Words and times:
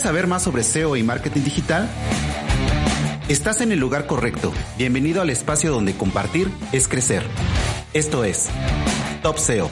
¿Quieres 0.00 0.12
saber 0.16 0.26
más 0.28 0.44
sobre 0.44 0.62
SEO 0.62 0.96
y 0.96 1.02
marketing 1.02 1.42
digital? 1.42 1.86
Estás 3.28 3.60
en 3.60 3.70
el 3.70 3.78
lugar 3.78 4.06
correcto. 4.06 4.50
Bienvenido 4.78 5.20
al 5.20 5.28
espacio 5.28 5.70
donde 5.70 5.92
compartir 5.92 6.50
es 6.72 6.88
crecer. 6.88 7.22
Esto 7.92 8.24
es 8.24 8.48
Top 9.22 9.36
SEO. 9.36 9.70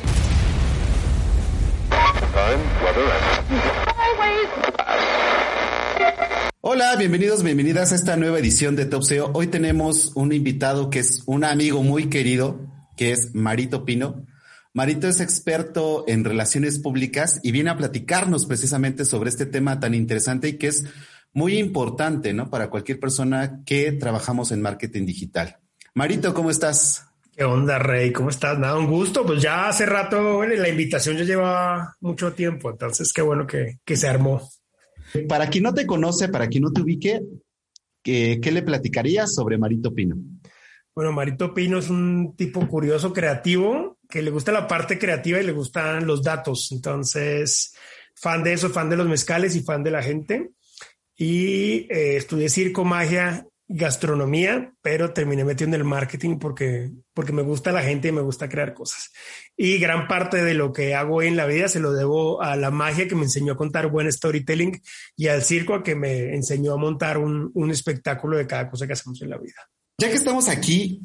Hola, 6.61 6.97
bienvenidos, 6.97 7.43
bienvenidas 7.43 7.93
a 7.93 7.95
esta 7.95 8.19
nueva 8.19 8.39
edición 8.39 8.77
de 8.77 8.85
Top 8.85 9.05
SEO. 9.05 9.31
Hoy 9.33 9.47
tenemos 9.47 10.13
un 10.15 10.35
invitado 10.35 10.91
que 10.91 10.99
es 10.99 11.23
un 11.25 11.43
amigo 11.43 11.83
muy 11.83 12.11
querido, 12.11 12.61
que 12.99 13.13
es 13.13 13.35
Marito 13.35 13.87
Pino. 13.87 14.27
Marito 14.75 15.09
es 15.09 15.21
experto 15.21 16.05
en 16.07 16.25
relaciones 16.25 16.79
públicas 16.79 17.41
y 17.43 17.53
viene 17.53 17.71
a 17.71 17.77
platicarnos 17.77 18.47
precisamente 18.47 19.05
sobre 19.05 19.31
este 19.31 19.47
tema 19.47 19.81
tan 19.81 19.95
interesante 19.95 20.49
y 20.49 20.59
que 20.59 20.69
es 20.69 20.85
muy 21.33 21.59
importante, 21.59 22.33
¿no? 22.33 22.51
Para 22.51 22.71
cualquier 22.71 23.01
persona 23.01 23.63
que 23.65 23.93
trabajamos 23.93 24.53
en 24.53 24.63
marketing 24.63 25.07
digital. 25.07 25.59
Marito, 25.95 26.35
¿cómo 26.35 26.51
estás? 26.51 27.07
¿Qué 27.35 27.45
onda, 27.45 27.79
Rey? 27.79 28.13
¿Cómo 28.13 28.31
estás? 28.31 28.59
Nada, 28.59 28.79
un 28.79 28.89
gusto. 28.89 29.25
Pues 29.25 29.41
ya 29.41 29.69
hace 29.69 29.87
rato, 29.87 30.37
bueno, 30.37 30.55
la 30.55 30.69
invitación 30.69 31.17
ya 31.17 31.25
lleva 31.25 31.97
mucho 32.01 32.33
tiempo, 32.33 32.71
entonces 32.71 33.13
qué 33.13 33.23
bueno 33.23 33.47
que, 33.47 33.79
que 33.85 33.97
se 33.97 34.09
armó. 34.09 34.49
Para 35.29 35.49
quien 35.49 35.65
no 35.65 35.73
te 35.73 35.87
conoce, 35.87 36.29
para 36.29 36.49
quien 36.49 36.65
no 36.65 36.73
te 36.73 36.83
ubique, 36.83 37.23
¿qué, 38.03 38.41
qué 38.43 38.53
le 38.53 38.63
platicarías 38.63 39.35
sobre 39.35 39.57
Marito 39.57 39.95
Pino? 39.95 40.17
Bueno, 40.99 41.13
Marito 41.13 41.55
Pino 41.55 41.79
es 41.79 41.91
un 41.91 42.35
tipo 42.35 42.67
curioso, 42.67 43.13
creativo, 43.13 43.99
que 44.09 44.21
le 44.21 44.33
gusta 44.33 44.51
la 44.51 44.67
parte 44.67 44.99
creativa 44.99 45.41
y 45.41 45.47
le 45.47 45.53
gustan 45.53 46.05
los 46.09 46.25
datos. 46.25 46.73
Entonces, 46.73 47.73
fan 48.17 48.43
de 48.43 48.55
eso, 48.55 48.69
fan 48.69 48.91
de 48.91 48.97
los 48.97 49.07
mezcales 49.07 49.55
y 49.55 49.63
fan 49.63 49.85
de 49.85 49.93
la 49.93 50.03
gente. 50.03 50.51
Y 51.15 51.87
eh, 51.89 52.17
estudié 52.17 52.49
circo, 52.49 52.85
magia, 52.85 53.47
gastronomía, 53.69 54.75
pero 54.83 55.13
terminé 55.13 55.45
metiendo 55.45 55.77
en 55.77 55.83
el 55.83 55.89
marketing 55.89 56.41
porque, 56.41 56.91
porque 57.15 57.33
me 57.33 57.43
gusta 57.43 57.71
la 57.71 57.85
gente 57.85 58.09
y 58.09 58.13
me 58.13 58.23
gusta 58.23 58.49
crear 58.49 58.75
cosas. 58.75 59.13
Y 59.57 59.79
gran 59.79 60.09
parte 60.09 60.43
de 60.43 60.55
lo 60.55 60.73
que 60.73 60.97
hago 60.97 61.23
en 61.23 61.37
la 61.37 61.47
vida 61.47 61.69
se 61.69 61.79
lo 61.79 61.93
debo 61.93 62.43
a 62.43 62.57
la 62.57 62.73
magia 62.73 63.07
que 63.07 63.15
me 63.15 63.23
enseñó 63.23 63.53
a 63.53 63.57
contar 63.57 63.87
buen 63.87 64.11
storytelling 64.11 64.83
y 65.15 65.29
al 65.29 65.45
circo 65.45 65.81
que 65.81 65.95
me 65.95 66.35
enseñó 66.35 66.73
a 66.73 66.77
montar 66.77 67.19
un, 67.19 67.53
un 67.55 67.71
espectáculo 67.71 68.37
de 68.37 68.49
cada 68.49 68.69
cosa 68.69 68.89
que 68.89 68.95
hacemos 68.95 69.23
en 69.23 69.31
la 69.31 69.39
vida. 69.39 69.69
Ya 70.01 70.09
que 70.09 70.15
estamos 70.15 70.49
aquí, 70.49 71.03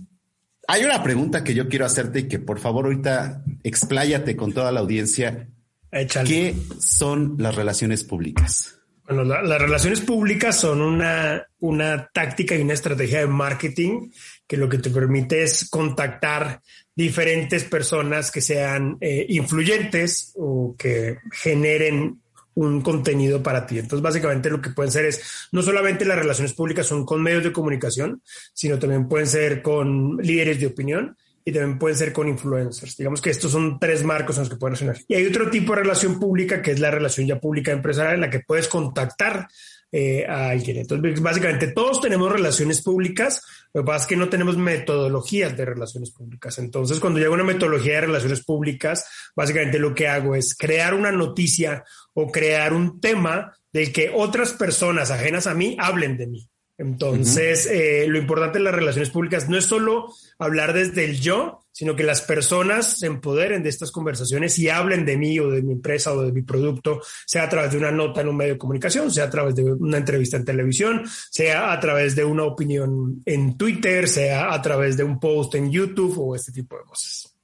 hay 0.67 0.83
una 0.83 1.01
pregunta 1.01 1.43
que 1.43 1.55
yo 1.55 1.67
quiero 1.67 1.85
hacerte 1.85 2.19
y 2.19 2.27
que 2.27 2.37
por 2.37 2.59
favor 2.59 2.85
ahorita 2.85 3.43
expláyate 3.63 4.35
con 4.35 4.53
toda 4.53 4.71
la 4.71 4.81
audiencia. 4.81 5.49
Échale. 5.91 6.29
¿Qué 6.29 6.55
son 6.79 7.35
las 7.39 7.55
relaciones 7.55 8.03
públicas? 8.03 8.79
Bueno, 9.07 9.23
la- 9.23 9.41
las 9.41 9.59
relaciones 9.59 9.99
públicas 10.01 10.59
son 10.59 10.81
una, 10.81 11.45
una 11.59 12.07
táctica 12.13 12.55
y 12.55 12.61
una 12.61 12.73
estrategia 12.75 13.19
de 13.19 13.27
marketing 13.27 14.11
que 14.47 14.57
lo 14.57 14.69
que 14.69 14.77
te 14.77 14.91
permite 14.91 15.41
es 15.43 15.67
contactar 15.69 16.61
diferentes 16.95 17.63
personas 17.63 18.29
que 18.31 18.41
sean 18.41 18.97
eh, 19.01 19.25
influyentes 19.29 20.33
o 20.35 20.75
que 20.77 21.17
generen 21.31 22.21
un 22.55 22.81
contenido 22.81 23.41
para 23.41 23.65
ti. 23.65 23.79
Entonces, 23.79 24.01
básicamente 24.01 24.49
lo 24.49 24.61
que 24.61 24.69
pueden 24.69 24.91
ser 24.91 25.05
es, 25.05 25.47
no 25.51 25.61
solamente 25.61 26.05
las 26.05 26.17
relaciones 26.17 26.53
públicas 26.53 26.85
son 26.85 27.05
con 27.05 27.21
medios 27.21 27.43
de 27.43 27.51
comunicación, 27.51 28.21
sino 28.53 28.79
también 28.79 29.07
pueden 29.07 29.27
ser 29.27 29.61
con 29.61 30.17
líderes 30.17 30.59
de 30.59 30.67
opinión 30.67 31.17
y 31.45 31.51
también 31.51 31.77
pueden 31.77 31.97
ser 31.97 32.13
con 32.13 32.27
influencers. 32.27 32.95
Digamos 32.95 33.21
que 33.21 33.29
estos 33.29 33.51
son 33.51 33.79
tres 33.79 34.03
marcos 34.03 34.37
en 34.37 34.41
los 34.41 34.49
que 34.49 34.55
pueden 34.55 34.75
relacionar. 34.75 35.03
Y 35.07 35.15
hay 35.15 35.25
otro 35.25 35.49
tipo 35.49 35.73
de 35.73 35.81
relación 35.81 36.19
pública 36.19 36.61
que 36.61 36.71
es 36.71 36.79
la 36.79 36.91
relación 36.91 37.27
ya 37.27 37.39
pública 37.39 37.71
empresarial 37.71 38.15
en 38.15 38.21
la 38.21 38.29
que 38.29 38.39
puedes 38.39 38.67
contactar 38.67 39.47
eh, 39.95 40.25
a 40.27 40.49
alguien. 40.49 40.77
Entonces, 40.77 41.21
básicamente 41.21 41.67
todos 41.67 42.01
tenemos 42.01 42.31
relaciones 42.31 42.81
públicas, 42.81 43.43
lo 43.75 43.81
que 43.81 43.85
pasa 43.85 44.05
es 44.05 44.07
que 44.07 44.15
no 44.15 44.27
tenemos 44.27 44.57
metodologías 44.57 45.55
de 45.55 45.65
relaciones 45.65 46.09
públicas. 46.09 46.57
Entonces, 46.57 46.99
cuando 46.99 47.19
llega 47.19 47.29
una 47.29 47.43
metodología 47.43 47.93
de 47.93 48.01
relaciones 48.01 48.43
públicas, 48.43 49.05
básicamente 49.35 49.77
lo 49.77 49.93
que 49.93 50.07
hago 50.07 50.35
es 50.35 50.55
crear 50.55 50.95
una 50.95 51.11
noticia 51.11 51.83
o 52.15 52.31
crear 52.31 52.73
un 52.73 52.99
tema 52.99 53.55
del 53.71 53.93
que 53.93 54.11
otras 54.11 54.53
personas 54.53 55.11
ajenas 55.11 55.45
a 55.45 55.53
mí 55.53 55.77
hablen 55.79 56.17
de 56.17 56.25
mí. 56.25 56.49
Entonces, 56.79 57.67
eh, 57.67 58.07
lo 58.07 58.17
importante 58.17 58.57
de 58.57 58.63
las 58.63 58.73
relaciones 58.73 59.11
públicas 59.11 59.47
no 59.47 59.59
es 59.59 59.65
solo 59.65 60.11
hablar 60.39 60.73
desde 60.73 61.05
el 61.05 61.21
yo, 61.21 61.62
sino 61.73 61.95
que 61.95 62.03
las 62.03 62.21
personas 62.21 62.99
se 62.99 63.07
empoderen 63.07 63.63
de 63.63 63.69
estas 63.69 63.91
conversaciones 63.91 64.57
y 64.59 64.69
hablen 64.69 65.05
de 65.05 65.17
mí 65.17 65.39
o 65.39 65.49
de 65.49 65.61
mi 65.63 65.73
empresa 65.73 66.13
o 66.13 66.21
de 66.21 66.31
mi 66.31 66.43
producto, 66.43 67.01
sea 67.25 67.43
a 67.43 67.49
través 67.49 67.71
de 67.71 67.79
una 67.79 67.91
nota 67.91 68.21
en 68.21 68.29
un 68.29 68.37
medio 68.37 68.53
de 68.53 68.59
comunicación, 68.59 69.11
sea 69.11 69.25
a 69.25 69.29
través 69.29 69.55
de 69.55 69.63
una 69.63 69.97
entrevista 69.97 70.37
en 70.37 70.45
televisión, 70.45 71.03
sea 71.31 71.73
a 71.73 71.79
través 71.79 72.15
de 72.15 72.23
una 72.23 72.43
opinión 72.43 73.21
en 73.25 73.57
Twitter, 73.57 74.07
sea 74.07 74.53
a 74.53 74.61
través 74.61 74.95
de 74.95 75.03
un 75.03 75.19
post 75.19 75.55
en 75.55 75.71
YouTube 75.71 76.15
o 76.19 76.35
este 76.35 76.51
tipo 76.51 76.77
de 76.77 76.83
cosas. 76.83 77.35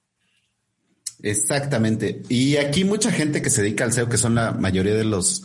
Exactamente. 1.22 2.22
Y 2.30 2.56
aquí 2.58 2.86
mucha 2.86 3.12
gente 3.12 3.42
que 3.42 3.50
se 3.50 3.64
dedica 3.64 3.84
al 3.84 3.94
SEO, 3.94 4.08
que 4.08 4.18
son 4.18 4.36
la 4.36 4.52
mayoría 4.52 4.94
de 4.94 5.04
las 5.04 5.42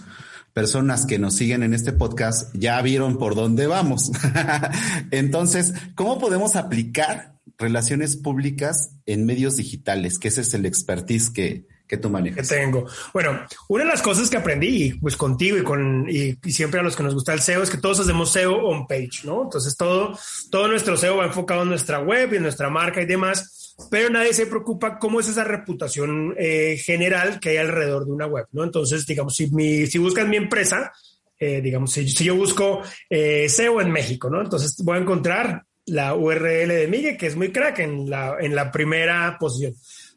personas 0.53 1.05
que 1.05 1.19
nos 1.19 1.35
siguen 1.35 1.65
en 1.65 1.75
este 1.75 1.93
podcast, 1.93 2.55
ya 2.55 2.81
vieron 2.81 3.19
por 3.19 3.35
dónde 3.35 3.67
vamos. 3.67 4.13
Entonces, 5.11 5.75
¿cómo 5.97 6.19
podemos 6.19 6.55
aplicar 6.55 7.34
relaciones 7.59 8.17
públicas 8.17 8.97
en 9.07 9.27
medios 9.27 9.57
digitales? 9.57 10.19
Que 10.19 10.29
ese 10.29 10.43
es 10.43 10.55
el 10.55 10.67
expertise 10.67 11.31
que, 11.31 11.67
que 11.87 11.97
tú 11.97 12.09
que 12.09 12.13
manejas. 12.13 12.49
tengo. 12.49 12.87
Bueno, 13.13 13.41
una 13.69 13.85
de 13.85 13.91
las 13.91 14.03
cosas 14.03 14.31
que 14.31 14.37
aprendí, 14.37 14.95
pues 14.95 15.17
contigo 15.17 15.57
y 15.57 15.63
con 15.63 16.07
y, 16.09 16.37
y 16.43 16.53
siempre 16.53 16.81
a 16.81 16.83
los 16.83 16.97
que 16.97 17.03
nos 17.03 17.15
gusta 17.15 17.33
el 17.33 17.41
SEO, 17.41 17.63
es 17.63 17.71
que 17.71 17.79
todos 17.79 18.01
hacemos 18.01 18.33
SEO 18.33 18.55
on 18.55 18.87
page, 18.87 19.25
¿no? 19.25 19.43
Entonces 19.43 19.77
todo, 19.77 20.19
todo 20.51 20.69
nuestro 20.69 20.97
SEO 20.97 21.19
va 21.19 21.27
enfocado 21.27 21.63
en 21.63 21.69
nuestra 21.69 22.01
web 22.01 22.33
y 22.33 22.37
en 22.37 22.43
nuestra 22.43 22.71
marca 22.71 23.03
y 23.03 23.07
demás, 23.07 23.77
pero 23.91 24.09
nadie 24.09 24.33
se 24.33 24.47
preocupa 24.47 24.99
cómo 24.99 25.21
es 25.21 25.29
esa 25.29 25.45
reputación 25.45 26.35
eh, 26.39 26.77
general 26.83 27.41
que 27.41 27.51
hay 27.51 27.57
alrededor 27.59 28.07
de 28.07 28.13
una 28.13 28.27
web, 28.27 28.47
¿no? 28.53 28.65
Entonces, 28.65 29.07
digamos, 29.07 29.35
si, 29.35 29.51
mi, 29.51 29.87
si 29.87 29.99
buscas 29.99 30.27
mi 30.27 30.37
empresa, 30.37 30.93
eh, 31.39 31.61
digamos, 31.61 31.93
si, 31.93 32.09
si 32.09 32.25
yo 32.25 32.37
busco 32.37 32.81
eh, 33.11 33.49
SEO 33.49 33.81
en 33.81 33.91
México, 33.91 34.31
¿no? 34.31 34.41
Entonces 34.41 34.77
voy 34.83 34.97
a 34.97 35.01
encontrar 35.01 35.65
la 35.87 36.15
URL 36.15 36.69
de 36.69 36.89
Miguel, 36.89 37.17
que 37.17 37.27
es 37.27 37.37
muy 37.37 37.53
crack 37.53 37.81
en 37.81 38.09
la, 38.09 38.37
en 38.41 38.55
la 38.55 38.71
primera 38.71 39.37
posición. 39.39 39.75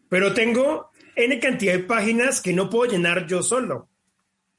Pero 0.09 0.33
tengo 0.33 0.91
N 1.15 1.39
cantidad 1.39 1.73
de 1.73 1.79
páginas 1.79 2.41
que 2.41 2.53
no 2.53 2.69
puedo 2.69 2.91
llenar 2.91 3.27
yo 3.27 3.43
solo. 3.43 3.89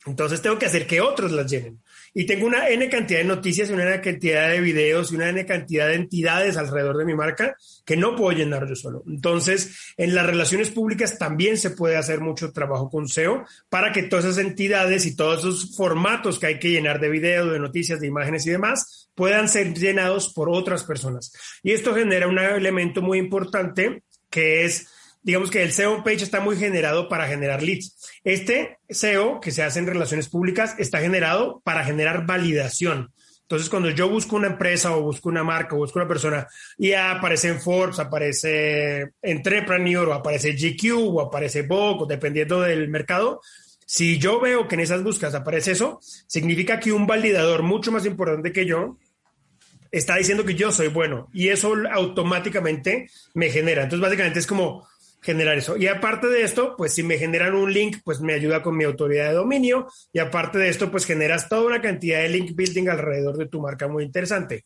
Entonces 0.07 0.43
tengo 0.43 0.59
que 0.59 0.67
hacer 0.67 0.87
que 0.87 1.01
otros 1.01 1.33
las 1.33 1.51
llenen. 1.51 1.81
Y 2.19 2.27
tengo 2.27 2.49
una 2.49 2.69
N 2.69 2.89
cantidad 2.89 3.21
de 3.21 3.27
noticias, 3.27 3.71
una 3.71 3.85
N 3.85 4.01
cantidad 4.01 4.51
de 4.51 4.61
videos 4.61 5.13
y 5.13 5.15
una 5.15 5.29
N 5.29 5.47
cantidad 5.47 5.87
de 5.87 5.95
entidades 5.95 6.57
alrededor 6.57 6.97
de 6.97 7.05
mi 7.05 7.15
marca 7.15 7.55
que 7.87 7.97
no 7.97 8.17
puedo 8.17 8.37
llenar 8.37 8.67
yo 8.69 8.75
solo. 8.75 9.05
Entonces, 9.07 9.95
en 9.97 10.17
las 10.17 10.27
relaciones 10.27 10.71
públicas 10.71 11.17
también 11.17 11.57
se 11.57 11.71
puede 11.71 11.97
hacer 11.97 12.21
mucho 12.21 12.51
trabajo 12.51 12.91
con 12.91 13.07
SEO 13.07 13.45
para 13.69 13.93
que 13.93 14.03
todas 14.03 14.25
esas 14.25 14.45
entidades 14.45 15.07
y 15.07 15.15
todos 15.15 15.39
esos 15.39 15.77
formatos 15.77 16.41
que 16.41 16.47
hay 16.49 16.59
que 16.59 16.73
llenar 16.73 16.99
de 16.99 17.09
videos, 17.09 17.53
de 17.53 17.61
noticias, 17.61 18.01
de 18.01 18.09
imágenes 18.09 18.45
y 18.49 18.51
demás 18.51 19.13
puedan 19.15 19.49
ser 19.49 19.73
llenados 19.75 20.33
por 20.33 20.51
otras 20.51 20.83
personas. 20.83 21.33
Y 21.63 21.71
esto 21.71 21.95
genera 21.95 22.27
un 22.27 22.41
elemento 22.41 23.01
muy 23.01 23.19
importante 23.19 24.03
que 24.29 24.65
es 24.65 24.89
digamos 25.23 25.51
que 25.51 25.63
el 25.63 25.73
SEO 25.73 26.03
page 26.05 26.23
está 26.23 26.41
muy 26.41 26.57
generado 26.57 27.09
para 27.09 27.27
generar 27.27 27.63
leads. 27.63 27.97
Este 28.25 28.79
SEO 28.89 29.41
que 29.41 29.51
se 29.51 29.63
hace 29.63 29.79
en 29.79 29.87
relaciones 29.87 30.29
públicas 30.29 30.75
está 30.79 31.01
generado 31.01 31.61
para 31.65 31.85
generar 31.85 32.27
validación. 32.27 33.13
Entonces, 33.43 33.71
cuando 33.71 33.89
yo 33.89 34.11
busco 34.11 34.37
una 34.37 34.49
empresa 34.49 34.95
o 34.95 35.03
busco 35.03 35.31
una 35.31 35.43
marca 35.43 35.75
o 35.75 35.79
busco 35.79 35.99
una 35.99 36.07
persona 36.07 36.47
y 36.77 36.93
aparece 36.93 37.49
en 37.49 37.61
Forbes, 37.61 37.99
aparece 37.99 39.13
Entrepreneur 39.23 40.07
o 40.11 40.13
aparece 40.13 40.53
GQ 40.53 40.93
o 40.99 41.21
aparece 41.23 41.63
Vogue, 41.63 42.05
dependiendo 42.07 42.61
del 42.61 42.89
mercado, 42.89 43.41
si 43.87 44.19
yo 44.19 44.39
veo 44.39 44.69
que 44.69 44.75
en 44.75 44.83
esas 44.83 45.03
búsquedas 45.03 45.35
aparece 45.35 45.73
eso, 45.73 45.99
significa 46.03 46.79
que 46.79 46.93
un 46.93 47.07
validador 47.07 47.63
mucho 47.63 47.91
más 47.91 48.05
importante 48.05 48.53
que 48.53 48.67
yo 48.67 48.99
está 49.91 50.17
diciendo 50.17 50.45
que 50.45 50.55
yo 50.55 50.71
soy 50.71 50.89
bueno 50.89 51.31
y 51.33 51.49
eso 51.49 51.73
automáticamente 51.91 53.09
me 53.33 53.49
genera. 53.49 53.85
Entonces, 53.85 54.03
básicamente 54.03 54.41
es 54.41 54.47
como 54.47 54.87
generar 55.21 55.59
eso. 55.59 55.77
Y 55.77 55.87
aparte 55.87 56.29
de 56.29 56.43
esto, 56.43 56.75
pues 56.77 56.95
si 56.95 57.03
me 57.03 57.19
generan 57.19 57.55
un 57.55 57.73
link, 57.73 57.99
pues 58.05 58.21
me 58.21 58.35
ayuda 58.35 58.63
con 58.63 58.77
mi 58.77 58.85
autoridad 58.85 59.29
de 59.29 59.35
dominio. 59.35 59.89
Y 60.13 60.21
aparte 60.21 60.59
de 60.59 60.69
esto, 60.69 60.91
pues 60.91 61.05
generas 61.05 61.49
toda 61.49 61.67
una 61.67 61.83
cantidad 61.83 62.21
de 62.21 62.29
link 62.29 62.53
building 62.55 62.89
alrededor 62.89 63.37
de 63.37 63.47
tu 63.47 63.61
marca 63.61 63.89
muy 63.89 64.05
interesante. 64.05 64.65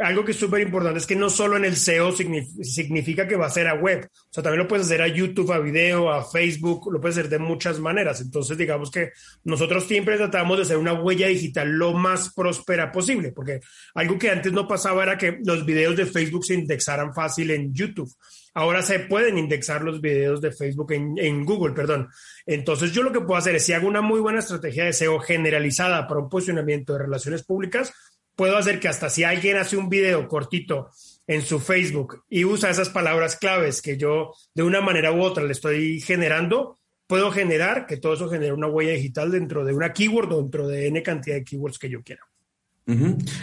algo 0.00 0.24
que 0.24 0.32
es 0.32 0.38
súper 0.38 0.62
importante 0.62 0.98
es 0.98 1.06
que 1.06 1.16
no 1.16 1.28
solo 1.28 1.56
en 1.56 1.64
el 1.64 1.76
SEO 1.76 2.12
significa 2.12 3.28
que 3.28 3.36
va 3.36 3.46
a 3.46 3.50
ser 3.50 3.68
a 3.68 3.74
web, 3.74 4.08
o 4.10 4.32
sea, 4.32 4.42
también 4.42 4.62
lo 4.62 4.68
puedes 4.68 4.86
hacer 4.86 5.02
a 5.02 5.08
YouTube, 5.08 5.52
a 5.52 5.58
video, 5.58 6.10
a 6.10 6.24
Facebook, 6.24 6.90
lo 6.90 7.00
puedes 7.00 7.18
hacer 7.18 7.30
de 7.30 7.38
muchas 7.38 7.78
maneras. 7.78 8.20
Entonces, 8.20 8.56
digamos 8.56 8.90
que 8.90 9.10
nosotros 9.44 9.84
siempre 9.84 10.16
tratamos 10.16 10.56
de 10.56 10.62
hacer 10.62 10.78
una 10.78 10.94
huella 10.94 11.26
digital 11.28 11.68
lo 11.70 11.92
más 11.92 12.32
próspera 12.34 12.90
posible, 12.90 13.32
porque 13.32 13.60
algo 13.94 14.18
que 14.18 14.30
antes 14.30 14.52
no 14.52 14.66
pasaba 14.66 15.02
era 15.02 15.18
que 15.18 15.38
los 15.44 15.66
videos 15.66 15.96
de 15.96 16.06
Facebook 16.06 16.44
se 16.44 16.54
indexaran 16.54 17.12
fácil 17.12 17.50
en 17.50 17.72
YouTube. 17.74 18.10
Ahora 18.54 18.82
se 18.82 18.98
pueden 19.00 19.38
indexar 19.38 19.82
los 19.82 20.00
videos 20.00 20.40
de 20.40 20.52
Facebook 20.52 20.92
en, 20.92 21.44
Google, 21.44 21.74
perdón. 21.74 22.08
Entonces 22.44 22.92
yo 22.92 23.02
lo 23.02 23.12
que 23.12 23.20
puedo 23.20 23.36
hacer 23.36 23.54
es, 23.54 23.64
si 23.64 23.72
hago 23.72 23.88
una 23.88 24.02
muy 24.02 24.20
buena 24.20 24.40
estrategia 24.40 24.84
de 24.84 24.92
SEO 24.92 25.20
generalizada 25.20 26.06
para 26.06 26.20
un 26.20 26.28
posicionamiento 26.28 26.92
de 26.92 27.00
relaciones 27.00 27.44
públicas, 27.44 27.92
puedo 28.36 28.56
hacer 28.56 28.78
que 28.78 28.88
hasta 28.88 29.08
si 29.08 29.24
alguien 29.24 29.56
hace 29.56 29.76
un 29.76 29.88
video 29.88 30.28
cortito 30.28 30.90
en 31.26 31.42
su 31.42 31.60
Facebook 31.60 32.24
y 32.28 32.44
usa 32.44 32.70
esas 32.70 32.90
palabras 32.90 33.36
claves 33.36 33.80
que 33.80 33.96
yo 33.96 34.32
de 34.54 34.62
una 34.62 34.80
manera 34.80 35.12
u 35.12 35.22
otra 35.22 35.44
le 35.44 35.52
estoy 35.52 36.00
generando, 36.00 36.78
puedo 37.06 37.30
generar 37.30 37.86
que 37.86 37.96
todo 37.96 38.14
eso 38.14 38.28
genere 38.28 38.52
una 38.52 38.68
huella 38.68 38.92
digital 38.92 39.30
dentro 39.30 39.64
de 39.64 39.72
una 39.72 39.92
keyword 39.92 40.32
o 40.32 40.42
dentro 40.42 40.68
de 40.68 40.88
N 40.88 41.02
cantidad 41.02 41.36
de 41.36 41.44
keywords 41.44 41.78
que 41.78 41.88
yo 41.88 42.02
quiera. 42.02 42.22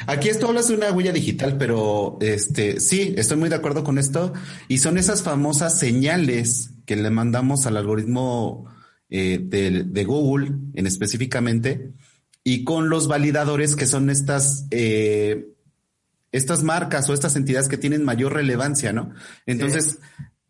Aquí 0.06 0.30
esto 0.30 0.48
hablas 0.48 0.68
de 0.68 0.76
una 0.76 0.92
huella 0.92 1.14
digital, 1.14 1.58
pero 1.58 2.18
este 2.22 2.80
sí, 2.80 3.14
estoy 3.18 3.38
muy 3.38 3.50
de 3.50 3.56
acuerdo 3.56 3.84
con 3.84 3.98
esto. 3.98 4.34
Y 4.68 4.80
son 4.80 4.98
esas 4.98 5.24
famosas 5.24 5.80
señales 5.80 6.72
que 6.86 6.96
le 6.96 7.10
mandamos 7.10 7.66
al 7.66 7.78
algoritmo 7.78 8.66
eh, 9.10 9.40
de, 9.42 9.86
de, 9.86 10.04
Google 10.06 10.52
en 10.76 10.86
específicamente, 10.86 11.94
y 12.44 12.64
con 12.64 12.90
los 12.90 13.08
validadores 13.08 13.76
que 13.76 13.86
son 13.86 14.10
estas, 14.10 14.68
eh, 14.72 15.48
estas 16.32 16.64
marcas 16.64 17.10
o 17.10 17.14
estas 17.14 17.36
entidades 17.36 17.68
que 17.68 17.78
tienen 17.78 18.04
mayor 18.04 18.34
relevancia, 18.34 18.94
¿no? 18.94 19.12
Entonces, 19.46 20.00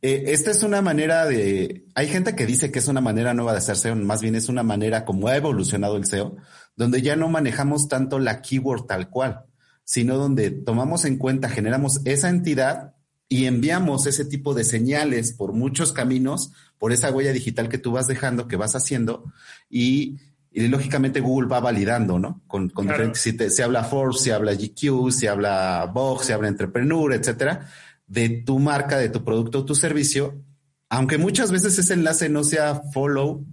eh, 0.01 0.23
esta 0.27 0.51
es 0.51 0.63
una 0.63 0.81
manera 0.81 1.25
de, 1.25 1.85
hay 1.95 2.07
gente 2.07 2.35
que 2.35 2.45
dice 2.45 2.71
que 2.71 2.79
es 2.79 2.87
una 2.87 3.01
manera 3.01 3.33
nueva 3.33 3.51
de 3.51 3.57
hacer 3.57 3.75
SEO, 3.75 3.95
más 3.95 4.21
bien 4.21 4.35
es 4.35 4.49
una 4.49 4.63
manera 4.63 5.03
como 5.03 5.27
ha 5.27 5.35
evolucionado 5.35 5.97
el 5.97 6.05
SEO, 6.05 6.37
donde 6.79 7.01
ya 7.01 7.17
no 7.17 7.27
manejamos 7.27 7.89
tanto 7.89 8.19
la 8.19 8.41
keyword 8.41 8.85
tal 8.85 9.09
cual, 9.09 9.41
sino 9.83 10.15
donde 10.15 10.49
tomamos 10.49 11.03
en 11.03 11.17
cuenta, 11.17 11.49
generamos 11.49 11.99
esa 12.05 12.29
entidad 12.29 12.95
y 13.27 13.47
enviamos 13.47 14.05
ese 14.05 14.23
tipo 14.23 14.53
de 14.53 14.63
señales 14.63 15.33
por 15.33 15.51
muchos 15.51 15.91
caminos, 15.91 16.53
por 16.77 16.93
esa 16.93 17.11
huella 17.11 17.33
digital 17.33 17.67
que 17.67 17.79
tú 17.79 17.91
vas 17.91 18.07
dejando, 18.07 18.47
que 18.47 18.55
vas 18.55 18.77
haciendo, 18.77 19.25
y 19.69 20.19
y 20.51 20.67
lógicamente 20.67 21.19
Google 21.19 21.47
va 21.47 21.59
validando, 21.59 22.17
¿no? 22.17 22.41
Con, 22.47 22.69
con 22.69 22.87
diferentes, 22.87 23.21
si 23.21 23.37
se 23.37 23.61
habla 23.61 23.83
Forbes, 23.83 24.21
si 24.21 24.31
habla 24.31 24.53
GQ, 24.53 25.11
si 25.11 25.27
habla 25.27 25.91
Vox, 25.93 26.25
si 26.25 26.33
habla 26.33 26.47
Entrepreneur, 26.47 27.13
etcétera, 27.13 27.69
de 28.07 28.29
tu 28.29 28.57
marca, 28.57 28.97
de 28.97 29.09
tu 29.09 29.23
producto 29.23 29.59
o 29.59 29.65
tu 29.65 29.75
servicio, 29.75 30.41
aunque 30.89 31.19
muchas 31.19 31.51
veces 31.51 31.77
ese 31.77 31.93
enlace 31.93 32.29
no 32.29 32.43
sea 32.43 32.81
follow, 32.93 33.45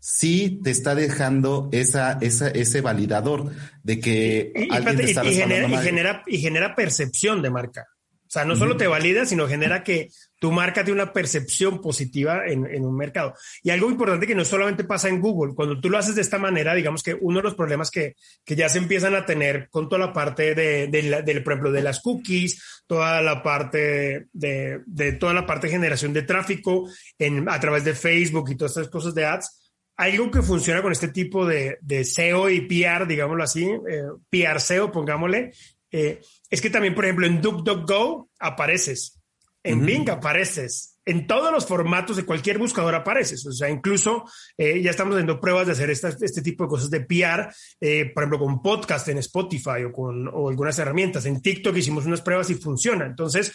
sí 0.00 0.60
te 0.64 0.70
está 0.70 0.94
dejando 0.94 1.68
esa, 1.72 2.18
esa, 2.20 2.48
ese 2.48 2.80
validador 2.80 3.52
de 3.82 4.00
que 4.00 4.52
y, 4.56 4.74
alguien 4.74 5.00
está 5.00 5.22
genera, 5.24 5.68
y, 5.68 5.76
genera, 5.76 6.22
y 6.26 6.38
genera 6.38 6.74
percepción 6.74 7.42
de 7.42 7.50
marca. 7.50 7.86
O 8.30 8.32
sea, 8.32 8.44
no 8.44 8.54
solo 8.54 8.76
te 8.76 8.86
valida, 8.86 9.26
sino 9.26 9.48
genera 9.48 9.82
que 9.82 10.08
tu 10.38 10.52
marca 10.52 10.84
tiene 10.84 11.02
una 11.02 11.12
percepción 11.12 11.80
positiva 11.80 12.46
en, 12.46 12.64
un 12.84 12.96
mercado. 12.96 13.34
Y 13.60 13.70
algo 13.70 13.90
importante 13.90 14.24
que 14.24 14.36
no 14.36 14.44
solamente 14.44 14.84
pasa 14.84 15.08
en 15.08 15.20
Google, 15.20 15.52
cuando 15.52 15.80
tú 15.80 15.90
lo 15.90 15.98
haces 15.98 16.14
de 16.14 16.20
esta 16.20 16.38
manera, 16.38 16.72
digamos 16.76 17.02
que 17.02 17.18
uno 17.20 17.38
de 17.38 17.42
los 17.42 17.56
problemas 17.56 17.90
que, 17.90 18.14
ya 18.46 18.68
se 18.68 18.78
empiezan 18.78 19.16
a 19.16 19.26
tener 19.26 19.68
con 19.68 19.88
toda 19.88 20.06
la 20.06 20.12
parte 20.12 20.54
de, 20.54 20.86
de, 20.86 21.40
por 21.40 21.54
ejemplo, 21.54 21.72
de 21.72 21.82
las 21.82 21.98
cookies, 22.02 22.84
toda 22.86 23.20
la 23.20 23.42
parte 23.42 24.28
de, 24.32 24.80
de 24.86 25.12
toda 25.14 25.34
la 25.34 25.44
parte 25.44 25.66
de 25.66 25.72
generación 25.72 26.12
de 26.12 26.22
tráfico 26.22 26.88
en, 27.18 27.48
a 27.48 27.58
través 27.58 27.84
de 27.84 27.94
Facebook 27.94 28.48
y 28.48 28.56
todas 28.56 28.76
estas 28.76 28.90
cosas 28.90 29.12
de 29.12 29.24
ads, 29.24 29.59
algo 30.00 30.30
que 30.30 30.40
funciona 30.40 30.80
con 30.80 30.92
este 30.92 31.08
tipo 31.08 31.44
de, 31.44 31.76
de 31.82 32.04
SEO 32.04 32.48
y 32.48 32.62
PR, 32.62 33.06
digámoslo 33.06 33.44
así, 33.44 33.64
eh, 33.64 34.04
PR 34.30 34.58
SEO, 34.58 34.90
pongámosle, 34.90 35.52
eh, 35.92 36.20
es 36.48 36.60
que 36.62 36.70
también, 36.70 36.94
por 36.94 37.04
ejemplo, 37.04 37.26
en 37.26 37.42
DuckDuckGo 37.42 38.30
apareces, 38.38 39.20
en 39.62 39.84
Bing 39.84 40.08
apareces, 40.08 40.98
en 41.04 41.26
todos 41.26 41.52
los 41.52 41.66
formatos 41.66 42.16
de 42.16 42.24
cualquier 42.24 42.56
buscador 42.56 42.94
apareces. 42.94 43.44
O 43.46 43.52
sea, 43.52 43.68
incluso 43.68 44.24
eh, 44.56 44.80
ya 44.80 44.90
estamos 44.90 45.14
haciendo 45.14 45.38
pruebas 45.38 45.66
de 45.66 45.72
hacer 45.72 45.90
este 45.90 46.40
tipo 46.40 46.64
de 46.64 46.68
cosas 46.70 46.88
de 46.88 47.00
PR, 47.00 47.52
eh, 47.80 48.10
por 48.14 48.22
ejemplo, 48.22 48.38
con 48.38 48.62
podcast 48.62 49.08
en 49.08 49.18
Spotify 49.18 49.84
o 49.86 49.92
con 49.92 50.28
o 50.28 50.48
algunas 50.48 50.78
herramientas. 50.78 51.26
En 51.26 51.42
TikTok 51.42 51.76
hicimos 51.76 52.06
unas 52.06 52.22
pruebas 52.22 52.48
y 52.48 52.54
funciona. 52.54 53.04
Entonces, 53.04 53.52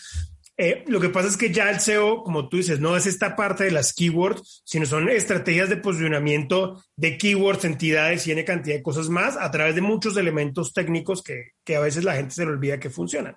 eh, 0.58 0.86
lo 0.88 1.02
que 1.02 1.10
pasa 1.10 1.28
es 1.28 1.36
que 1.36 1.52
ya 1.52 1.70
el 1.70 1.82
SEO, 1.82 2.24
como 2.24 2.48
tú 2.48 2.58
dices, 2.58 2.80
no 2.80 2.96
es 2.96 3.06
esta 3.06 3.36
parte 3.36 3.66
de 3.66 3.72
las 3.72 3.94
keywords, 3.94 4.62
sino 4.66 4.86
son 4.86 5.10
estrategias 5.10 5.70
de 5.70 5.78
posicionamiento 5.78 6.82
de 6.96 7.18
keywords, 7.18 7.66
entidades 7.66 8.26
y 8.28 8.32
N 8.32 8.46
cantidad 8.46 8.76
de 8.76 8.84
cosas 8.84 9.10
más 9.10 9.36
a 9.38 9.52
través 9.52 9.76
de 9.76 9.82
muchos 9.82 10.16
elementos 10.16 10.72
técnicos 10.74 11.22
que, 11.24 11.52
que 11.64 11.76
a 11.76 11.82
veces 11.82 12.06
la 12.06 12.16
gente 12.16 12.34
se 12.34 12.46
le 12.46 12.52
olvida 12.52 12.80
que 12.80 12.90
funcionan. 12.90 13.36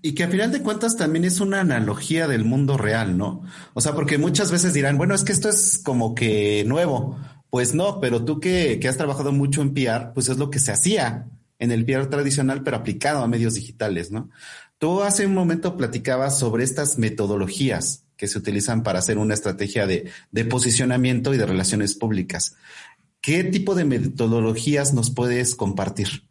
Y 0.00 0.14
que 0.14 0.22
a 0.22 0.28
final 0.28 0.52
de 0.52 0.62
cuentas 0.62 0.96
también 0.96 1.24
es 1.24 1.40
una 1.40 1.60
analogía 1.60 2.28
del 2.28 2.44
mundo 2.44 2.76
real, 2.76 3.18
¿no? 3.18 3.42
O 3.74 3.80
sea, 3.80 3.94
porque 3.94 4.16
muchas 4.16 4.52
veces 4.52 4.72
dirán, 4.72 4.96
bueno, 4.96 5.16
es 5.16 5.24
que 5.24 5.32
esto 5.32 5.48
es 5.48 5.80
como 5.84 6.14
que 6.14 6.62
nuevo. 6.64 7.18
Pues 7.50 7.74
no, 7.74 7.98
pero 8.00 8.24
tú 8.24 8.38
que, 8.38 8.78
que 8.78 8.86
has 8.86 8.96
trabajado 8.96 9.32
mucho 9.32 9.62
en 9.62 9.74
PR, 9.74 10.12
pues 10.14 10.28
es 10.28 10.38
lo 10.38 10.50
que 10.50 10.60
se 10.60 10.70
hacía 10.70 11.26
en 11.58 11.72
el 11.72 11.84
PR 11.84 12.06
tradicional, 12.06 12.62
pero 12.62 12.76
aplicado 12.76 13.22
a 13.22 13.28
medios 13.28 13.54
digitales, 13.54 14.12
¿no? 14.12 14.30
Tú 14.78 15.02
hace 15.02 15.26
un 15.26 15.34
momento 15.34 15.76
platicabas 15.76 16.38
sobre 16.38 16.62
estas 16.62 16.98
metodologías 16.98 18.04
que 18.16 18.28
se 18.28 18.38
utilizan 18.38 18.84
para 18.84 19.00
hacer 19.00 19.18
una 19.18 19.34
estrategia 19.34 19.86
de, 19.86 20.10
posicionamiento 20.44 21.34
y 21.34 21.38
de 21.38 21.46
relaciones 21.46 21.94
públicas. 21.94 22.56
¿Qué 23.20 23.42
tipo 23.42 23.74
de 23.74 23.84
metodologías 23.84 24.94
nos 24.94 25.12
puedes 25.12 25.56
compartir? 25.56 26.24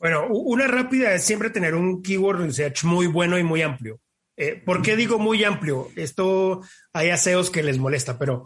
Bueno, 0.00 0.26
una 0.28 0.66
rápida 0.66 1.14
es 1.14 1.22
siempre 1.22 1.50
tener 1.50 1.76
un 1.76 2.02
keyword 2.02 2.40
research 2.40 2.82
muy 2.82 3.06
bueno 3.06 3.38
y 3.38 3.44
muy 3.44 3.62
amplio. 3.62 4.00
Eh, 4.36 4.60
¿Por 4.64 4.82
qué 4.82 4.96
digo 4.96 5.20
muy 5.20 5.44
amplio? 5.44 5.88
Esto 5.94 6.62
hay 6.92 7.10
aseos 7.10 7.50
que 7.50 7.62
les 7.62 7.78
molesta, 7.78 8.18
pero 8.18 8.44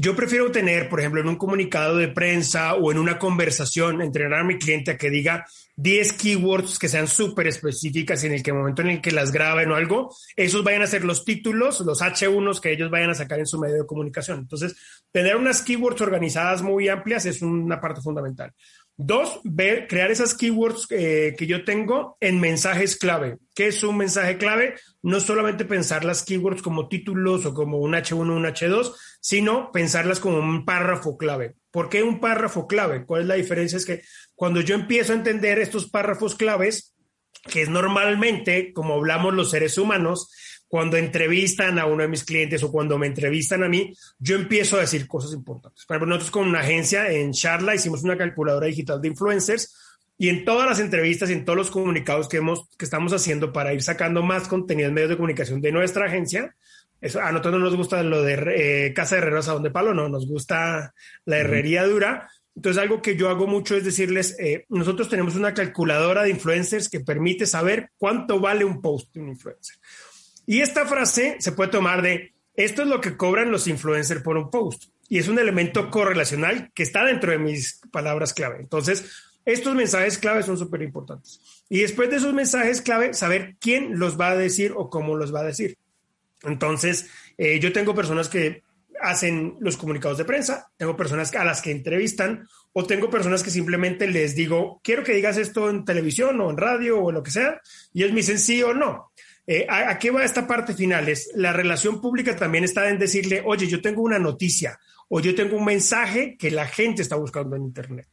yo 0.00 0.14
prefiero 0.14 0.52
tener, 0.52 0.88
por 0.88 1.00
ejemplo, 1.00 1.20
en 1.20 1.26
un 1.26 1.34
comunicado 1.34 1.96
de 1.96 2.06
prensa 2.06 2.74
o 2.74 2.92
en 2.92 2.98
una 2.98 3.18
conversación, 3.18 4.00
entrenar 4.00 4.38
a 4.38 4.44
mi 4.44 4.56
cliente 4.56 4.92
a 4.92 4.96
que 4.96 5.10
diga 5.10 5.44
10 5.74 6.12
keywords 6.12 6.78
que 6.78 6.88
sean 6.88 7.08
súper 7.08 7.48
específicas 7.48 8.22
y 8.22 8.28
en 8.28 8.34
el 8.34 8.44
que 8.44 8.52
momento 8.52 8.82
en 8.82 8.90
el 8.90 9.00
que 9.00 9.10
las 9.10 9.32
graben 9.32 9.72
o 9.72 9.74
algo, 9.74 10.14
esos 10.36 10.62
vayan 10.62 10.82
a 10.82 10.86
ser 10.86 11.04
los 11.04 11.24
títulos, 11.24 11.80
los 11.80 12.00
H1s 12.00 12.60
que 12.60 12.70
ellos 12.70 12.92
vayan 12.92 13.10
a 13.10 13.14
sacar 13.14 13.40
en 13.40 13.46
su 13.46 13.58
medio 13.58 13.74
de 13.74 13.86
comunicación. 13.86 14.38
Entonces, 14.38 14.76
tener 15.10 15.34
unas 15.34 15.62
keywords 15.62 16.00
organizadas 16.00 16.62
muy 16.62 16.88
amplias 16.88 17.26
es 17.26 17.42
una 17.42 17.80
parte 17.80 18.00
fundamental. 18.00 18.54
Dos, 19.00 19.38
ver, 19.44 19.86
crear 19.86 20.10
esas 20.10 20.34
keywords 20.34 20.88
eh, 20.90 21.36
que 21.38 21.46
yo 21.46 21.64
tengo 21.64 22.16
en 22.18 22.40
mensajes 22.40 22.96
clave. 22.96 23.38
¿Qué 23.54 23.68
es 23.68 23.84
un 23.84 23.96
mensaje 23.96 24.38
clave? 24.38 24.74
No 25.02 25.20
solamente 25.20 25.64
pensar 25.64 26.04
las 26.04 26.24
keywords 26.24 26.62
como 26.62 26.88
títulos 26.88 27.46
o 27.46 27.54
como 27.54 27.78
un 27.78 27.92
H1, 27.92 28.18
un 28.18 28.44
H2, 28.44 28.92
sino 29.20 29.70
pensarlas 29.70 30.18
como 30.18 30.38
un 30.38 30.64
párrafo 30.64 31.16
clave. 31.16 31.54
¿Por 31.70 31.88
qué 31.88 32.02
un 32.02 32.18
párrafo 32.18 32.66
clave? 32.66 33.06
¿Cuál 33.06 33.22
es 33.22 33.28
la 33.28 33.36
diferencia? 33.36 33.76
Es 33.76 33.86
que 33.86 34.02
cuando 34.34 34.62
yo 34.62 34.74
empiezo 34.74 35.12
a 35.12 35.16
entender 35.16 35.60
estos 35.60 35.88
párrafos 35.88 36.34
claves, 36.34 36.96
que 37.44 37.62
es 37.62 37.68
normalmente 37.68 38.72
como 38.72 38.94
hablamos 38.94 39.32
los 39.32 39.52
seres 39.52 39.78
humanos, 39.78 40.32
cuando 40.68 40.96
entrevistan 40.96 41.78
a 41.78 41.86
uno 41.86 42.02
de 42.02 42.08
mis 42.08 42.24
clientes 42.24 42.62
o 42.62 42.70
cuando 42.70 42.98
me 42.98 43.06
entrevistan 43.06 43.64
a 43.64 43.68
mí, 43.68 43.92
yo 44.18 44.36
empiezo 44.36 44.76
a 44.76 44.80
decir 44.80 45.08
cosas 45.08 45.32
importantes. 45.32 45.84
Por 45.86 45.96
ejemplo, 45.96 46.14
nosotros 46.14 46.30
con 46.30 46.48
una 46.48 46.60
agencia 46.60 47.10
en 47.10 47.32
Charla 47.32 47.74
hicimos 47.74 48.02
una 48.04 48.18
calculadora 48.18 48.66
digital 48.66 49.00
de 49.00 49.08
influencers 49.08 49.74
y 50.18 50.28
en 50.28 50.44
todas 50.44 50.68
las 50.68 50.80
entrevistas 50.80 51.30
y 51.30 51.32
en 51.32 51.44
todos 51.44 51.56
los 51.56 51.70
comunicados 51.70 52.28
que, 52.28 52.36
hemos, 52.36 52.68
que 52.76 52.84
estamos 52.84 53.12
haciendo 53.12 53.52
para 53.52 53.72
ir 53.72 53.82
sacando 53.82 54.22
más 54.22 54.46
contenido 54.46 54.88
en 54.88 54.94
medios 54.94 55.10
de 55.10 55.16
comunicación 55.16 55.60
de 55.60 55.72
nuestra 55.72 56.06
agencia, 56.06 56.54
eso, 57.00 57.20
a 57.20 57.30
nosotros 57.30 57.54
no 57.54 57.60
nos 57.60 57.76
gusta 57.76 58.02
lo 58.02 58.22
de 58.22 58.86
eh, 58.88 58.92
Casa 58.92 59.14
de 59.14 59.22
Herreros 59.22 59.48
a 59.48 59.52
donde 59.52 59.70
palo, 59.70 59.94
no, 59.94 60.08
nos 60.08 60.26
gusta 60.26 60.94
la 61.24 61.36
herrería 61.36 61.86
dura. 61.86 62.28
Entonces, 62.56 62.82
algo 62.82 63.00
que 63.00 63.14
yo 63.14 63.28
hago 63.28 63.46
mucho 63.46 63.76
es 63.76 63.84
decirles, 63.84 64.36
eh, 64.40 64.66
nosotros 64.68 65.08
tenemos 65.08 65.36
una 65.36 65.54
calculadora 65.54 66.24
de 66.24 66.30
influencers 66.30 66.88
que 66.88 66.98
permite 66.98 67.46
saber 67.46 67.90
cuánto 67.96 68.40
vale 68.40 68.64
un 68.64 68.82
post 68.82 69.14
de 69.14 69.20
un 69.20 69.28
influencer. 69.28 69.76
Y 70.48 70.62
esta 70.62 70.86
frase 70.86 71.36
se 71.40 71.52
puede 71.52 71.70
tomar 71.70 72.00
de, 72.00 72.32
esto 72.54 72.80
es 72.80 72.88
lo 72.88 73.02
que 73.02 73.18
cobran 73.18 73.50
los 73.50 73.68
influencers 73.68 74.22
por 74.22 74.38
un 74.38 74.50
post. 74.50 74.84
Y 75.06 75.18
es 75.18 75.28
un 75.28 75.38
elemento 75.38 75.90
correlacional 75.90 76.72
que 76.74 76.84
está 76.84 77.04
dentro 77.04 77.32
de 77.32 77.38
mis 77.38 77.82
palabras 77.92 78.32
clave. 78.32 78.56
Entonces, 78.58 79.04
estos 79.44 79.74
mensajes 79.74 80.16
clave 80.16 80.42
son 80.42 80.56
súper 80.56 80.80
importantes. 80.80 81.42
Y 81.68 81.80
después 81.80 82.08
de 82.08 82.16
esos 82.16 82.32
mensajes 82.32 82.80
clave, 82.80 83.12
saber 83.12 83.56
quién 83.60 83.98
los 83.98 84.18
va 84.18 84.30
a 84.30 84.36
decir 84.36 84.72
o 84.74 84.88
cómo 84.88 85.16
los 85.16 85.34
va 85.34 85.40
a 85.40 85.44
decir. 85.44 85.76
Entonces, 86.42 87.10
eh, 87.36 87.60
yo 87.60 87.70
tengo 87.74 87.94
personas 87.94 88.30
que 88.30 88.62
hacen 89.02 89.58
los 89.60 89.76
comunicados 89.76 90.16
de 90.16 90.24
prensa, 90.24 90.70
tengo 90.78 90.96
personas 90.96 91.34
a 91.34 91.44
las 91.44 91.60
que 91.60 91.72
entrevistan 91.72 92.48
o 92.72 92.86
tengo 92.86 93.10
personas 93.10 93.42
que 93.42 93.50
simplemente 93.50 94.06
les 94.06 94.34
digo, 94.34 94.80
quiero 94.82 95.04
que 95.04 95.12
digas 95.12 95.36
esto 95.36 95.68
en 95.68 95.84
televisión 95.84 96.40
o 96.40 96.48
en 96.48 96.56
radio 96.56 97.02
o 97.02 97.12
lo 97.12 97.22
que 97.22 97.32
sea, 97.32 97.60
y 97.92 98.02
ellos 98.02 98.14
me 98.14 98.20
dicen 98.20 98.38
sí 98.38 98.62
o 98.62 98.72
no. 98.72 99.12
Eh, 99.50 99.66
¿a, 99.66 99.98
qué 99.98 100.10
va 100.10 100.24
esta 100.24 100.46
parte 100.46 100.74
final? 100.74 101.08
Es 101.08 101.30
la 101.34 101.54
relación 101.54 102.02
pública 102.02 102.36
también 102.36 102.64
está 102.64 102.90
en 102.90 102.98
decirle, 102.98 103.42
oye, 103.46 103.66
yo 103.66 103.80
tengo 103.80 104.02
una 104.02 104.18
noticia 104.18 104.78
o 105.08 105.20
yo 105.20 105.34
tengo 105.34 105.56
un 105.56 105.64
mensaje 105.64 106.36
que 106.36 106.50
la 106.50 106.66
gente 106.66 107.00
está 107.00 107.16
buscando 107.16 107.56
en 107.56 107.62
Internet. 107.62 108.08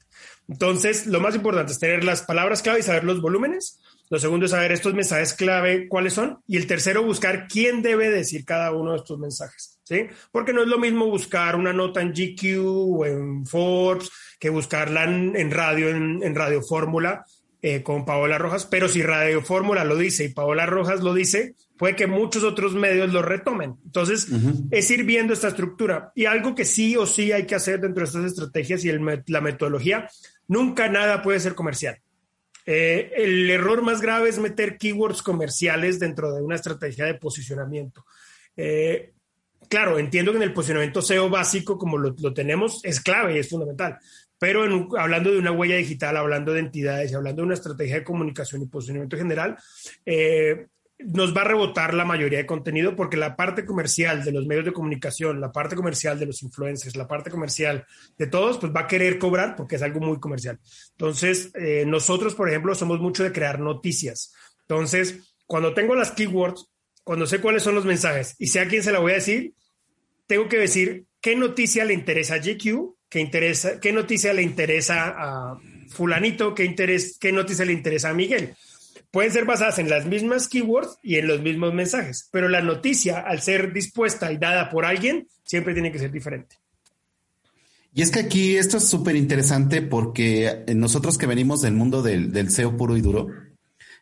Entonces, 0.48 1.08
lo 1.08 1.20
más 1.20 1.36
importante 1.36 1.74
es 1.74 1.80
tener 1.80 2.06
las 2.06 2.22
palabras 2.22 2.62
clave 2.62 2.80
y 2.80 2.84
saber 2.84 3.04
los 3.04 3.22
volúmenes. 3.22 3.82
Lo 4.10 4.18
segundo 4.18 4.46
es 4.46 4.52
saber 4.52 4.72
estos 4.72 4.94
mensajes 4.94 5.34
clave 5.34 5.90
cuáles 5.90 6.14
son. 6.14 6.40
Y 6.48 6.56
el 6.56 6.68
tercero, 6.68 7.04
buscar 7.04 7.50
quién 7.50 7.82
debe 7.82 8.10
decir 8.10 8.46
cada 8.46 8.72
uno 8.72 8.92
de 8.92 8.98
estos 9.00 9.20
mensajes. 9.20 9.78
¿sí? 9.84 10.08
Porque 10.32 10.54
no 10.54 10.62
es 10.62 10.70
lo 10.70 10.78
mismo 10.78 11.08
buscar 11.08 11.58
una 11.58 11.74
nota 11.74 12.02
en 12.02 12.14
GQ 12.14 12.64
o 12.64 13.06
en 13.06 13.46
Forbes 13.46 14.10
que 14.40 14.50
buscarla 14.50 15.04
en, 15.04 15.52
radio, 15.52 15.90
en 15.90 16.34
Radio 16.34 16.62
Fórmula 16.62 17.26
eh, 17.68 17.82
con 17.82 18.06
Paola 18.06 18.38
Rojas, 18.38 18.68
pero 18.68 18.88
si 18.88 19.02
Radio 19.02 19.42
Fórmula 19.42 19.84
lo 19.84 19.98
dice 19.98 20.24
y 20.24 20.30
Paola 20.30 20.68
Rojas 20.68 21.02
lo 21.02 21.16
dice, 21.16 21.56
puede 21.80 21.96
que 21.96 22.06
muchos 22.06 22.44
otros 22.44 22.76
medios 22.76 23.12
lo 23.12 23.24
retomen. 23.24 23.78
Entonces, 23.84 24.28
es 24.70 24.92
ir 24.92 25.04
viendo 25.04 25.34
esta 25.34 25.48
estructura. 25.48 26.12
Y 26.14 26.26
algo 26.26 26.54
que 26.54 26.64
sí 26.64 26.96
o 26.96 27.08
sí 27.08 27.32
hay 27.32 27.48
que 27.48 27.56
hacer 27.56 27.82
dentro 27.82 28.02
de 28.02 28.06
estas 28.06 28.26
estrategias 28.26 28.86
y 28.86 28.92
la 28.92 29.42
metodología, 29.42 30.08
nunca 30.48 30.90
nada 30.90 31.24
puede 31.24 31.40
ser 31.40 31.56
comercial. 31.56 31.98
Eh, 32.68 33.12
el 33.18 33.50
error 33.50 33.82
más 33.82 34.00
grave 34.00 34.30
es 34.30 34.38
meter 34.38 34.78
keywords 34.78 35.24
comerciales 35.24 35.98
dentro 35.98 36.36
de 36.36 36.44
una 36.44 36.58
estrategia 36.58 37.06
de 37.06 37.16
posicionamiento. 37.16 38.06
Eh, 38.56 39.14
claro, 39.68 39.98
entiendo 39.98 40.34
que 40.34 40.38
en 40.38 40.44
el 40.44 40.54
posicionamiento 40.54 41.02
SEO 41.02 41.32
básico, 41.32 41.80
como 41.80 41.98
lo, 41.98 42.14
lo 42.20 42.32
tenemos, 42.32 42.86
es 42.86 43.00
clave 43.00 43.36
y 43.36 43.40
es 43.40 43.50
fundamental. 43.50 43.98
Pero 44.46 44.64
hablando 45.00 45.32
de 45.32 45.40
una 45.40 45.52
huella 45.52 45.78
digital, 45.78 46.16
hablando 46.18 46.54
de 46.54 46.60
entidades 46.60 47.12
hablando 47.16 47.42
de 47.42 47.48
una 47.48 47.56
estrategia 47.56 47.96
de 47.96 48.04
comunicación 48.04 48.62
y 48.62 48.68
posicionamiento 48.68 49.18
general, 49.18 49.58
eh, 50.06 50.68
nos 51.00 51.36
va 51.36 51.42
a 51.42 51.46
rebotar 51.46 51.96
la 51.96 52.06
mayoría 52.06 52.38
de 52.38 52.46
contenido 52.46 52.96
porque 52.96 53.18
la 53.18 53.36
parte 53.36 53.66
comercial 53.66 54.24
de 54.24 54.32
los 54.32 54.46
medios 54.46 54.66
de 54.66 54.72
comunicación, 54.72 55.42
la 55.42 55.52
parte 55.52 55.76
comercial 55.76 56.20
de 56.20 56.28
los 56.28 56.44
influencers, 56.44 56.96
la 56.96 57.08
parte 57.08 57.32
comercial 57.32 57.88
de 58.20 58.28
todos, 58.28 58.60
pues 58.60 58.72
va 58.72 58.82
a 58.82 58.88
querer 58.88 59.18
cobrar 59.18 59.56
porque 59.56 59.78
es 59.78 59.82
algo 59.82 60.00
muy 60.00 60.20
comercial. 60.20 60.60
Entonces, 60.92 61.52
eh, 61.56 61.84
nosotros, 61.88 62.36
por 62.36 62.48
ejemplo, 62.48 62.76
somos 62.76 63.00
mucho 63.00 63.24
de 63.24 63.32
crear 63.32 63.60
noticias. 63.60 64.32
Entonces, 64.62 65.36
cuando 65.48 65.74
tengo 65.74 65.96
las 65.96 66.12
keywords, 66.12 66.70
cuando 67.04 67.26
sé 67.26 67.42
cuáles 67.42 67.64
son 67.64 67.74
los 67.74 67.86
mensajes 67.86 68.36
y 68.38 68.46
sé 68.46 68.60
a 68.60 68.68
quién 68.68 68.84
se 68.84 68.92
la 68.92 69.00
voy 69.00 69.14
a 69.14 69.16
decir, 69.16 69.56
tengo 70.28 70.48
que 70.48 70.60
decir 70.60 71.08
qué 71.20 71.36
noticia 71.36 71.84
le 71.84 71.96
interesa 71.96 72.36
a 72.36 72.38
GQ 72.38 72.95
qué, 73.16 73.22
interesa, 73.22 73.80
qué 73.80 73.94
noticia 73.94 74.34
le 74.34 74.42
interesa 74.44 75.16
a 75.18 75.58
fulanito, 75.88 76.54
qué, 76.54 76.66
interés, 76.66 77.18
qué 77.18 77.32
noticia 77.32 77.64
le 77.64 77.72
interesa 77.72 78.10
a 78.10 78.14
Miguel. 78.14 78.56
Pueden 79.10 79.32
ser 79.32 79.46
basadas 79.46 79.80
en 79.80 79.90
las 79.90 80.06
mismas 80.06 80.50
keywords 80.50 80.98
y 81.02 81.16
en 81.16 81.28
los 81.28 81.42
mismos 81.42 81.74
mensajes, 81.74 82.28
pero 82.34 82.50
la 82.50 82.60
noticia, 82.60 83.22
al 83.22 83.42
ser 83.42 83.72
dispuesta 83.72 84.34
y 84.34 84.38
dada 84.38 84.70
por 84.70 84.84
alguien, 84.84 85.30
siempre 85.46 85.74
tiene 85.74 85.94
que 85.94 86.00
ser 86.00 86.12
diferente. 86.12 86.58
Y 87.94 88.02
es 88.02 88.12
que 88.12 88.20
aquí 88.20 88.58
esto 88.58 88.76
es 88.76 88.84
súper 88.86 89.16
interesante 89.16 89.82
porque 89.82 90.66
nosotros 90.76 91.18
que 91.18 91.26
venimos 91.26 91.62
del 91.62 91.74
mundo 91.74 92.02
del, 92.02 92.52
SEO 92.52 92.76
puro 92.76 92.98
y 92.98 93.02
duro, 93.02 93.28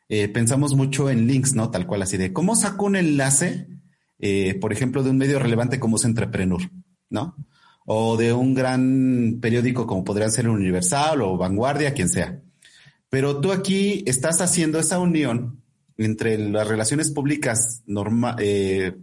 eh, 0.09 0.27
pensamos 0.27 0.73
mucho 0.73 1.11
en 1.11 1.27
links, 1.27 1.53
¿no? 1.53 1.69
Tal 1.69 1.85
cual 1.85 2.01
así 2.01 2.17
de 2.17 2.33
cómo 2.33 2.55
saco 2.55 2.85
un 2.85 2.95
enlace, 2.95 3.67
eh, 4.17 4.55
por 4.59 4.73
ejemplo, 4.73 5.03
de 5.03 5.11
un 5.11 5.19
medio 5.19 5.37
relevante 5.37 5.79
como 5.79 5.97
es 5.97 6.05
Entrepreneur, 6.05 6.63
¿no? 7.11 7.35
O 7.85 8.17
de 8.17 8.33
un 8.33 8.53
gran 8.53 9.39
periódico 9.41 9.85
como 9.87 10.03
podrían 10.03 10.31
ser 10.31 10.47
Universal 10.47 11.21
o 11.21 11.37
Vanguardia, 11.37 11.93
quien 11.93 12.09
sea. 12.09 12.41
Pero 13.09 13.41
tú 13.41 13.51
aquí 13.51 14.03
estás 14.07 14.41
haciendo 14.41 14.79
esa 14.79 14.99
unión 14.99 15.61
entre 15.97 16.37
las 16.37 16.67
relaciones 16.67 17.11
públicas 17.11 17.83
eh, 18.39 18.95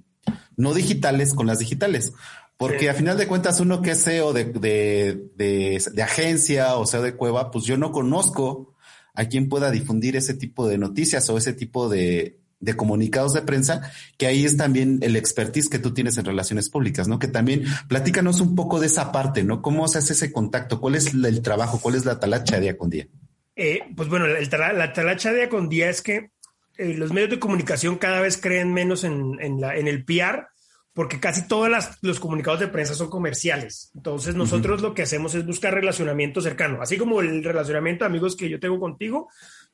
no 0.57 0.75
digitales 0.75 1.35
con 1.35 1.47
las 1.47 1.59
digitales. 1.59 2.13
Porque 2.57 2.91
a 2.91 2.95
final 2.95 3.17
de 3.17 3.27
cuentas, 3.27 3.61
uno 3.61 3.81
que 3.81 3.93
es 3.93 4.05
CEO 4.05 4.35
de, 4.35 4.45
de, 4.45 6.03
agencia 6.03 6.77
o 6.77 6.87
CEO 6.87 7.01
de 7.03 7.17
cueva, 7.17 7.51
pues 7.51 7.65
yo 7.65 7.79
no 7.79 7.91
conozco 7.91 8.75
a 9.15 9.25
quien 9.27 9.49
pueda 9.49 9.71
difundir 9.71 10.17
ese 10.17 10.35
tipo 10.35 10.69
de 10.69 10.77
noticias 10.77 11.31
o 11.31 11.39
ese 11.39 11.55
tipo 11.55 11.89
de, 11.89 12.40
de 12.61 12.77
comunicados 12.77 13.33
de 13.33 13.43
prensa, 13.43 13.91
que 14.17 14.27
ahí 14.27 14.45
es 14.45 14.57
también 14.57 14.99
el 15.03 15.17
expertise 15.17 15.69
que 15.69 15.79
tú 15.79 15.93
tienes 15.93 16.19
en 16.19 16.27
relaciones 16.27 16.69
públicas, 16.69 17.09
¿no? 17.09 17.19
Que 17.19 17.29
también 17.29 17.65
platícanos 17.89 18.41
un 18.41 18.55
poco 18.55 18.79
de 18.79 18.87
esa 18.87 19.11
parte, 19.13 19.43
¿no? 19.43 19.63
¿Cómo 19.63 19.89
se 19.89 19.99
hace 19.99 20.13
ese 20.13 20.31
contacto? 20.31 20.81
¿Cuál 20.81 20.95
es 20.95 21.13
el 21.15 21.43
trabajo? 21.43 21.81
¿Cuál 21.81 21.95
es 21.95 22.05
la 22.05 22.21
talacha 22.21 22.61
día 22.61 22.77
con 22.77 22.91
día? 22.91 23.09
Eh, 23.57 23.81
pues 23.97 24.09
bueno, 24.09 24.27
la 24.27 24.93
talacha 24.93 25.33
día 25.33 25.49
con 25.49 25.69
día 25.69 25.91
es 25.91 26.03
que 26.03 26.31
eh, 26.77 26.95
los 26.95 27.13
medios 27.13 27.31
de 27.31 27.39
comunicación 27.39 27.97
cada 27.97 28.21
vez 28.21 28.39
creen 28.39 28.73
menos 28.73 29.05
en, 29.05 29.61
la, 29.61 29.77
en 29.77 29.89
el 29.89 30.05
PR, 30.05 30.49
porque 30.95 31.21
casi 31.21 31.47
todos 31.47 31.71
los 32.01 32.21
comunicados 32.21 32.61
de 32.61 32.69
prensa 32.69 32.95
son 32.95 33.11
comerciales. 33.11 33.91
Entonces 33.95 34.35
nosotros 34.35 34.81
lo 34.81 34.95
que 34.95 35.03
hacemos 35.03 35.35
es 35.35 35.47
buscar 35.47 35.75
relacionamiento 35.75 36.41
cercano, 36.41 36.81
así 36.83 36.97
como 36.97 37.21
el 37.21 37.45
relacionamiento 37.45 38.05
de 38.05 38.09
amigos 38.09 38.35
que 38.35 38.49
yo 38.49 38.59
tengo 38.59 38.81
contigo, 38.81 39.29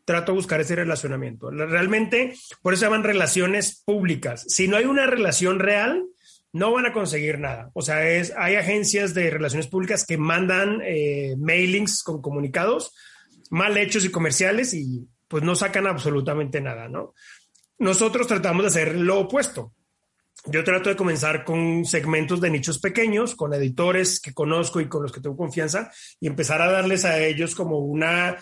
trato 0.07 0.33
de 0.33 0.37
buscar 0.37 0.63
ese 0.63 0.77
relacionamiento. 0.77 1.51
Realmente, 1.51 2.35
por 2.63 2.73
eso 2.73 2.81
se 2.81 2.87
llaman 2.87 3.05
relaciones 3.05 3.83
públicas. 3.85 4.47
Si 4.49 4.69
no 4.69 4.79
hay 4.79 4.87
una 4.87 5.07
relación 5.07 5.59
real, 5.59 6.07
no 6.53 6.73
van 6.73 6.87
a 6.87 6.95
conseguir 6.95 7.39
nada. 7.39 7.71
O 7.75 7.83
sea, 7.83 8.09
es, 8.09 8.33
hay 8.39 8.55
agencias 8.55 9.13
de 9.13 9.29
relaciones 9.29 9.67
públicas 9.67 10.07
que 10.07 10.17
mandan 10.17 10.81
eh, 10.83 11.35
mailings 11.37 12.03
con 12.03 12.23
comunicados 12.23 12.95
mal 13.51 13.77
hechos 13.77 14.05
y 14.05 14.11
comerciales 14.11 14.75
y 14.75 15.07
pues 15.29 15.43
no 15.43 15.55
sacan 15.55 15.87
absolutamente 15.87 16.61
nada, 16.61 16.89
¿no? 16.89 17.15
Nosotros 17.79 18.27
tratamos 18.27 18.63
de 18.63 18.69
hacer 18.69 18.97
lo 18.97 19.21
opuesto. 19.21 19.73
Yo 20.47 20.63
trato 20.63 20.89
de 20.89 20.97
comenzar 20.97 21.45
con 21.45 21.85
segmentos 21.85 22.41
de 22.41 22.51
nichos 22.51 22.79
pequeños, 22.79 23.35
con 23.35 23.53
editores 23.53 24.21
que 24.21 24.33
conozco 24.33 24.81
y 24.81 24.89
con 24.89 25.03
los 25.03 25.11
que 25.11 25.21
tengo 25.21 25.37
confianza 25.37 25.91
y 26.21 26.29
empezar 26.29 26.63
a 26.63 26.71
darles 26.71 27.05
a 27.05 27.19
ellos 27.19 27.55
como 27.55 27.79
una, 27.79 28.37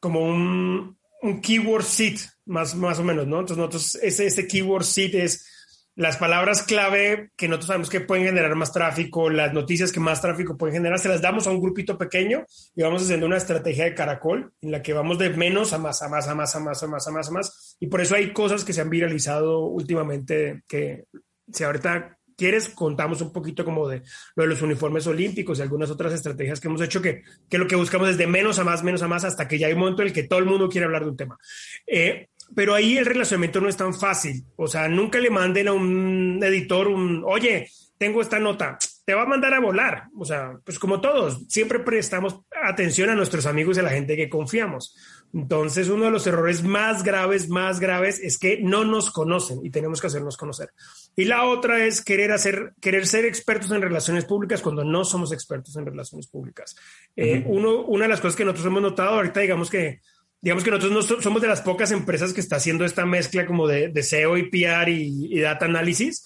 como 0.00 0.20
un, 0.20 0.98
un 1.24 1.40
keyword 1.40 1.84
seed, 1.84 2.18
más, 2.44 2.74
más 2.74 2.98
o 2.98 3.02
menos, 3.02 3.26
¿no? 3.26 3.40
Entonces 3.40 3.56
nosotros, 3.56 3.94
ese, 4.02 4.26
ese 4.26 4.46
keyword 4.46 4.84
seed 4.84 5.14
es 5.14 5.50
las 5.96 6.18
palabras 6.18 6.64
clave 6.64 7.30
que 7.34 7.48
nosotros 7.48 7.68
sabemos 7.68 7.88
que 7.88 8.00
pueden 8.00 8.26
generar 8.26 8.54
más 8.56 8.72
tráfico, 8.72 9.30
las 9.30 9.54
noticias 9.54 9.90
que 9.90 10.00
más 10.00 10.20
tráfico 10.20 10.58
pueden 10.58 10.74
generar, 10.74 10.98
se 10.98 11.08
las 11.08 11.22
damos 11.22 11.46
a 11.46 11.50
un 11.50 11.62
grupito 11.62 11.96
pequeño 11.96 12.44
y 12.74 12.82
vamos 12.82 13.02
haciendo 13.02 13.24
una 13.24 13.38
estrategia 13.38 13.84
de 13.84 13.94
caracol 13.94 14.52
en 14.60 14.70
la 14.70 14.82
que 14.82 14.92
vamos 14.92 15.18
de 15.18 15.30
menos 15.30 15.72
a 15.72 15.78
más, 15.78 16.02
a 16.02 16.08
más, 16.08 16.28
a 16.28 16.34
más, 16.34 16.54
a 16.56 16.60
más, 16.60 16.82
a 16.82 16.86
más, 16.88 17.06
a 17.06 17.10
más, 17.10 17.28
a 17.28 17.32
más. 17.32 17.76
Y 17.80 17.86
por 17.86 18.02
eso 18.02 18.16
hay 18.16 18.34
cosas 18.34 18.62
que 18.62 18.74
se 18.74 18.82
han 18.82 18.90
viralizado 18.90 19.60
últimamente 19.60 20.62
que 20.68 21.04
si 21.50 21.64
ahorita 21.64 22.18
quieres, 22.36 22.68
contamos 22.68 23.20
un 23.20 23.32
poquito 23.32 23.64
como 23.64 23.88
de 23.88 24.02
lo 24.34 24.42
de 24.42 24.48
los 24.48 24.62
uniformes 24.62 25.06
olímpicos 25.06 25.58
y 25.58 25.62
algunas 25.62 25.90
otras 25.90 26.12
estrategias 26.12 26.60
que 26.60 26.68
hemos 26.68 26.80
hecho 26.80 27.00
que, 27.00 27.22
que 27.48 27.58
lo 27.58 27.66
que 27.66 27.76
buscamos 27.76 28.08
es 28.08 28.18
de 28.18 28.26
menos 28.26 28.58
a 28.58 28.64
más, 28.64 28.82
menos 28.82 29.02
a 29.02 29.08
más, 29.08 29.24
hasta 29.24 29.48
que 29.48 29.58
ya 29.58 29.66
hay 29.66 29.72
un 29.72 29.80
momento 29.80 30.02
en 30.02 30.08
el 30.08 30.14
que 30.14 30.24
todo 30.24 30.38
el 30.38 30.46
mundo 30.46 30.68
quiere 30.68 30.86
hablar 30.86 31.04
de 31.04 31.10
un 31.10 31.16
tema. 31.16 31.38
Eh, 31.86 32.28
pero 32.54 32.74
ahí 32.74 32.96
el 32.96 33.06
relacionamiento 33.06 33.60
no 33.60 33.68
es 33.68 33.76
tan 33.76 33.94
fácil. 33.94 34.44
O 34.56 34.66
sea, 34.66 34.88
nunca 34.88 35.18
le 35.18 35.30
manden 35.30 35.68
a 35.68 35.72
un 35.72 36.40
editor 36.42 36.88
un, 36.88 37.22
oye, 37.26 37.68
tengo 37.98 38.20
esta 38.20 38.38
nota, 38.38 38.78
te 39.04 39.14
va 39.14 39.22
a 39.22 39.26
mandar 39.26 39.54
a 39.54 39.60
volar. 39.60 40.04
O 40.16 40.24
sea, 40.24 40.58
pues 40.64 40.78
como 40.78 41.00
todos, 41.00 41.44
siempre 41.48 41.80
prestamos 41.80 42.40
atención 42.62 43.10
a 43.10 43.14
nuestros 43.14 43.46
amigos 43.46 43.76
y 43.76 43.80
a 43.80 43.84
la 43.84 43.90
gente 43.90 44.16
que 44.16 44.28
confiamos. 44.28 44.96
Entonces, 45.34 45.88
uno 45.88 46.04
de 46.04 46.10
los 46.12 46.26
errores 46.26 46.62
más 46.62 47.02
graves, 47.02 47.48
más 47.48 47.80
graves, 47.80 48.20
es 48.20 48.38
que 48.38 48.60
no 48.60 48.84
nos 48.84 49.10
conocen 49.10 49.64
y 49.64 49.70
tenemos 49.70 50.00
que 50.00 50.06
hacernos 50.06 50.36
conocer. 50.36 50.70
Y 51.16 51.24
la 51.24 51.44
otra 51.44 51.84
es 51.84 52.02
querer 52.02 52.30
hacer, 52.30 52.72
querer 52.80 53.06
ser 53.06 53.24
expertos 53.24 53.70
en 53.72 53.82
relaciones 53.82 54.24
públicas 54.24 54.62
cuando 54.62 54.84
no 54.84 55.04
somos 55.04 55.32
expertos 55.32 55.76
en 55.76 55.86
relaciones 55.86 56.28
públicas. 56.28 56.76
Eh, 57.16 57.42
uno, 57.46 57.82
una 57.82 58.04
de 58.04 58.10
las 58.10 58.20
cosas 58.20 58.36
que 58.36 58.44
nosotros 58.44 58.66
hemos 58.66 58.82
notado 58.82 59.16
ahorita, 59.16 59.40
digamos 59.40 59.70
que, 59.70 60.00
digamos 60.40 60.62
que 60.62 60.70
nosotros 60.70 61.10
no 61.10 61.20
somos 61.20 61.42
de 61.42 61.48
las 61.48 61.62
pocas 61.62 61.90
empresas 61.90 62.32
que 62.32 62.40
está 62.40 62.56
haciendo 62.56 62.84
esta 62.84 63.04
mezcla 63.04 63.44
como 63.44 63.66
de, 63.66 63.88
de 63.88 64.02
SEO 64.02 64.36
y 64.36 64.50
PR 64.50 64.88
y, 64.88 65.40
data 65.40 65.64
análisis. 65.64 66.22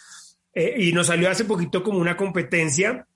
Eh, 0.54 0.74
y 0.78 0.92
nos 0.92 1.08
salió 1.08 1.30
hace 1.30 1.44
poquito 1.44 1.82
como 1.82 1.98
una 1.98 2.16
competencia 2.16 3.06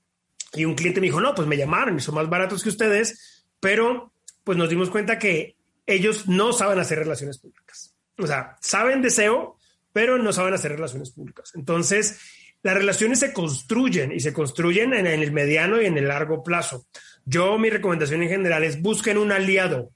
y 0.55 0.65
un 0.65 0.75
cliente 0.75 1.01
me 1.01 1.07
dijo, 1.07 1.21
no, 1.21 1.35
pues 1.35 1.49
me 1.49 1.57
llamaron 1.57 1.97
y 1.97 2.01
son 2.01 2.15
más 2.15 2.29
baratos 2.29 2.62
que 2.62 2.69
ustedes, 2.69 3.45
pero 3.61 4.12
pues 4.45 4.59
nos 4.59 4.69
dimos 4.69 4.91
cuenta 4.91 5.19
que 5.19 5.57
ellos 5.87 6.29
no 6.29 6.53
saben 6.53 6.79
hacer 6.79 6.99
relaciones 6.99 7.39
públicas. 7.39 7.95
O 8.19 8.27
sea, 8.27 8.57
saben 8.61 9.03
deseo, 9.03 9.57
pero 9.93 10.19
no 10.19 10.33
saben 10.33 10.55
hacer 10.55 10.73
relaciones 10.73 11.11
públicas. 11.11 11.53
Entonces, 11.55 12.21
las 12.62 12.75
relaciones 12.75 13.19
se 13.21 13.33
construyen 13.33 14.12
y 14.12 14.21
se 14.21 14.33
construyen 14.33 14.95
en 14.95 15.07
el 15.07 15.33
mediano 15.33 15.81
y 15.81 15.87
en 15.87 15.99
el 15.99 16.09
largo 16.09 16.43
plazo. 16.43 16.87
Yo, 17.25 17.59
mi 17.59 17.71
recomendación 17.71 18.23
en 18.23 18.29
general 18.29 18.65
es 18.65 18.81
busquen 18.81 19.19
un 19.19 19.33
aliado. 19.33 19.91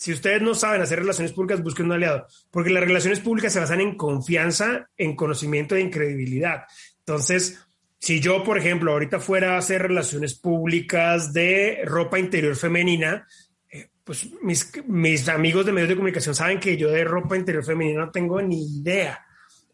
Si 0.00 0.14
ustedes 0.14 0.40
no 0.40 0.54
saben 0.54 0.80
hacer 0.80 1.00
relaciones 1.00 1.34
públicas, 1.34 1.62
busquen 1.62 1.84
un 1.84 1.92
aliado, 1.92 2.26
porque 2.50 2.70
las 2.70 2.82
relaciones 2.82 3.20
públicas 3.20 3.52
se 3.52 3.60
basan 3.60 3.82
en 3.82 3.98
confianza, 3.98 4.88
en 4.96 5.14
conocimiento 5.14 5.76
y 5.76 5.82
en 5.82 5.90
credibilidad. 5.90 6.62
Entonces, 7.00 7.60
si 7.98 8.18
yo, 8.18 8.42
por 8.42 8.56
ejemplo, 8.56 8.92
ahorita 8.92 9.20
fuera 9.20 9.56
a 9.56 9.58
hacer 9.58 9.82
relaciones 9.82 10.32
públicas 10.32 11.34
de 11.34 11.82
ropa 11.84 12.18
interior 12.18 12.56
femenina, 12.56 13.26
eh, 13.70 13.90
pues 14.02 14.26
mis, 14.42 14.72
mis 14.86 15.28
amigos 15.28 15.66
de 15.66 15.72
medios 15.72 15.90
de 15.90 15.96
comunicación 15.96 16.34
saben 16.34 16.60
que 16.60 16.78
yo 16.78 16.88
de 16.88 17.04
ropa 17.04 17.36
interior 17.36 17.62
femenina 17.62 18.06
no 18.06 18.10
tengo 18.10 18.40
ni 18.40 18.78
idea 18.80 19.26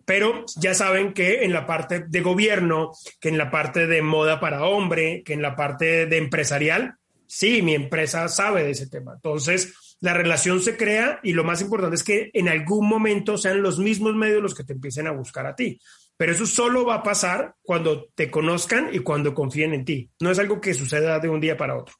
pero 0.05 0.45
ya 0.57 0.73
saben 0.73 1.13
que 1.13 1.43
en 1.43 1.53
la 1.53 1.67
parte 1.67 2.05
de 2.07 2.21
gobierno, 2.21 2.93
que 3.19 3.29
en 3.29 3.39
la 3.39 3.51
parte 3.51 3.89
de 3.89 4.03
moda 4.03 4.39
para 4.39 4.65
hombre, 4.65 5.25
que 5.25 5.33
en 5.33 5.43
la 5.43 5.57
parte 5.57 6.07
de 6.07 6.17
empresarial, 6.17 6.95
sí, 7.27 7.61
mi 7.61 7.75
empresa 7.75 8.29
sabe 8.29 8.63
de 8.63 8.71
ese 8.71 8.87
tema. 8.87 9.15
Entonces, 9.17 9.75
la 10.01 10.13
relación 10.13 10.61
se 10.61 10.77
crea 10.77 11.21
y 11.23 11.33
lo 11.33 11.45
más 11.45 11.61
importante 11.63 11.97
es 11.97 12.03
que 12.03 12.31
en 12.35 12.49
algún 12.49 12.89
momento 12.89 13.39
sean 13.39 13.63
los 13.63 13.79
mismos 13.79 14.15
medios 14.15 14.43
los 14.43 14.55
que 14.55 14.65
te 14.65 14.75
empiecen 14.75 15.07
a 15.07 15.13
buscar 15.13 15.47
a 15.47 15.57
ti. 15.57 15.81
Pero 16.17 16.33
eso 16.33 16.47
solo 16.47 16.87
va 16.87 16.97
a 16.97 17.03
pasar 17.03 17.55
cuando 17.63 18.07
te 18.15 18.31
conozcan 18.31 18.89
y 18.93 19.01
cuando 19.01 19.35
confíen 19.35 19.75
en 19.75 19.85
ti. 19.85 20.11
No 20.21 20.31
es 20.31 20.39
algo 20.39 20.61
que 20.61 20.75
suceda 20.75 21.19
de 21.19 21.29
un 21.29 21.41
día 21.41 21.57
para 21.57 21.77
otro. 21.77 21.95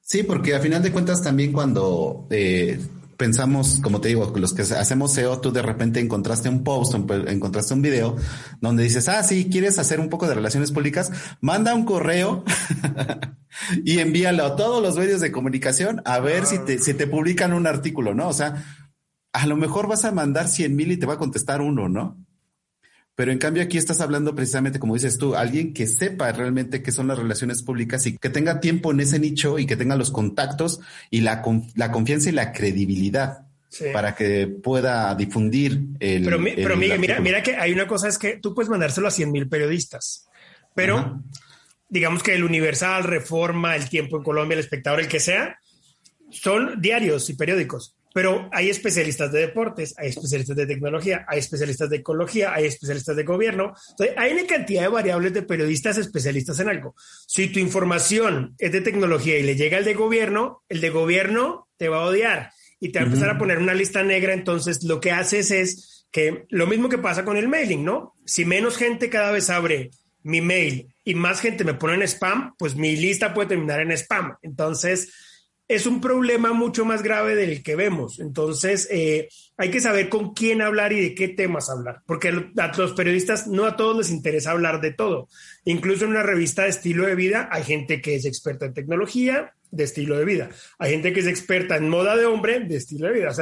Sí, 0.00 0.24
porque 0.24 0.54
a 0.54 0.60
final 0.60 0.82
de 0.82 0.90
cuentas 0.90 1.22
también 1.22 1.52
cuando 1.52 2.26
eh, 2.30 2.78
pensamos, 3.16 3.80
como 3.82 4.00
te 4.00 4.08
digo, 4.08 4.32
los 4.36 4.52
que 4.54 4.62
hacemos 4.62 5.12
SEO, 5.12 5.40
tú 5.40 5.52
de 5.52 5.62
repente 5.62 6.00
encontraste 6.00 6.48
un 6.48 6.64
post, 6.64 6.94
encontraste 6.94 7.74
un 7.74 7.82
video 7.82 8.16
donde 8.60 8.82
dices, 8.82 9.08
ah, 9.08 9.22
sí, 9.22 9.48
quieres 9.50 9.78
hacer 9.78 10.00
un 10.00 10.08
poco 10.08 10.26
de 10.26 10.34
relaciones 10.34 10.72
públicas, 10.72 11.10
manda 11.40 11.74
un 11.74 11.84
correo 11.84 12.44
y 13.84 13.98
envíalo 13.98 14.44
a 14.44 14.56
todos 14.56 14.82
los 14.82 14.96
medios 14.96 15.20
de 15.20 15.32
comunicación 15.32 16.02
a 16.04 16.20
ver 16.20 16.46
si, 16.46 16.58
te, 16.58 16.78
si 16.78 16.94
te 16.94 17.06
publican 17.06 17.52
un 17.52 17.66
artículo, 17.66 18.14
¿no? 18.14 18.28
O 18.28 18.32
sea, 18.32 18.64
a 19.32 19.46
lo 19.46 19.56
mejor 19.56 19.88
vas 19.88 20.04
a 20.04 20.12
mandar 20.12 20.48
100 20.48 20.76
mil 20.76 20.92
y 20.92 20.96
te 20.96 21.06
va 21.06 21.14
a 21.14 21.18
contestar 21.18 21.60
uno, 21.60 21.88
¿no? 21.88 22.18
Pero 23.14 23.30
en 23.30 23.38
cambio 23.38 23.62
aquí 23.62 23.76
estás 23.76 24.00
hablando 24.00 24.34
precisamente, 24.34 24.78
como 24.78 24.94
dices 24.94 25.18
tú, 25.18 25.34
alguien 25.34 25.74
que 25.74 25.86
sepa 25.86 26.32
realmente 26.32 26.82
qué 26.82 26.92
son 26.92 27.08
las 27.08 27.18
relaciones 27.18 27.62
públicas 27.62 28.06
y 28.06 28.16
que 28.16 28.30
tenga 28.30 28.60
tiempo 28.60 28.90
en 28.90 29.00
ese 29.00 29.18
nicho 29.18 29.58
y 29.58 29.66
que 29.66 29.76
tenga 29.76 29.96
los 29.96 30.10
contactos 30.10 30.80
y 31.10 31.20
la, 31.20 31.42
la 31.74 31.92
confianza 31.92 32.30
y 32.30 32.32
la 32.32 32.52
credibilidad. 32.52 33.46
para 33.92 34.14
que 34.14 34.46
pueda 34.46 35.14
difundir 35.14 35.80
el. 36.00 36.24
Pero, 36.24 36.38
pero 36.42 36.76
mira, 36.76 37.20
mira 37.20 37.42
que 37.42 37.56
hay 37.56 37.72
una 37.72 37.86
cosa: 37.86 38.08
es 38.08 38.18
que 38.18 38.38
tú 38.38 38.54
puedes 38.54 38.70
mandárselo 38.70 39.08
a 39.08 39.10
100 39.10 39.30
mil 39.30 39.48
periodistas, 39.48 40.28
pero 40.74 41.22
digamos 41.88 42.22
que 42.22 42.34
el 42.34 42.44
Universal, 42.44 43.04
Reforma, 43.04 43.76
El 43.76 43.88
Tiempo 43.90 44.16
en 44.16 44.22
Colombia, 44.22 44.54
El 44.54 44.60
Espectador, 44.60 45.00
el 45.00 45.08
que 45.08 45.20
sea, 45.20 45.58
son 46.30 46.80
diarios 46.80 47.28
y 47.28 47.34
periódicos. 47.34 47.94
Pero 48.14 48.48
hay 48.52 48.70
especialistas 48.70 49.32
de 49.32 49.40
deportes, 49.40 49.94
hay 49.96 50.08
especialistas 50.08 50.56
de 50.56 50.66
tecnología, 50.66 51.24
hay 51.28 51.38
especialistas 51.38 51.88
de 51.90 51.96
ecología, 51.96 52.52
hay 52.52 52.66
especialistas 52.66 53.16
de 53.16 53.24
gobierno. 53.24 53.74
Entonces, 53.90 54.16
hay 54.18 54.32
una 54.32 54.46
cantidad 54.46 54.82
de 54.82 54.88
variables 54.88 55.32
de 55.32 55.42
periodistas 55.42 55.98
especialistas 55.98 56.60
en 56.60 56.68
algo. 56.68 56.94
Si 57.26 57.48
tu 57.48 57.58
información 57.58 58.54
es 58.58 58.72
de 58.72 58.80
tecnología 58.80 59.38
y 59.38 59.42
le 59.42 59.56
llega 59.56 59.78
al 59.78 59.84
de 59.84 59.94
gobierno, 59.94 60.62
el 60.68 60.80
de 60.80 60.90
gobierno 60.90 61.68
te 61.76 61.88
va 61.88 62.02
a 62.02 62.06
odiar 62.06 62.50
y 62.80 62.90
te 62.90 62.98
va 62.98 63.04
a 63.04 63.08
empezar 63.08 63.30
a 63.30 63.38
poner 63.38 63.58
una 63.58 63.74
lista 63.74 64.02
negra. 64.02 64.34
Entonces, 64.34 64.82
lo 64.82 65.00
que 65.00 65.12
haces 65.12 65.50
es 65.50 66.06
que 66.10 66.44
lo 66.50 66.66
mismo 66.66 66.88
que 66.88 66.98
pasa 66.98 67.24
con 67.24 67.36
el 67.36 67.48
mailing, 67.48 67.84
¿no? 67.84 68.14
Si 68.26 68.44
menos 68.44 68.76
gente 68.76 69.08
cada 69.08 69.32
vez 69.32 69.48
abre 69.50 69.90
mi 70.22 70.40
mail 70.40 70.94
y 71.04 71.14
más 71.14 71.40
gente 71.40 71.64
me 71.64 71.74
pone 71.74 71.94
en 71.94 72.02
spam, 72.02 72.54
pues 72.58 72.76
mi 72.76 72.96
lista 72.96 73.34
puede 73.34 73.48
terminar 73.48 73.80
en 73.80 73.92
spam. 73.92 74.36
Entonces, 74.42 75.12
es 75.74 75.86
un 75.86 76.00
problema 76.00 76.52
mucho 76.52 76.84
más 76.84 77.02
grave 77.02 77.34
del 77.34 77.62
que 77.62 77.76
vemos. 77.76 78.20
Entonces, 78.20 78.88
eh, 78.90 79.28
hay 79.56 79.70
que 79.70 79.80
saber 79.80 80.08
con 80.08 80.34
quién 80.34 80.60
hablar 80.60 80.92
y 80.92 81.00
de 81.00 81.14
qué 81.14 81.28
temas 81.28 81.70
hablar, 81.70 82.02
porque 82.06 82.28
a 82.28 82.76
los 82.76 82.92
periodistas 82.92 83.46
no 83.46 83.64
a 83.64 83.76
todos 83.76 83.96
les 83.96 84.10
interesa 84.10 84.50
hablar 84.50 84.80
de 84.80 84.92
todo. 84.92 85.28
Incluso 85.64 86.04
en 86.04 86.10
una 86.10 86.22
revista 86.22 86.64
de 86.64 86.70
estilo 86.70 87.06
de 87.06 87.14
vida 87.14 87.48
hay 87.50 87.62
gente 87.62 88.00
que 88.00 88.16
es 88.16 88.24
experta 88.24 88.66
en 88.66 88.74
tecnología 88.74 89.54
de 89.70 89.84
estilo 89.84 90.18
de 90.18 90.24
vida, 90.26 90.50
hay 90.78 90.90
gente 90.90 91.14
que 91.14 91.20
es 91.20 91.26
experta 91.26 91.76
en 91.76 91.88
moda 91.88 92.14
de 92.16 92.26
hombre 92.26 92.60
de 92.60 92.76
estilo 92.76 93.06
de 93.06 93.14
vida. 93.14 93.30
O 93.30 93.34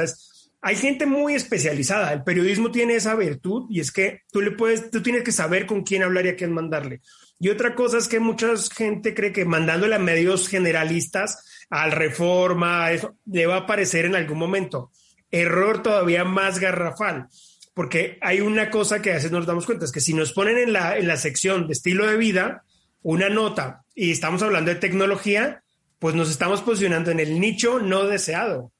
hay 0.63 0.75
gente 0.75 1.05
muy 1.05 1.33
especializada. 1.33 2.13
El 2.13 2.23
periodismo 2.23 2.71
tiene 2.71 2.95
esa 2.95 3.15
virtud 3.15 3.65
y 3.69 3.79
es 3.79 3.91
que 3.91 4.21
tú 4.31 4.41
le 4.41 4.51
puedes, 4.51 4.91
tú 4.91 5.01
tienes 5.01 5.23
que 5.23 5.31
saber 5.31 5.65
con 5.65 5.83
quién 5.83 6.03
hablar 6.03 6.25
y 6.27 6.29
a 6.29 6.35
quién 6.35 6.53
mandarle. 6.53 7.01
Y 7.41 7.49
otra 7.49 7.73
cosa 7.73 7.97
es 7.97 8.07
que 8.07 8.19
mucha 8.19 8.49
gente 8.71 9.15
cree 9.15 9.33
que 9.33 9.45
mandándole 9.45 9.95
a 9.95 9.99
medios 9.99 10.47
generalistas 10.47 11.65
al 11.71 11.91
reforma, 11.91 12.91
eso 12.91 13.15
le 13.25 13.47
va 13.47 13.55
a 13.55 13.59
aparecer 13.61 14.05
en 14.05 14.13
algún 14.13 14.37
momento. 14.37 14.91
Error 15.31 15.81
todavía 15.81 16.23
más 16.23 16.59
garrafal, 16.59 17.29
porque 17.73 18.19
hay 18.21 18.41
una 18.41 18.69
cosa 18.69 19.01
que 19.01 19.09
a 19.09 19.15
veces 19.15 19.31
nos 19.31 19.47
damos 19.47 19.65
cuenta, 19.65 19.85
es 19.85 19.91
que 19.91 20.01
si 20.01 20.13
nos 20.13 20.33
ponen 20.33 20.59
en 20.59 20.71
la, 20.71 20.99
en 20.99 21.07
la 21.07 21.17
sección 21.17 21.65
de 21.65 21.73
estilo 21.73 22.05
de 22.05 22.17
vida 22.17 22.63
una 23.01 23.27
nota 23.27 23.85
y 23.95 24.11
estamos 24.11 24.43
hablando 24.43 24.69
de 24.69 24.79
tecnología, 24.79 25.63
pues 25.97 26.13
nos 26.13 26.29
estamos 26.29 26.61
posicionando 26.61 27.09
en 27.09 27.19
el 27.19 27.39
nicho 27.39 27.79
no 27.79 28.05
deseado. 28.05 28.71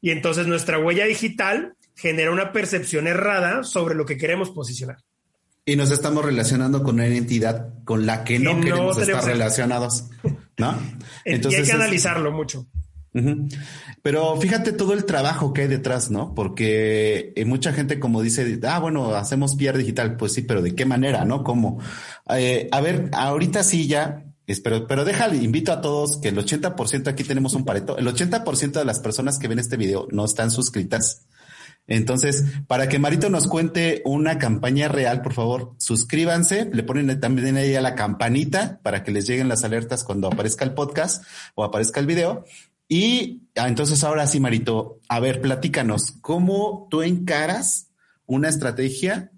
Y 0.00 0.12
entonces 0.12 0.46
nuestra 0.46 0.78
huella 0.78 1.04
digital 1.04 1.74
genera 1.94 2.30
una 2.30 2.52
percepción 2.52 3.06
errada 3.06 3.64
sobre 3.64 3.94
lo 3.94 4.06
que 4.06 4.16
queremos 4.16 4.48
posicionar. 4.48 4.96
Y 5.66 5.76
nos 5.76 5.90
estamos 5.90 6.24
relacionando 6.24 6.82
con 6.82 6.96
una 6.96 7.06
entidad 7.06 7.72
con 7.84 8.04
la 8.04 8.22
que 8.24 8.38
no, 8.38 8.60
queremos 8.60 8.98
estar 8.98 9.24
relacionados, 9.24 10.10
¿no? 10.58 10.78
Entonces, 11.24 11.60
y 11.60 11.62
hay 11.62 11.68
que 11.68 11.72
analizarlo 11.72 12.32
mucho. 12.32 12.66
Pero 14.02 14.36
fíjate 14.40 14.72
todo 14.72 14.92
el 14.92 15.04
trabajo 15.04 15.52
que 15.52 15.62
hay 15.62 15.68
detrás, 15.68 16.10
¿no? 16.10 16.34
Porque 16.34 17.32
eh, 17.36 17.44
mucha 17.44 17.72
gente 17.72 18.00
como 18.00 18.22
dice, 18.22 18.58
ah, 18.64 18.80
bueno, 18.80 19.14
hacemos 19.14 19.54
PR 19.54 19.78
digital, 19.78 20.16
pues 20.16 20.32
sí, 20.32 20.42
pero 20.42 20.62
¿de 20.62 20.74
qué 20.74 20.84
manera, 20.84 21.24
no? 21.24 21.44
¿Cómo? 21.44 21.78
Eh, 22.28 22.68
a 22.72 22.80
ver, 22.80 23.08
ahorita 23.12 23.62
sí 23.62 23.86
ya, 23.86 24.24
espero, 24.48 24.88
pero 24.88 25.04
déjale, 25.04 25.36
invito 25.36 25.72
a 25.72 25.80
todos 25.80 26.18
que 26.18 26.28
el 26.28 26.36
80% 26.36 27.06
aquí 27.06 27.22
tenemos 27.22 27.54
un 27.54 27.64
pareto, 27.64 27.96
el 27.96 28.06
80% 28.06 28.72
de 28.72 28.84
las 28.84 28.98
personas 28.98 29.38
que 29.38 29.48
ven 29.48 29.60
este 29.60 29.76
video 29.76 30.08
no 30.10 30.24
están 30.24 30.50
suscritas 30.50 31.26
entonces, 31.86 32.44
para 32.66 32.88
que 32.88 32.98
Marito 32.98 33.28
nos 33.28 33.46
cuente 33.46 34.00
una 34.04 34.38
campaña 34.38 34.88
real, 34.88 35.20
por 35.20 35.34
favor, 35.34 35.74
suscríbanse, 35.78 36.70
le 36.72 36.82
ponen 36.82 37.20
también 37.20 37.56
ahí 37.56 37.74
a 37.74 37.82
la 37.82 37.94
campanita 37.94 38.80
para 38.82 39.02
que 39.04 39.12
les 39.12 39.26
lleguen 39.26 39.48
las 39.48 39.64
alertas 39.64 40.02
cuando 40.02 40.28
aparezca 40.28 40.64
el 40.64 40.72
podcast 40.72 41.24
o 41.54 41.62
aparezca 41.62 42.00
el 42.00 42.06
video. 42.06 42.44
Y 42.88 43.42
ah, 43.56 43.68
entonces 43.68 44.02
ahora 44.02 44.26
sí, 44.26 44.40
Marito, 44.40 45.00
a 45.08 45.20
ver, 45.20 45.40
platícanos, 45.40 46.12
¿cómo 46.20 46.88
tú 46.90 47.02
encaras 47.02 47.90
una 48.26 48.48
estrategia 48.48 49.30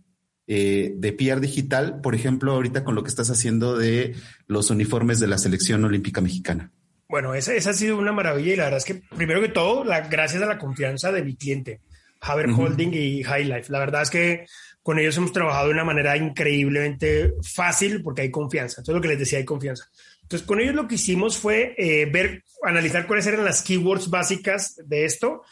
eh, 0.46 0.92
de 0.96 1.12
PR 1.12 1.40
digital, 1.40 2.00
por 2.00 2.14
ejemplo, 2.14 2.52
ahorita 2.52 2.84
con 2.84 2.94
lo 2.94 3.02
que 3.02 3.08
estás 3.08 3.30
haciendo 3.30 3.76
de 3.76 4.14
los 4.46 4.70
uniformes 4.70 5.18
de 5.18 5.26
la 5.26 5.38
selección 5.38 5.84
olímpica 5.84 6.20
mexicana? 6.20 6.72
Bueno, 7.08 7.34
esa, 7.34 7.54
esa 7.54 7.70
ha 7.70 7.74
sido 7.74 7.98
una 7.98 8.12
maravilla 8.12 8.52
y 8.52 8.56
la 8.56 8.64
verdad 8.64 8.78
es 8.78 8.84
que 8.84 8.94
primero 9.16 9.40
que 9.40 9.48
todo, 9.48 9.84
la, 9.84 10.00
gracias 10.08 10.42
a 10.42 10.46
la 10.46 10.58
confianza 10.58 11.12
de 11.12 11.22
mi 11.22 11.36
cliente. 11.36 11.80
Haber 12.20 12.50
Holding 12.50 12.92
y 12.92 13.22
High 13.22 13.44
Life. 13.44 13.72
La 13.72 13.78
verdad 13.78 14.02
es 14.02 14.10
que 14.10 14.46
con 14.82 14.98
ellos 14.98 15.16
hemos 15.16 15.32
trabajado 15.32 15.66
de 15.66 15.74
una 15.74 15.84
manera 15.84 16.16
increíblemente 16.16 17.34
fácil 17.42 18.02
porque 18.02 18.22
hay 18.22 18.30
confianza. 18.30 18.80
Entonces, 18.80 18.94
lo 18.94 19.00
que 19.00 19.08
les 19.08 19.18
decía, 19.18 19.38
hay 19.38 19.44
confianza. 19.44 19.90
Entonces, 20.22 20.46
con 20.46 20.60
ellos 20.60 20.74
lo 20.74 20.88
que 20.88 20.96
hicimos 20.96 21.38
fue 21.38 21.74
eh, 21.76 22.06
ver, 22.06 22.44
analizar 22.62 23.06
cuáles 23.06 23.26
eran 23.26 23.44
las 23.44 23.62
keywords 23.62 24.10
básicas 24.10 24.76
de 24.84 25.04
esto. 25.04 25.42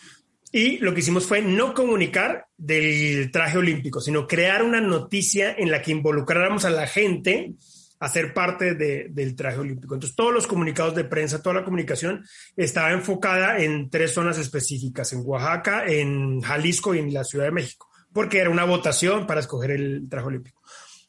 Y 0.52 0.78
lo 0.78 0.94
que 0.94 1.00
hicimos 1.00 1.26
fue 1.26 1.42
no 1.42 1.74
comunicar 1.74 2.46
del 2.56 3.32
traje 3.32 3.58
olímpico, 3.58 4.00
sino 4.00 4.28
crear 4.28 4.62
una 4.62 4.80
noticia 4.80 5.52
en 5.52 5.70
la 5.70 5.82
que 5.82 5.90
involucráramos 5.90 6.64
a 6.64 6.70
la 6.70 6.86
gente 6.86 7.54
hacer 8.00 8.34
parte 8.34 8.74
del 8.74 9.36
traje 9.36 9.58
olímpico. 9.58 9.94
Entonces, 9.94 10.16
todos 10.16 10.32
los 10.32 10.46
comunicados 10.46 10.94
de 10.94 11.04
prensa, 11.04 11.42
toda 11.42 11.56
la 11.56 11.64
comunicación 11.64 12.24
estaba 12.56 12.92
enfocada 12.92 13.58
en 13.58 13.88
tres 13.90 14.12
zonas 14.12 14.38
específicas, 14.38 15.12
en 15.12 15.22
Oaxaca, 15.24 15.86
en 15.86 16.40
Jalisco 16.40 16.94
y 16.94 16.98
en 16.98 17.12
la 17.14 17.24
Ciudad 17.24 17.46
de 17.46 17.52
México, 17.52 17.88
porque 18.12 18.38
era 18.38 18.50
una 18.50 18.64
votación 18.64 19.26
para 19.26 19.40
escoger 19.40 19.70
el 19.70 20.08
traje 20.08 20.26
olímpico. 20.26 20.62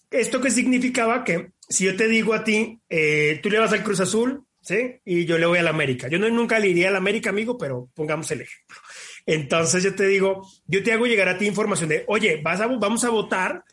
¿Esto 0.10 0.40
qué 0.40 0.52
significaba? 0.52 1.24
Que 1.24 1.52
si 1.68 1.86
yo 1.86 1.96
te 1.96 2.08
digo 2.08 2.34
a 2.34 2.44
ti, 2.44 2.80
eh, 2.90 3.40
tú 3.44 3.50
le 3.50 3.60
vas 3.60 3.74
al 3.74 3.84
Cruz 3.84 4.00
Azul, 4.00 4.46
¿sí? 4.62 5.00
Y 5.04 5.26
yo 5.26 5.38
le 5.38 5.46
voy 5.46 5.60
al 5.60 5.68
América. 5.68 6.08
Yo 6.08 6.20
no, 6.20 6.30
nunca 6.30 6.60
le 6.60 6.70
iría 6.70 6.90
al 6.90 6.96
América, 6.96 7.32
amigo, 7.32 7.58
pero 7.58 7.90
pongamos 7.94 8.30
el 8.32 8.42
ejemplo. 8.42 8.78
Entonces 9.26 9.84
yo 9.84 9.96
te 9.96 10.06
digo, 10.08 10.48
yo 10.68 10.84
te 10.84 10.94
hago 10.94 11.08
llegar 11.08 11.28
a 11.28 11.38
ti 11.38 11.46
información 11.46 11.90
de, 11.90 12.04
oye, 12.08 12.40
vas 12.42 12.62
a, 12.62 12.68
vamos 12.68 13.04
a 13.04 13.10
votar 13.10 13.64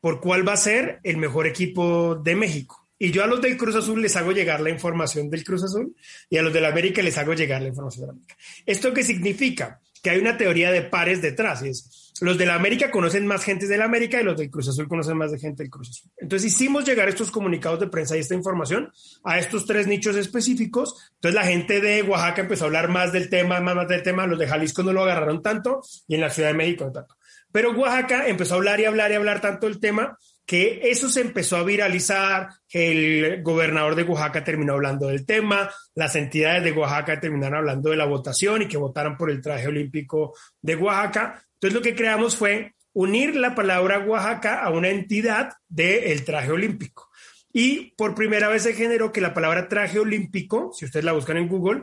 por 0.00 0.20
cuál 0.20 0.46
va 0.46 0.54
a 0.54 0.56
ser 0.56 1.00
el 1.04 1.16
mejor 1.16 1.46
equipo 1.46 2.14
de 2.16 2.34
México. 2.34 2.88
Y 2.98 3.12
yo 3.12 3.24
a 3.24 3.26
los 3.26 3.40
del 3.40 3.56
Cruz 3.56 3.76
Azul 3.76 4.02
les 4.02 4.14
hago 4.16 4.32
llegar 4.32 4.60
la 4.60 4.70
información 4.70 5.30
del 5.30 5.42
Cruz 5.42 5.64
Azul 5.64 5.96
y 6.28 6.36
a 6.36 6.42
los 6.42 6.52
del 6.52 6.66
América 6.66 7.00
les 7.00 7.16
hago 7.16 7.32
llegar 7.32 7.62
la 7.62 7.68
información 7.68 8.04
de 8.04 8.10
América. 8.10 8.36
¿Esto 8.66 8.92
qué 8.92 9.02
significa? 9.02 9.80
Que 10.02 10.10
hay 10.10 10.18
una 10.18 10.36
teoría 10.36 10.70
de 10.70 10.82
pares 10.82 11.22
detrás. 11.22 11.62
es, 11.62 12.12
los 12.20 12.36
de 12.36 12.44
la 12.44 12.54
América 12.54 12.90
conocen 12.90 13.26
más 13.26 13.42
gente 13.42 13.66
de 13.66 13.78
la 13.78 13.86
América 13.86 14.20
y 14.20 14.24
los 14.24 14.36
del 14.36 14.50
Cruz 14.50 14.68
Azul 14.68 14.86
conocen 14.86 15.16
más 15.16 15.32
de 15.32 15.38
gente 15.38 15.62
del 15.62 15.70
Cruz 15.70 15.88
Azul. 15.88 16.10
Entonces 16.18 16.52
hicimos 16.52 16.84
llegar 16.84 17.08
estos 17.08 17.30
comunicados 17.30 17.80
de 17.80 17.86
prensa 17.86 18.16
y 18.16 18.20
esta 18.20 18.34
información 18.34 18.92
a 19.24 19.38
estos 19.38 19.64
tres 19.64 19.86
nichos 19.86 20.16
específicos. 20.16 21.12
Entonces 21.14 21.34
la 21.34 21.46
gente 21.46 21.80
de 21.80 22.02
Oaxaca 22.02 22.42
empezó 22.42 22.64
a 22.64 22.66
hablar 22.66 22.90
más 22.90 23.12
del 23.12 23.30
tema, 23.30 23.60
más, 23.60 23.74
más 23.74 23.88
del 23.88 24.02
tema. 24.02 24.26
Los 24.26 24.38
de 24.38 24.46
Jalisco 24.46 24.82
no 24.82 24.92
lo 24.92 25.02
agarraron 25.02 25.42
tanto 25.42 25.80
y 26.06 26.16
en 26.16 26.20
la 26.20 26.28
Ciudad 26.28 26.50
de 26.50 26.54
México 26.54 26.84
no 26.84 26.92
tanto. 26.92 27.16
Pero 27.52 27.72
Oaxaca 27.72 28.26
empezó 28.28 28.54
a 28.54 28.56
hablar 28.58 28.80
y 28.80 28.84
hablar 28.84 29.10
y 29.10 29.14
hablar 29.14 29.40
tanto 29.40 29.66
el 29.66 29.80
tema 29.80 30.16
que 30.50 30.80
eso 30.90 31.08
se 31.08 31.20
empezó 31.20 31.58
a 31.58 31.62
viralizar, 31.62 32.48
el 32.70 33.40
gobernador 33.40 33.94
de 33.94 34.02
Oaxaca 34.02 34.42
terminó 34.42 34.72
hablando 34.72 35.06
del 35.06 35.24
tema, 35.24 35.70
las 35.94 36.16
entidades 36.16 36.64
de 36.64 36.72
Oaxaca 36.72 37.20
terminaron 37.20 37.58
hablando 37.58 37.90
de 37.90 37.96
la 37.96 38.04
votación 38.04 38.62
y 38.62 38.66
que 38.66 38.76
votaran 38.76 39.16
por 39.16 39.30
el 39.30 39.40
traje 39.40 39.68
olímpico 39.68 40.34
de 40.60 40.74
Oaxaca. 40.74 41.40
Entonces 41.54 41.74
lo 41.74 41.82
que 41.82 41.94
creamos 41.94 42.36
fue 42.36 42.74
unir 42.92 43.36
la 43.36 43.54
palabra 43.54 44.00
Oaxaca 44.00 44.60
a 44.60 44.70
una 44.70 44.88
entidad 44.88 45.52
del 45.68 46.24
traje 46.24 46.50
olímpico. 46.50 47.08
Y 47.52 47.92
por 47.96 48.14
primera 48.14 48.48
vez 48.48 48.62
se 48.64 48.74
generó 48.74 49.12
que 49.12 49.20
la 49.20 49.34
palabra 49.34 49.68
traje 49.68 49.98
olímpico, 49.98 50.72
si 50.72 50.84
ustedes 50.84 51.04
la 51.04 51.12
buscan 51.12 51.36
en 51.36 51.48
Google, 51.48 51.82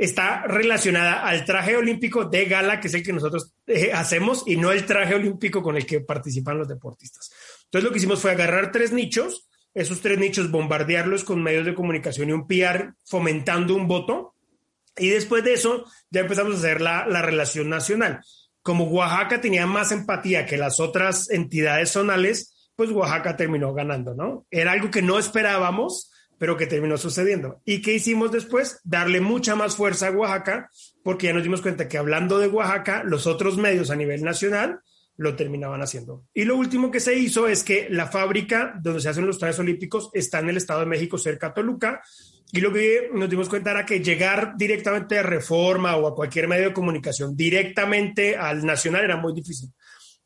está 0.00 0.44
relacionada 0.46 1.26
al 1.26 1.44
traje 1.44 1.76
olímpico 1.76 2.24
de 2.24 2.46
gala, 2.46 2.80
que 2.80 2.88
es 2.88 2.94
el 2.94 3.02
que 3.02 3.12
nosotros 3.12 3.52
eh, 3.66 3.92
hacemos, 3.92 4.44
y 4.46 4.56
no 4.56 4.72
el 4.72 4.86
traje 4.86 5.14
olímpico 5.14 5.62
con 5.62 5.76
el 5.76 5.84
que 5.84 6.00
participan 6.00 6.56
los 6.56 6.68
deportistas. 6.68 7.30
Entonces 7.64 7.84
lo 7.84 7.92
que 7.92 7.98
hicimos 7.98 8.18
fue 8.18 8.30
agarrar 8.30 8.72
tres 8.72 8.92
nichos, 8.92 9.50
esos 9.74 10.00
tres 10.00 10.18
nichos 10.18 10.50
bombardearlos 10.50 11.22
con 11.22 11.42
medios 11.42 11.66
de 11.66 11.74
comunicación 11.74 12.30
y 12.30 12.32
un 12.32 12.46
PR 12.46 12.94
fomentando 13.04 13.74
un 13.74 13.86
voto. 13.86 14.34
Y 14.96 15.10
después 15.10 15.44
de 15.44 15.52
eso 15.52 15.84
ya 16.08 16.22
empezamos 16.22 16.54
a 16.54 16.58
hacer 16.58 16.80
la, 16.80 17.06
la 17.06 17.20
relación 17.20 17.68
nacional. 17.68 18.22
Como 18.62 18.84
Oaxaca 18.84 19.42
tenía 19.42 19.66
más 19.66 19.92
empatía 19.92 20.46
que 20.46 20.56
las 20.56 20.80
otras 20.80 21.28
entidades 21.28 21.90
zonales, 21.90 22.70
pues 22.74 22.90
Oaxaca 22.90 23.36
terminó 23.36 23.74
ganando, 23.74 24.14
¿no? 24.14 24.46
Era 24.50 24.72
algo 24.72 24.90
que 24.90 25.02
no 25.02 25.18
esperábamos, 25.18 26.09
pero 26.40 26.56
que 26.56 26.66
terminó 26.66 26.96
sucediendo. 26.96 27.60
¿Y 27.66 27.82
qué 27.82 27.92
hicimos 27.92 28.32
después? 28.32 28.80
Darle 28.82 29.20
mucha 29.20 29.56
más 29.56 29.76
fuerza 29.76 30.08
a 30.08 30.10
Oaxaca, 30.10 30.70
porque 31.04 31.26
ya 31.26 31.34
nos 31.34 31.42
dimos 31.42 31.60
cuenta 31.60 31.86
que 31.86 31.98
hablando 31.98 32.38
de 32.38 32.48
Oaxaca, 32.48 33.04
los 33.04 33.26
otros 33.26 33.58
medios 33.58 33.90
a 33.90 33.96
nivel 33.96 34.24
nacional 34.24 34.80
lo 35.18 35.36
terminaban 35.36 35.82
haciendo. 35.82 36.24
Y 36.32 36.44
lo 36.44 36.56
último 36.56 36.90
que 36.90 36.98
se 36.98 37.14
hizo 37.14 37.46
es 37.46 37.62
que 37.62 37.88
la 37.90 38.06
fábrica 38.06 38.72
donde 38.80 39.02
se 39.02 39.10
hacen 39.10 39.26
los 39.26 39.38
trajes 39.38 39.58
olímpicos 39.58 40.08
está 40.14 40.38
en 40.38 40.48
el 40.48 40.56
Estado 40.56 40.80
de 40.80 40.86
México, 40.86 41.18
cerca 41.18 41.48
a 41.48 41.52
Toluca. 41.52 42.00
Y 42.52 42.62
lo 42.62 42.72
que 42.72 43.10
nos 43.12 43.28
dimos 43.28 43.50
cuenta 43.50 43.72
era 43.72 43.84
que 43.84 44.00
llegar 44.00 44.54
directamente 44.56 45.18
a 45.18 45.22
Reforma 45.22 45.94
o 45.96 46.06
a 46.06 46.14
cualquier 46.14 46.48
medio 46.48 46.68
de 46.68 46.72
comunicación, 46.72 47.36
directamente 47.36 48.34
al 48.38 48.64
nacional, 48.64 49.04
era 49.04 49.18
muy 49.18 49.34
difícil. 49.34 49.68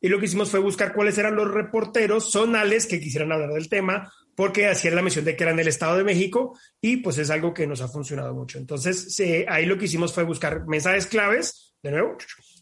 Y 0.00 0.08
lo 0.08 0.20
que 0.20 0.26
hicimos 0.26 0.48
fue 0.48 0.60
buscar 0.60 0.92
cuáles 0.92 1.18
eran 1.18 1.34
los 1.34 1.50
reporteros 1.50 2.30
zonales 2.30 2.86
que 2.86 3.00
quisieran 3.00 3.32
hablar 3.32 3.50
del 3.50 3.68
tema, 3.68 4.12
porque 4.36 4.66
hacían 4.66 4.94
la 4.94 5.02
mención 5.02 5.24
de 5.24 5.36
que 5.36 5.44
eran 5.44 5.56
del 5.56 5.68
Estado 5.68 5.96
de 5.96 6.04
México 6.04 6.58
y 6.80 6.98
pues 6.98 7.18
es 7.18 7.30
algo 7.30 7.54
que 7.54 7.66
nos 7.66 7.80
ha 7.80 7.88
funcionado 7.88 8.34
mucho. 8.34 8.58
Entonces, 8.58 9.16
ahí 9.48 9.66
lo 9.66 9.78
que 9.78 9.86
hicimos 9.86 10.12
fue 10.12 10.24
buscar 10.24 10.66
mensajes 10.66 11.06
claves, 11.06 11.74
de 11.82 11.90
nuevo, 11.90 12.16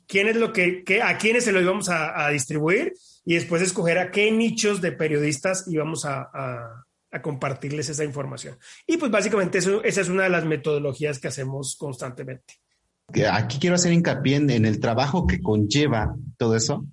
quién 0.06 0.28
es 0.28 0.36
lo 0.36 0.52
que, 0.52 0.84
a 1.02 1.16
quiénes 1.16 1.44
se 1.44 1.52
lo 1.52 1.60
íbamos 1.60 1.88
a, 1.88 2.28
distribuir 2.30 2.92
y 3.24 3.34
después 3.34 3.62
escoger 3.62 3.98
a 3.98 4.10
qué 4.10 4.30
nichos 4.30 4.80
de 4.80 4.92
periodistas 4.92 5.64
íbamos 5.68 6.04
a, 6.04 6.84
compartirles 7.22 7.90
esa 7.90 8.04
información. 8.04 8.56
Y 8.86 8.96
pues 8.96 9.10
básicamente 9.10 9.58
esa 9.58 10.00
es 10.00 10.08
una 10.08 10.22
de 10.24 10.30
las 10.30 10.46
metodologías 10.46 11.18
que 11.18 11.28
hacemos 11.28 11.76
constantemente. 11.76 12.54
Aquí 13.30 13.58
quiero 13.58 13.76
hacer 13.76 13.92
hincapié 13.92 14.36
en 14.36 14.64
el 14.64 14.80
trabajo 14.80 15.26
que 15.26 15.42
conlleva 15.42 16.14
todo 16.38 16.56
eso. 16.56 16.86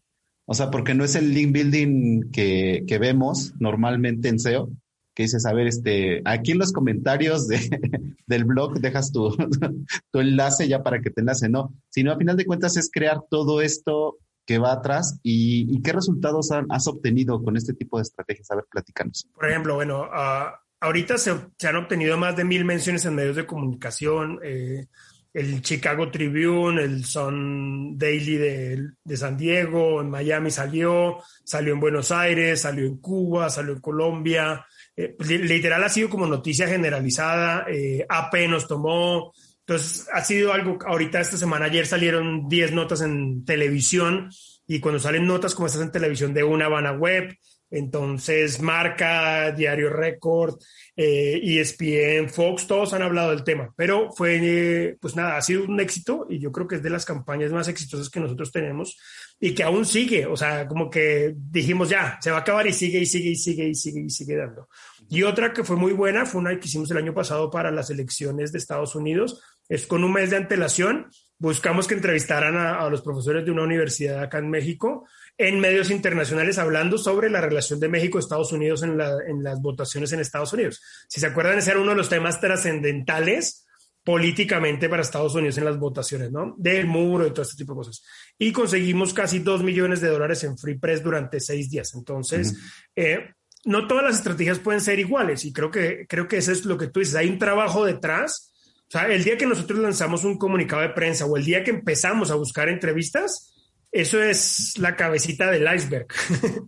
O 0.52 0.56
sea, 0.56 0.72
porque 0.72 0.96
no 0.96 1.04
es 1.04 1.14
el 1.14 1.32
link 1.32 1.52
building 1.52 2.32
que, 2.32 2.84
que 2.88 2.98
vemos 2.98 3.54
normalmente 3.60 4.30
en 4.30 4.40
SEO, 4.40 4.72
que 5.14 5.22
dices, 5.22 5.46
a 5.46 5.54
ver, 5.54 5.68
este, 5.68 6.24
aquí 6.26 6.54
en 6.54 6.58
los 6.58 6.74
comentarios 6.74 7.48
de, 7.48 7.60
del 8.26 8.46
blog 8.46 8.80
dejas 8.80 9.12
tu, 9.12 9.30
tu 10.12 10.20
enlace 10.20 10.68
ya 10.68 10.82
para 10.82 11.02
que 11.02 11.12
te 11.12 11.22
enlace, 11.22 11.50
no, 11.50 11.76
sino 11.90 12.12
a 12.12 12.18
final 12.18 12.36
de 12.36 12.46
cuentas 12.46 12.78
es 12.78 12.90
crear 12.92 13.20
todo 13.30 13.62
esto 13.62 14.18
que 14.48 14.58
va 14.58 14.72
atrás 14.72 15.20
y, 15.22 15.80
qué 15.84 15.94
resultados 15.94 16.50
has 16.52 16.88
obtenido 16.88 17.44
con 17.44 17.56
este 17.56 17.76
tipo 17.76 17.98
de 17.98 18.02
estrategias. 18.02 18.50
A 18.50 18.56
ver, 18.56 18.66
platícanos. 18.72 19.28
Por 19.36 19.48
ejemplo, 19.48 19.76
bueno, 19.76 20.06
uh, 20.06 20.50
ahorita 20.80 21.20
se, 21.20 21.36
se, 21.60 21.68
han 21.68 21.76
obtenido 21.76 22.18
más 22.18 22.36
de 22.36 22.44
mil 22.44 22.66
menciones 22.66 23.06
en 23.06 23.14
medios 23.14 23.36
de 23.36 23.46
comunicación. 23.46 24.40
Eh, 24.44 24.88
el 25.34 25.62
Chicago 25.62 26.10
Tribune, 26.10 26.82
el 26.82 27.06
Sun 27.06 27.98
Daily 27.98 28.38
de, 28.38 28.89
de, 29.04 29.18
San 29.18 29.38
Diego, 29.38 30.02
en 30.02 30.10
Miami 30.10 30.50
salió, 30.50 31.18
salió 31.44 31.74
en 31.74 31.80
Buenos 31.80 32.12
Aires, 32.12 32.62
salió 32.62 32.86
en 32.86 32.98
Cuba, 32.98 33.50
salió 33.50 33.74
en 33.74 33.82
Colombia, 33.82 34.65
eh, 34.96 35.15
literal 35.20 35.84
ha 35.84 35.89
sido 35.89 36.10
como 36.10 36.26
noticia 36.26 36.68
generalizada, 36.68 37.65
eh, 37.70 38.06
AP 38.10 38.48
nos 38.48 38.68
tomó, 38.68 39.32
entonces 39.60 40.08
ha 40.12 40.24
sido 40.24 40.52
algo, 40.52 40.80
ahorita 40.86 41.20
esta 41.20 41.38
semana, 41.38 41.65
ayer 41.65 41.86
salieron 41.86 42.50
10 42.50 42.72
notas 42.72 43.02
en 43.02 43.46
televisión 43.46 44.30
y 44.65 44.80
cuando 44.80 45.00
salen 45.00 45.28
notas 45.28 45.54
como 45.54 45.68
estas 45.68 45.84
en 45.84 45.92
televisión 45.92 46.34
de 46.34 46.44
una 46.44 46.68
van 46.68 46.88
a 46.88 46.92
web, 46.92 47.36
entonces 47.72 48.62
Marca, 48.62 49.52
Diario 49.52 49.90
Record, 49.90 50.56
eh, 50.96 51.40
ESPN, 51.44 52.30
Fox, 52.30 52.68
todos 52.68 52.94
han 52.94 53.04
hablado 53.04 53.30
del 53.30 53.44
tema, 53.44 53.74
pero 53.76 54.12
fue, 54.12 54.98
pues 55.00 55.16
nada, 55.16 55.38
ha 55.38 55.42
sido 55.42 55.64
un 55.64 55.80
éxito 55.80 56.26
y 56.30 56.40
yo 56.40 56.52
creo 56.52 56.68
que 56.68 56.76
es 56.76 56.84
de 56.84 56.90
las 56.90 57.06
campañas 57.06 57.52
más 57.52 57.68
exitosas 57.68 58.10
que 58.10 58.20
nosotros 58.20 58.52
tenemos 58.52 58.98
y 59.40 59.54
que 59.54 59.64
aún 59.64 59.86
sigue, 59.86 60.26
o 60.26 60.36
sea, 60.36 60.68
como 60.68 60.90
que 60.90 61.34
dijimos 61.36 61.90
ya, 61.90 62.18
se 62.22 62.32
va 62.32 62.38
a 62.38 62.42
acabar 62.42 62.68
y 62.68 62.74
sigue 62.74 63.00
y 63.00 63.06
sigue 63.06 63.30
y 63.30 63.36
sigue 63.36 63.68
y 63.68 63.76
sigue 63.76 64.02
y 64.02 64.10
sigue 64.10 64.36
dando. 64.36 64.68
Y 65.10 65.24
otra 65.24 65.54
que 65.54 65.64
fue 65.64 65.76
muy 65.76 65.94
buena 65.94 66.26
fue 66.26 66.42
una 66.42 66.60
que 66.60 66.68
hicimos 66.68 66.92
el 66.92 66.98
año 66.98 67.14
pasado 67.14 67.50
para 67.50 67.72
las 67.72 67.90
elecciones 67.90 68.52
de 68.52 68.58
Estados 68.58 68.96
Unidos, 68.96 69.42
es 69.70 69.86
con 69.88 70.04
un 70.04 70.14
mes 70.14 70.32
de 70.32 70.38
antelación, 70.38 71.08
buscamos 71.38 71.88
que 71.88 71.94
entrevistaran 71.94 72.58
a, 72.58 72.88
los 72.90 73.02
profesores 73.02 73.46
de 73.46 73.52
una 73.52 73.64
universidad 73.64 74.22
acá 74.22 74.40
en 74.40 74.50
México 74.50 75.06
en 75.39 75.58
medios 75.62 75.89
internacionales 75.89 76.58
hablando 76.58 76.97
sobre 76.97 77.30
la 77.30 77.39
relación 77.39 77.80
de 77.80 77.88
México-Estados 77.88 78.52
Unidos 78.52 78.84
en, 78.84 78.99
en 78.99 79.41
las 79.41 79.62
votaciones 79.62 80.12
en 80.12 80.19
Estados 80.19 80.52
Unidos. 80.52 80.82
Si 81.08 81.21
se 81.21 81.28
acuerdan, 81.28 81.58
ese 81.58 81.71
era 81.71 81.80
uno 81.80 81.91
de 81.91 81.97
los 81.97 82.10
temas 82.10 82.41
trascendentales 82.41 83.65
políticamente 84.04 84.89
para 84.89 85.02
Estados 85.02 85.36
Unidos 85.36 85.58
en 85.58 85.63
las 85.63 85.80
votaciones, 85.80 86.30
¿no? 86.30 86.56
Del 86.58 86.88
muro 86.88 87.25
y 87.25 87.32
todo 87.32 87.43
este 87.43 87.56
tipo 87.56 87.71
de 87.71 87.78
cosas. 87.78 88.04
Y 88.38 88.52
conseguimos 88.52 89.13
casi 89.13 89.39
dos 89.39 89.63
millones 89.63 90.02
de 90.02 90.10
dólares 90.10 90.43
en 90.43 90.58
Free 90.58 90.78
Press 90.78 91.02
durante 91.02 91.39
seis 91.39 91.69
días. 91.69 91.93
Entonces, 91.95 92.58
eh, 92.93 93.30
no 93.63 93.88
todas 93.88 94.04
las 94.04 94.15
estrategias 94.17 94.60
pueden 94.60 94.82
ser 94.82 94.99
iguales 94.99 95.45
y 95.45 95.54
creo 95.54 95.71
que, 95.71 96.06
creo 96.10 96.28
que 96.28 96.38
eso 96.38 96.52
es 96.52 96.65
lo 96.65 96.78
que 96.78 96.88
tú 96.88 96.99
dices. 96.99 97.15
Hay 97.15 97.30
un 97.30 97.39
trabajo 97.39 97.86
detrás. 97.86 98.52
O 98.89 98.91
sea, 98.91 99.08
el 99.08 99.23
día 99.23 99.38
que 99.38 99.45
nosotros 99.45 99.80
lanzamos 99.80 100.25
un 100.25 100.38
comunicado 100.38 100.82
de 100.82 100.89
prensa 100.89 101.25
o 101.25 101.38
el 101.38 101.45
día 101.45 101.63
que 101.63 101.71
empezamos 101.71 102.30
a 102.30 102.36
buscar 102.36 102.67
entrevistas, 102.67 103.54
eso 103.91 104.21
es 104.21 104.78
la 104.78 104.95
cabecita 104.95 105.49
del 105.49 105.67
iceberg. 105.73 106.08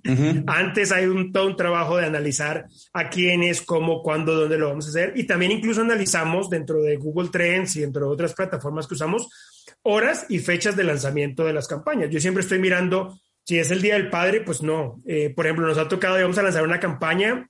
Antes 0.47 0.91
hay 0.91 1.05
un, 1.05 1.31
todo 1.31 1.45
un 1.45 1.55
trabajo 1.55 1.97
de 1.97 2.07
analizar 2.07 2.65
a 2.93 3.09
quiénes, 3.09 3.61
cómo, 3.61 4.01
cuándo, 4.01 4.33
dónde 4.33 4.57
lo 4.57 4.69
vamos 4.69 4.87
a 4.87 4.89
hacer. 4.89 5.13
Y 5.15 5.27
también 5.27 5.51
incluso 5.51 5.81
analizamos 5.81 6.49
dentro 6.49 6.81
de 6.81 6.97
Google 6.97 7.29
Trends 7.29 7.75
y 7.75 7.81
dentro 7.81 8.07
de 8.07 8.13
otras 8.13 8.33
plataformas 8.33 8.87
que 8.87 8.95
usamos 8.95 9.29
horas 9.83 10.25
y 10.29 10.39
fechas 10.39 10.75
de 10.75 10.83
lanzamiento 10.83 11.45
de 11.45 11.53
las 11.53 11.67
campañas. 11.67 12.09
Yo 12.09 12.19
siempre 12.19 12.41
estoy 12.41 12.57
mirando, 12.57 13.19
si 13.43 13.59
es 13.59 13.69
el 13.69 13.83
Día 13.83 13.93
del 13.93 14.09
Padre, 14.09 14.41
pues 14.41 14.63
no. 14.63 15.01
Eh, 15.05 15.31
por 15.35 15.45
ejemplo, 15.45 15.67
nos 15.67 15.77
ha 15.77 15.87
tocado, 15.87 16.17
íbamos 16.17 16.39
a 16.39 16.43
lanzar 16.43 16.63
una 16.63 16.79
campaña 16.79 17.47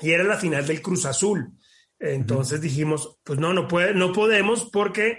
y 0.00 0.10
era 0.12 0.24
la 0.24 0.38
final 0.38 0.66
del 0.66 0.80
Cruz 0.80 1.04
Azul. 1.04 1.50
Entonces 1.98 2.62
dijimos, 2.62 3.18
pues 3.24 3.38
no, 3.38 3.52
no, 3.52 3.68
puede, 3.68 3.94
no 3.94 4.12
podemos 4.12 4.70
porque 4.72 5.18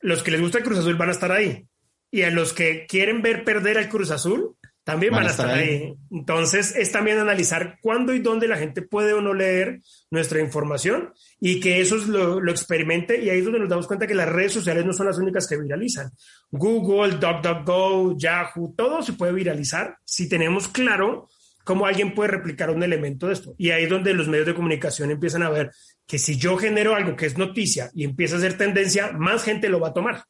los 0.00 0.22
que 0.22 0.30
les 0.30 0.40
gusta 0.40 0.58
el 0.58 0.64
Cruz 0.64 0.78
Azul 0.78 0.96
van 0.96 1.10
a 1.10 1.12
estar 1.12 1.30
ahí 1.30 1.68
y 2.10 2.22
a 2.22 2.30
los 2.30 2.52
que 2.52 2.86
quieren 2.86 3.22
ver 3.22 3.44
perder 3.44 3.78
al 3.78 3.88
Cruz 3.88 4.10
Azul 4.10 4.56
también 4.86 5.12
van, 5.12 5.26
a 5.26 5.30
estar 5.30 5.48
ahí. 5.48 5.96
Entonces 6.12 6.76
es 6.76 6.92
también 6.92 7.18
analizar 7.18 7.78
cuándo 7.82 8.14
y 8.14 8.20
dónde 8.20 8.46
la 8.46 8.56
gente 8.56 8.82
puede 8.82 9.14
o 9.14 9.20
no 9.20 9.34
leer 9.34 9.80
nuestra 10.12 10.40
información 10.40 11.12
y 11.40 11.58
que 11.58 11.80
eso 11.80 11.96
lo, 11.96 12.40
lo 12.40 12.52
experimente 12.52 13.20
y 13.20 13.28
ahí 13.28 13.40
es 13.40 13.44
donde 13.44 13.58
nos 13.58 13.68
damos 13.68 13.88
cuenta 13.88 14.06
que 14.06 14.14
las 14.14 14.28
redes 14.28 14.52
sociales 14.52 14.86
no 14.86 14.92
son 14.92 15.06
las 15.06 15.18
únicas 15.18 15.48
que 15.48 15.60
viralizan. 15.60 16.12
Google, 16.52 17.16
DuckDuckGo, 17.16 18.16
Yahoo, 18.16 18.74
todo 18.76 19.02
se 19.02 19.14
puede 19.14 19.32
viralizar 19.32 19.96
si 20.04 20.28
tenemos 20.28 20.68
claro 20.68 21.28
cómo 21.64 21.84
alguien 21.84 22.14
puede 22.14 22.30
replicar 22.30 22.70
un 22.70 22.84
elemento 22.84 23.26
de 23.26 23.32
esto. 23.32 23.56
Y 23.58 23.70
ahí 23.70 23.84
es 23.84 23.90
donde 23.90 24.14
los 24.14 24.28
medios 24.28 24.46
de 24.46 24.54
comunicación 24.54 25.10
empiezan 25.10 25.42
a 25.42 25.50
ver 25.50 25.72
que 26.06 26.20
si 26.20 26.36
yo 26.36 26.56
genero 26.58 26.94
algo 26.94 27.16
que 27.16 27.26
es 27.26 27.36
noticia 27.36 27.90
y 27.92 28.04
empieza 28.04 28.36
a 28.36 28.40
ser 28.40 28.56
tendencia, 28.56 29.10
más 29.10 29.42
gente 29.42 29.68
lo 29.68 29.80
va 29.80 29.88
a 29.88 29.94
tomar 29.94 30.22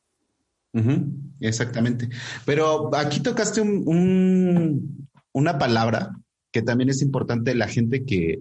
exactamente. 1.41 2.09
Pero 2.45 2.95
aquí 2.95 3.21
tocaste 3.21 3.61
un, 3.61 5.09
una 5.33 5.59
palabra 5.59 6.17
que 6.51 6.63
también 6.63 6.89
es 6.89 7.03
importante 7.03 7.55
la 7.55 7.69
gente 7.69 8.05
que, 8.05 8.41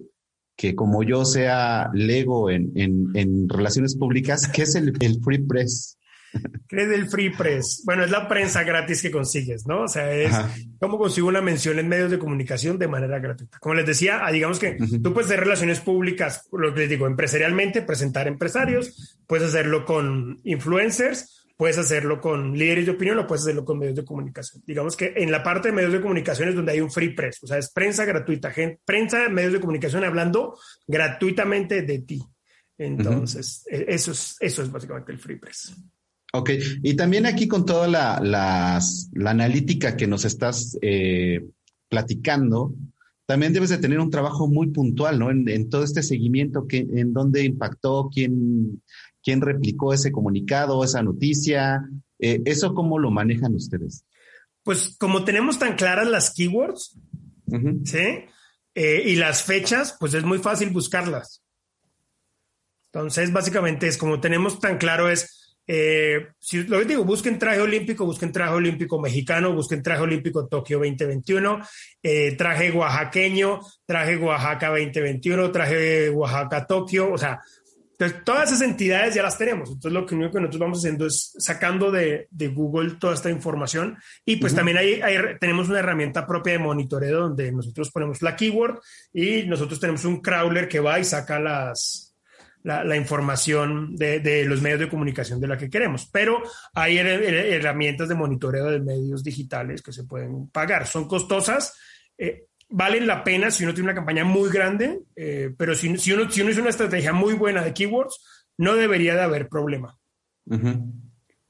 que 0.56 0.74
como 0.74 1.02
yo 1.02 1.24
sea 1.24 1.90
lego 1.92 2.50
en, 2.50 2.72
en, 2.74 3.48
relaciones 3.48 3.94
públicas, 3.96 4.48
que 4.48 4.62
es 4.62 4.74
el, 4.74 4.96
free 5.22 5.38
press. 5.46 5.98
¿Qué 6.68 6.82
es 6.82 6.90
el 6.90 7.08
free 7.08 7.30
press? 7.30 7.82
Bueno, 7.84 8.04
es 8.04 8.10
la 8.10 8.26
prensa 8.26 8.62
gratis 8.62 9.02
que 9.02 9.10
consigues, 9.10 9.66
¿no? 9.66 9.82
O 9.82 9.88
sea, 9.88 10.10
es 10.12 10.34
cómo 10.80 10.96
consigo 10.96 11.28
una 11.28 11.42
mención 11.42 11.78
en 11.78 11.88
medios 11.88 12.10
de 12.10 12.18
comunicación 12.18 12.78
de 12.78 12.88
manera 12.88 13.18
gratuita. 13.18 13.58
Como 13.58 13.74
les 13.74 13.86
decía, 13.86 14.20
ah, 14.24 14.32
digamos 14.32 14.58
que 14.58 14.78
tú 15.02 15.12
puedes 15.12 15.30
hacer 15.30 15.40
relaciones 15.40 15.80
públicas, 15.80 16.48
lo 16.52 16.72
que 16.72 16.80
les 16.80 16.90
digo, 16.90 17.06
empresarialmente, 17.06 17.82
presentar 17.82 18.26
empresarios, 18.26 19.18
puedes 19.26 19.48
hacerlo 19.48 19.84
con 19.84 20.40
influencers, 20.44 21.45
puedes 21.56 21.78
hacerlo 21.78 22.20
con 22.20 22.56
líderes 22.56 22.86
de 22.86 22.92
opinión 22.92 23.18
o 23.18 23.26
puedes 23.26 23.42
hacerlo 23.42 23.64
con 23.64 23.78
medios 23.78 23.96
de 23.96 24.04
comunicación. 24.04 24.62
Digamos 24.66 24.96
que 24.96 25.14
en 25.16 25.30
la 25.30 25.42
parte 25.42 25.68
de 25.68 25.74
medios 25.74 25.92
de 25.92 26.00
comunicación 26.00 26.50
es 26.50 26.54
donde 26.54 26.72
hay 26.72 26.80
un 26.80 26.90
free 26.90 27.14
press, 27.14 27.42
o 27.42 27.46
sea, 27.46 27.58
es 27.58 27.70
prensa 27.70 28.04
gratuita, 28.04 28.50
gente, 28.50 28.80
prensa, 28.84 29.28
medios 29.28 29.54
de 29.54 29.60
comunicación 29.60 30.04
hablando 30.04 30.58
gratuitamente 30.86 31.82
de 31.82 32.00
ti. 32.00 32.22
Entonces, 32.78 33.64
e, 33.70 33.86
eso, 33.88 34.12
es, 34.12 34.36
eso 34.38 34.62
es 34.62 34.70
básicamente 34.70 35.12
el 35.12 35.18
free 35.18 35.36
press. 35.36 35.74
Ok, 36.32 36.50
y 36.82 36.94
también 36.94 37.24
aquí 37.24 37.48
con 37.48 37.64
toda 37.64 37.88
la, 37.88 38.20
la, 38.20 38.80
analítica 39.30 39.96
que 39.96 40.06
nos 40.06 40.26
estás 40.26 40.76
eh, 40.82 41.40
platicando, 41.88 42.74
también 43.26 43.52
debes 43.52 43.70
de 43.70 43.78
tener 43.78 43.98
un 43.98 44.10
trabajo 44.10 44.46
muy 44.46 44.68
puntual, 44.68 45.18
¿no? 45.18 45.30
En, 45.30 45.68
todo 45.68 45.82
este 45.82 46.02
seguimiento, 46.02 46.66
que, 46.66 46.78
en 46.78 47.12
dónde 47.12 47.44
impactó, 47.44 48.08
quién, 48.12 48.82
quién 49.22 49.40
replicó 49.40 49.92
ese 49.92 50.12
comunicado, 50.12 50.82
esa 50.84 51.02
noticia. 51.02 51.88
Eh, 52.20 52.40
¿Eso 52.44 52.72
cómo 52.72 52.98
lo 52.98 53.10
manejan 53.10 53.54
ustedes? 53.54 54.04
Pues 54.62 54.96
como 54.98 55.24
tenemos 55.24 55.58
tan 55.58 55.76
claras 55.76 56.08
las 56.08 56.32
keywords, 56.32 56.96
¿sí? 57.84 58.24
Eh, 58.74 59.02
y 59.06 59.16
las 59.16 59.42
fechas, 59.42 59.96
pues 59.98 60.14
es 60.14 60.24
muy 60.24 60.38
fácil 60.38 60.70
buscarlas. 60.70 61.42
Entonces, 62.92 63.32
básicamente 63.32 63.88
es 63.88 63.98
como 63.98 64.20
tenemos 64.20 64.60
tan 64.60 64.78
claro 64.78 65.10
es 65.10 65.45
eh, 65.66 66.28
si 66.38 66.62
lo 66.64 66.78
que 66.78 66.84
digo, 66.84 67.04
busquen 67.04 67.38
traje 67.38 67.60
olímpico, 67.60 68.04
busquen 68.04 68.32
traje 68.32 68.54
olímpico 68.54 69.00
mexicano, 69.00 69.52
busquen 69.52 69.82
traje 69.82 70.02
olímpico 70.02 70.46
Tokio 70.46 70.78
2021, 70.78 71.60
eh, 72.02 72.36
traje 72.36 72.70
oaxaqueño, 72.70 73.60
traje 73.84 74.16
Oaxaca 74.16 74.68
2021, 74.68 75.50
traje 75.50 76.10
Oaxaca 76.10 76.66
Tokio, 76.66 77.12
o 77.12 77.18
sea, 77.18 77.40
entonces, 77.98 78.24
todas 78.24 78.50
esas 78.50 78.60
entidades 78.60 79.14
ya 79.14 79.22
las 79.22 79.38
tenemos. 79.38 79.70
Entonces, 79.70 79.92
lo 79.92 80.04
que 80.04 80.14
único 80.14 80.32
que 80.32 80.40
nosotros 80.40 80.60
vamos 80.60 80.78
haciendo 80.80 81.06
es 81.06 81.32
sacando 81.38 81.90
de, 81.90 82.28
de 82.30 82.48
Google 82.48 82.96
toda 83.00 83.14
esta 83.14 83.30
información. 83.30 83.96
Y 84.22 84.36
pues 84.36 84.54
también 84.54 84.76
hay, 84.76 85.00
tenemos 85.40 85.70
una 85.70 85.78
herramienta 85.78 86.26
propia 86.26 86.52
de 86.52 86.58
monitoreo 86.58 87.20
donde 87.20 87.50
nosotros 87.52 87.90
ponemos 87.90 88.20
la 88.20 88.36
keyword 88.36 88.80
y 89.14 89.44
nosotros 89.44 89.80
tenemos 89.80 90.04
un 90.04 90.20
crawler 90.20 90.68
que 90.68 90.80
va 90.80 91.00
y 91.00 91.04
saca 91.04 91.40
las, 91.40 92.05
la, 92.66 92.96
información 92.96 93.94
de, 93.94 94.44
los 94.44 94.60
medios 94.60 94.80
de 94.80 94.88
comunicación 94.88 95.40
de 95.40 95.46
la 95.46 95.56
que 95.56 95.70
queremos. 95.70 96.08
Pero 96.10 96.42
hay 96.74 96.98
herramientas 96.98 98.08
de 98.08 98.16
monitoreo 98.16 98.66
de 98.66 98.80
medios 98.80 99.22
digitales 99.22 99.82
que 99.82 99.92
se 99.92 100.02
pueden 100.02 100.48
pagar. 100.48 100.86
Son 100.86 101.06
costosas. 101.06 101.74
Eh, 102.18 102.46
valen 102.68 103.06
la 103.06 103.22
pena 103.22 103.52
si 103.52 103.62
uno 103.62 103.72
tiene 103.72 103.90
una 103.90 103.94
campaña 103.94 104.24
muy 104.24 104.50
grande, 104.50 104.98
eh, 105.14 105.54
pero 105.56 105.76
si, 105.76 105.96
si, 105.96 106.12
uno, 106.12 106.28
si 106.28 106.42
uno 106.42 106.50
una 106.60 106.70
estrategia 106.70 107.12
muy 107.12 107.34
buena 107.34 107.62
de 107.62 107.72
keywords, 107.72 108.20
no 108.58 108.74
debería 108.74 109.14
de 109.14 109.22
haber 109.22 109.48
problema. 109.48 109.96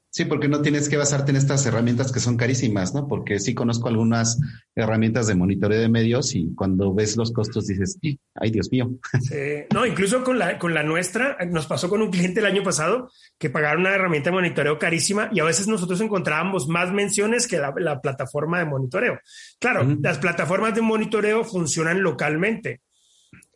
Sí, 0.09 0.25
porque 0.25 0.47
no 0.47 0.61
tienes 0.61 0.89
que 0.89 0.97
basarte 0.97 1.31
en 1.31 1.37
estas 1.37 1.65
herramientas 1.65 2.11
que 2.11 2.19
son 2.19 2.37
carísimas, 2.37 2.93
¿no? 2.93 3.07
Porque 3.07 3.39
sí 3.39 3.53
conozco 3.53 3.87
algunas 3.87 4.39
herramientas 4.73 5.27
de 5.27 5.35
monitoreo 5.35 5.79
de 5.79 5.89
medios 5.89 6.33
y 6.33 6.53
cuando 6.55 6.93
ves 6.93 7.17
los 7.17 7.31
costos 7.31 7.67
dices, 7.67 7.99
ay, 8.35 8.51
Dios 8.51 8.71
mío. 8.71 8.89
Sí. 9.21 9.65
No, 9.73 9.85
incluso 9.85 10.23
con 10.23 10.39
la, 10.39 10.57
con 10.57 10.73
la 10.73 10.83
nuestra, 10.83 11.37
nos 11.49 11.67
pasó 11.67 11.89
con 11.89 12.01
un 12.01 12.09
cliente 12.09 12.39
el 12.39 12.45
año 12.45 12.63
pasado 12.63 13.11
que 13.37 13.49
pagaron 13.49 13.81
una 13.81 13.93
herramienta 13.93 14.29
de 14.29 14.35
monitoreo 14.35 14.79
carísima 14.79 15.29
y 15.31 15.39
a 15.39 15.43
veces 15.43 15.67
nosotros 15.67 15.99
encontrábamos 16.01 16.67
más 16.67 16.91
menciones 16.91 17.45
que 17.45 17.57
la, 17.57 18.01
plataforma 18.01 18.59
de 18.59 18.65
monitoreo. 18.65 19.19
Claro, 19.59 19.97
las 20.01 20.17
plataformas 20.19 20.73
de 20.73 20.81
monitoreo 20.81 21.43
funcionan 21.43 22.01
localmente. 22.01 22.81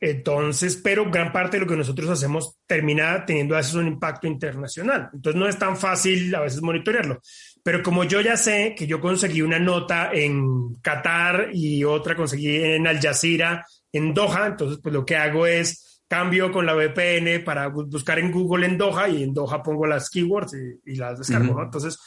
Entonces, 0.04 0.78
pero 0.84 1.12
gran 1.12 1.32
parte 1.32 1.58
de 1.58 1.62
lo 1.62 1.70
que 1.70 1.78
nosotros 1.78 2.10
hacemos 2.10 2.58
termina 2.66 3.24
teniendo 3.24 3.54
a 3.54 3.60
veces 3.60 3.76
un 3.76 3.86
impacto 3.86 4.26
internacional. 4.26 5.12
Entonces, 5.14 5.40
no 5.40 5.48
es 5.48 5.60
tan 5.60 5.78
fácil 5.78 6.34
a 6.34 6.42
veces 6.42 6.64
monitorearlo. 6.64 7.22
Pero 7.64 7.84
como 7.84 8.04
yo 8.04 8.20
ya 8.20 8.36
sé 8.36 8.74
que 8.76 8.88
yo 8.88 9.00
conseguí 9.00 9.44
una 9.44 9.60
nota 9.60 10.10
en 10.12 10.74
Qatar 10.82 11.52
y 11.54 11.84
otra 11.84 12.16
conseguí 12.16 12.64
en 12.64 12.88
Al 12.88 13.00
Jazeera, 13.00 13.64
en 13.92 14.12
Doha, 14.16 14.48
entonces, 14.48 14.80
pues 14.82 14.92
lo 14.92 15.06
que 15.06 15.18
hago 15.18 15.46
es 15.46 16.02
cambio 16.08 16.52
con 16.52 16.66
la 16.66 16.74
VPN 16.74 17.44
para 17.46 17.68
buscar 17.68 18.18
en 18.18 18.32
Google 18.32 18.66
en 18.66 18.80
Doha 18.80 19.08
y 19.08 19.22
en 19.22 19.36
Doha 19.36 19.62
pongo 19.62 19.86
las 19.86 20.10
keywords 20.10 20.54
y, 20.84 20.96
las 20.96 21.20
descargo. 21.20 21.62
Entonces, 21.62 22.00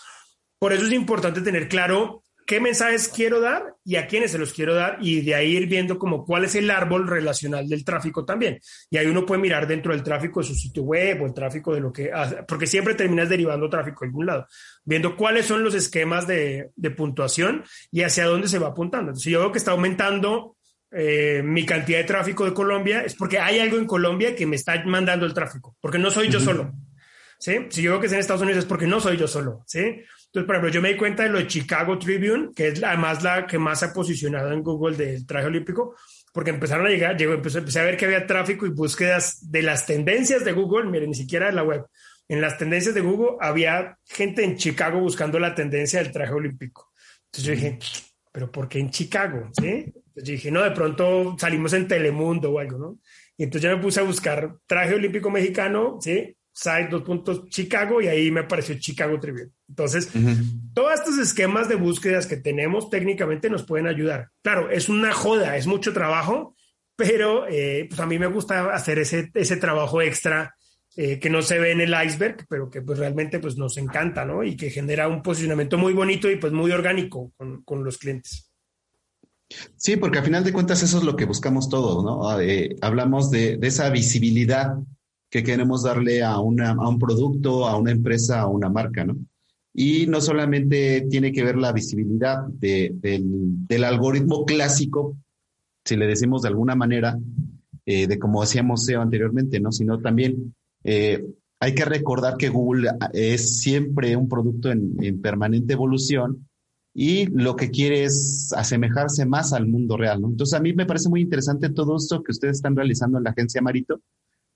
por 0.59 0.73
eso 0.73 0.85
es 0.85 0.93
importante 0.93 1.43
tener 1.43 1.69
claro 1.69 2.24
qué 2.47 2.61
mensajes 2.61 3.09
quiero 3.09 3.41
dar 3.41 3.75
y 3.85 3.97
a 3.97 4.07
quiénes 4.07 4.33
se 4.33 4.39
los 4.39 4.53
quiero 4.53 4.75
dar 4.75 4.99
y 5.01 5.23
de 5.23 5.35
ahí 5.35 5.57
ir 5.57 5.67
viendo 5.67 5.99
como 5.99 6.25
cuál 6.25 6.45
es 6.45 6.55
el 6.55 6.71
árbol 6.71 7.07
relacional 7.07 7.69
del 7.69 7.85
tráfico 7.85 8.25
también. 8.25 8.61
Y 8.91 8.99
ahí 8.99 9.07
uno 9.07 9.25
puede 9.25 9.41
mirar 9.41 9.67
dentro 9.67 9.93
del 9.93 10.03
tráfico 10.03 10.41
de 10.41 10.47
su 10.47 10.55
sitio 10.55 10.83
web 10.83 11.23
o 11.23 11.27
el 11.27 11.35
tráfico 11.35 11.75
de 11.75 11.81
lo 11.81 11.93
que 11.93 12.13
hace, 12.13 12.43
porque 12.45 12.67
siempre 12.67 12.95
terminas 12.95 13.29
derivando 13.29 13.69
tráfico 13.69 14.05
a 14.05 14.07
algún 14.07 14.27
lado, 14.27 14.47
viendo 14.85 15.17
cuáles 15.17 15.47
son 15.47 15.65
los 15.65 15.75
esquemas 15.75 16.27
de, 16.27 16.71
puntuación 16.97 17.65
y 17.91 18.03
hacia 18.03 18.27
dónde 18.27 18.49
se 18.49 18.59
va 18.59 18.69
apuntando. 18.69 19.15
si 19.15 19.31
yo 19.31 19.41
veo 19.41 19.53
que 19.53 19.59
está 19.59 19.73
aumentando 19.73 20.57
eh, 20.93 21.43
mi 21.43 21.67
cantidad 21.67 21.99
de 21.99 22.05
tráfico 22.05 22.45
de 22.45 22.53
Colombia, 22.53 23.01
es 23.01 23.15
porque 23.15 23.39
hay 23.39 23.59
algo 23.59 23.79
en 23.79 23.87
Colombia 23.87 24.37
que 24.37 24.47
me 24.47 24.57
está 24.57 24.85
mandando 24.85 25.27
el 25.27 25.35
tráfico, 25.35 25.77
porque 25.81 25.99
no 25.99 26.11
soy 26.11 26.29
yo 26.29 26.41
solo. 26.41 26.73
¿sí? 27.39 27.67
Si 27.71 27.83
yo 27.83 27.93
veo 27.93 28.01
que 28.01 28.07
es 28.07 28.13
en 28.13 28.21
Estados 28.21 28.43
Unidos 28.43 28.61
es 28.61 28.65
porque 28.65 28.87
no 28.87 29.01
soy 29.01 29.17
yo 29.17 29.27
solo. 29.27 29.65
¿sí? 29.67 30.03
Entonces, 30.35 30.47
por 30.49 30.57
ejemplo, 30.57 30.73
yo 30.73 30.83
me 30.83 30.89
di 30.89 30.97
cuenta 30.97 31.23
de 31.23 31.29
lo 31.29 31.39
de 31.39 31.47
Chicago 31.47 31.97
Tribune, 31.97 32.51
que 32.57 32.67
es 32.67 32.83
además 32.83 33.23
la 33.23 33.47
que 33.47 33.57
más 33.57 33.79
se 33.79 33.85
ha 33.85 33.93
posicionado 33.93 34.51
en 34.51 34.65
Google 34.65 34.97
del 34.97 35.25
traje 35.25 35.47
olímpico, 35.47 35.95
porque 36.33 36.51
empezaron 36.51 36.87
a 36.87 36.91
llegar, 36.91 37.17
llegó, 37.17 37.35
empecé, 37.35 37.59
empecé, 37.59 37.79
a 37.79 37.85
ver 37.85 37.97
que 37.97 38.07
había 38.07 38.27
tráfico 38.27 38.67
y 38.67 38.71
búsquedas 38.71 39.49
de 39.49 39.63
las 39.63 39.87
tendencias 39.87 40.45
de 40.45 40.51
Google, 40.51 40.91
miren, 40.91 41.11
ni 41.11 41.15
siquiera 41.15 41.47
de 41.47 41.53
la 41.53 41.63
web. 41.63 41.87
En 42.27 42.41
las 42.41 42.59
tendencias 42.59 42.97
de 42.97 43.01
Google 43.01 43.37
había 43.39 43.97
gente 44.05 44.43
en 44.43 44.57
Chicago 44.57 44.99
buscando 44.99 45.39
la 45.39 45.55
tendencia 45.55 46.03
del 46.03 46.11
traje 46.11 46.33
olímpico. 46.33 46.91
Entonces 47.27 47.45
yo 47.45 47.53
dije, 47.53 47.79
pero 48.33 48.51
¿por 48.51 48.69
qué 48.69 48.81
en 48.81 48.91
Chicago? 48.91 49.51
¿Sí? 49.53 49.69
Entonces 49.69 50.25
yo 50.25 50.33
dije, 50.33 50.51
no, 50.51 50.65
de 50.65 50.73
pronto 50.73 51.37
salimos 51.39 51.73
en 51.75 51.87
Telemundo 51.87 52.51
o 52.51 52.59
algo, 52.59 52.77
¿no? 52.77 52.99
Y 53.37 53.45
entonces 53.45 53.71
yo 53.71 53.77
me 53.77 53.81
puse 53.81 54.01
a 54.01 54.03
buscar 54.03 54.57
traje 54.67 54.97
olímpico 54.97 55.31
mexicano, 55.31 55.99
¿sí? 56.01 56.37
Site, 56.55 56.89
dos 56.89 57.03
puntos, 57.03 57.49
Chicago, 57.49 58.01
y 58.01 58.07
ahí 58.07 58.31
me 58.31 58.41
apareció 58.41 58.79
Chicago 58.79 59.19
Tribune. 59.19 59.51
Entonces, 59.69 60.09
todos 60.73 60.95
estos 60.95 61.19
esquemas 61.19 61.69
de 61.69 61.75
búsquedas 61.75 62.27
que 62.27 62.37
tenemos 62.37 62.89
técnicamente 62.89 63.51
nos 63.51 63.65
pueden 63.65 63.89
ayudar. 63.89 64.31
Claro, 64.41 64.71
es 64.71 64.89
una 64.89 65.13
joda, 65.13 65.57
es 65.57 65.67
mucho 65.67 65.93
trabajo, 65.93 66.55
pero 66.97 67.47
eh, 67.49 67.87
pues 67.89 68.01
a 68.01 68.07
mí 68.07 68.19
me 68.19 68.29
gusta 68.29 68.73
hacer 68.73 69.01
ese, 69.01 69.31
ese 69.35 69.57
trabajo 69.57 70.01
extra 70.01 70.55
eh, 70.97 71.19
que 71.19 71.29
no 71.29 71.43
se 71.43 71.59
ve 71.59 71.73
en 71.73 71.81
el 71.81 71.93
iceberg, 72.07 72.47
pero 72.49 72.71
que 72.71 72.83
pues 72.83 73.01
realmente 73.01 73.41
pues 73.41 73.57
nos 73.57 73.77
encanta, 73.77 74.25
¿no? 74.25 74.45
Y 74.45 74.57
que 74.57 74.71
genera 74.71 75.09
un 75.09 75.23
posicionamiento 75.23 75.77
muy 75.77 75.93
bonito 75.93 76.31
y 76.31 76.37
pues 76.37 76.53
muy 76.53 76.71
orgánico 76.71 77.33
con, 77.37 77.65
con 77.65 77.83
los 77.83 77.99
clientes. 77.99 78.49
Sí, 79.77 79.97
porque 79.97 80.19
al 80.19 80.25
final 80.25 80.45
de 80.45 80.53
cuentas 80.53 80.85
eso 80.85 80.99
es 80.99 81.05
lo 81.05 81.17
que 81.17 81.25
buscamos 81.25 81.69
todos, 81.69 82.05
¿no? 82.05 82.41
Eh, 82.41 82.77
hablamos 82.81 83.29
de, 83.33 83.57
de, 83.57 83.67
esa 83.67 83.91
visibilidad 83.91 84.77
que 85.35 85.43
queremos 85.43 85.83
darle 85.83 86.23
a, 86.23 86.39
una, 86.39 86.71
a 86.71 86.89
un 86.89 86.97
producto, 86.97 87.67
a 87.67 87.77
una 87.77 87.91
empresa, 87.91 88.43
a 88.43 88.47
una 88.47 88.69
marca, 88.69 89.05
¿no? 89.05 89.17
Y 89.75 90.07
no 90.07 90.21
solamente 90.21 91.09
tiene 91.11 91.33
que 91.33 91.43
ver 91.43 91.57
la 91.57 91.73
visibilidad 91.73 92.47
del, 92.47 93.01
del, 93.01 93.83
algoritmo 93.83 94.45
clásico, 94.45 95.17
si 95.85 95.97
le 95.97 96.07
decimos 96.07 96.43
de 96.43 96.51
alguna 96.51 96.77
manera, 96.77 97.19
eh, 97.85 98.07
de 98.07 98.17
como 98.17 98.43
decíamos 98.43 98.89
anteriormente, 98.89 99.59
¿no? 99.59 99.73
Sino 99.73 99.99
también 99.99 100.55
eh, 100.85 101.25
hay 101.59 101.75
que 101.75 101.85
recordar 101.85 102.37
que 102.37 102.51
Google 102.51 102.93
es 103.13 103.59
siempre 103.59 104.15
un 104.15 104.29
producto 104.29 104.71
en, 104.71 104.95
en, 105.01 105.21
permanente 105.21 105.73
evolución 105.73 106.47
y 106.95 107.27
lo 107.27 107.57
que 107.57 107.73
quiere 107.73 108.05
es 108.05 108.53
asemejarse 108.57 109.27
más 109.27 109.53
al 109.53 109.67
mundo 109.67 109.97
real, 109.97 110.21
¿no? 110.21 110.29
Entonces 110.29 110.57
a 110.57 110.63
mí 110.63 110.75
me 110.75 110.87
parece 110.87 111.09
muy 111.09 111.23
interesante 111.23 111.71
todo 111.71 111.97
esto 111.97 112.23
que 112.23 112.31
ustedes 112.31 112.59
están 112.59 112.77
realizando 112.77 113.19
en 113.19 113.25
la 113.25 113.31
agencia 113.31 113.61
Marito, 113.61 114.01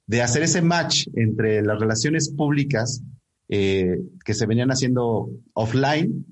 de 0.09 0.23
hacer 0.23 0.43
ese 0.43 0.63
match 0.63 1.07
entre 1.15 1.63
las 1.63 1.79
relaciones 1.79 2.31
públicas 2.31 3.03
eh, 3.49 4.01
que 4.25 4.35
se 4.35 4.47
venían 4.47 4.71
haciendo 4.71 5.31
offline 5.53 6.27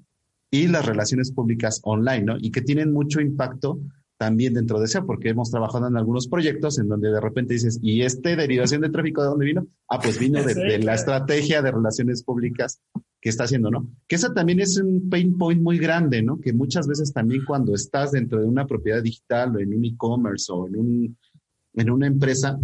y 0.50 0.66
las 0.66 0.86
relaciones 0.86 1.30
públicas 1.30 1.80
online, 1.84 2.22
¿no? 2.22 2.36
Y 2.40 2.50
que 2.50 2.62
tienen 2.62 2.92
mucho 2.92 3.20
impacto 3.20 3.78
también 4.16 4.54
dentro 4.54 4.78
de 4.78 4.86
eso, 4.86 5.04
porque 5.04 5.28
hemos 5.28 5.50
trabajado 5.50 5.88
en 5.88 5.96
algunos 5.98 6.26
proyectos 6.26 6.78
en 6.78 6.88
donde 6.88 7.10
de 7.10 7.20
repente 7.20 7.52
dices, 7.52 7.78
¿y 7.82 8.00
este 8.00 8.34
derivación 8.34 8.80
de 8.80 8.88
tráfico 8.88 9.22
de 9.22 9.28
dónde 9.28 9.44
vino? 9.44 9.66
Ah, 9.88 10.00
pues 10.00 10.18
vino 10.18 10.42
de, 10.42 10.78
la 10.78 10.94
estrategia 10.94 11.60
de 11.60 11.70
relaciones 11.70 12.22
públicas 12.22 12.80
que 13.20 13.28
está 13.28 13.44
haciendo, 13.44 13.70
¿no? 13.70 13.90
Que 14.08 14.16
eso 14.16 14.32
también 14.32 14.60
es 14.60 14.78
un 14.78 15.10
pain 15.10 15.36
point 15.36 15.60
muy 15.60 15.76
grande, 15.76 16.22
¿no? 16.22 16.40
Que 16.40 16.54
muchas 16.54 16.86
veces 16.86 17.12
también 17.12 17.44
cuando 17.44 17.74
estás 17.74 18.12
dentro 18.12 18.40
de 18.40 18.46
una 18.46 18.66
propiedad 18.66 19.02
digital 19.02 19.54
o 19.54 19.60
en 19.60 19.74
un 19.74 19.84
e-commerce 19.84 20.50
o 20.50 20.66
en, 20.66 20.76
un, 20.76 21.18
en 21.74 21.90
una 21.90 22.06
empresa, 22.06 22.58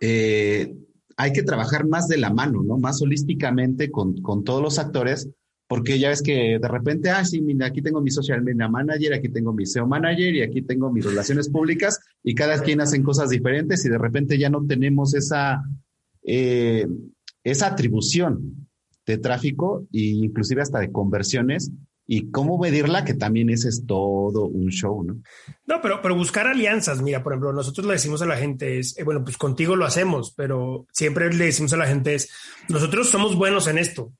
eh, 0.00 0.74
hay 1.16 1.32
que 1.32 1.42
trabajar 1.42 1.86
más 1.86 2.08
de 2.08 2.16
la 2.16 2.32
mano, 2.32 2.62
¿no? 2.62 2.78
Más 2.78 3.02
holísticamente 3.02 3.90
con, 3.90 4.22
todos 4.44 4.62
los 4.62 4.78
actores, 4.78 5.28
porque 5.68 5.98
ya 5.98 6.08
ves 6.08 6.22
que 6.22 6.58
de 6.60 6.68
repente, 6.68 7.10
ah, 7.10 7.24
sí, 7.24 7.42
mira, 7.42 7.66
aquí 7.66 7.82
tengo 7.82 8.00
mi 8.00 8.10
social 8.10 8.42
media 8.42 8.68
manager, 8.68 9.12
aquí 9.12 9.28
tengo 9.28 9.52
mi 9.52 9.66
SEO 9.66 9.86
manager 9.86 10.34
y 10.34 10.42
aquí 10.42 10.62
tengo 10.62 10.90
mis 10.90 11.04
relaciones 11.04 11.50
públicas 11.50 12.00
y 12.24 12.34
cada 12.34 12.62
quien 12.62 12.80
hacen 12.80 13.02
cosas 13.02 13.28
diferentes 13.28 13.84
y 13.84 13.90
de 13.90 13.98
repente 13.98 14.38
ya 14.38 14.48
no 14.48 14.66
tenemos 14.66 15.14
esa, 15.14 15.62
eh, 16.22 16.88
esa 17.44 17.66
atribución 17.66 18.66
de 19.06 19.18
tráfico 19.18 19.86
e 19.92 20.00
inclusive 20.00 20.62
hasta 20.62 20.80
de 20.80 20.90
conversiones 20.90 21.70
y 22.12 22.32
cómo 22.32 22.58
medirla, 22.58 23.04
que 23.04 23.14
también 23.14 23.50
ese 23.50 23.68
es 23.68 23.86
todo 23.86 24.46
un 24.46 24.68
show, 24.70 25.04
¿no? 25.04 25.22
No, 25.64 25.80
pero, 25.80 26.02
pero 26.02 26.16
buscar 26.16 26.48
alianzas, 26.48 27.00
mira, 27.02 27.22
por 27.22 27.32
ejemplo, 27.32 27.52
nosotros 27.52 27.86
le 27.86 27.92
decimos 27.92 28.20
a 28.20 28.26
la 28.26 28.36
gente 28.36 28.80
es, 28.80 28.98
eh, 28.98 29.04
bueno, 29.04 29.22
pues 29.22 29.36
contigo 29.36 29.76
lo 29.76 29.86
hacemos, 29.86 30.34
pero 30.36 30.88
siempre 30.92 31.32
le 31.32 31.44
decimos 31.44 31.72
a 31.72 31.76
la 31.76 31.86
gente 31.86 32.16
es, 32.16 32.28
nosotros 32.68 33.08
somos 33.08 33.36
buenos 33.36 33.68
en 33.68 33.78
esto. 33.78 34.12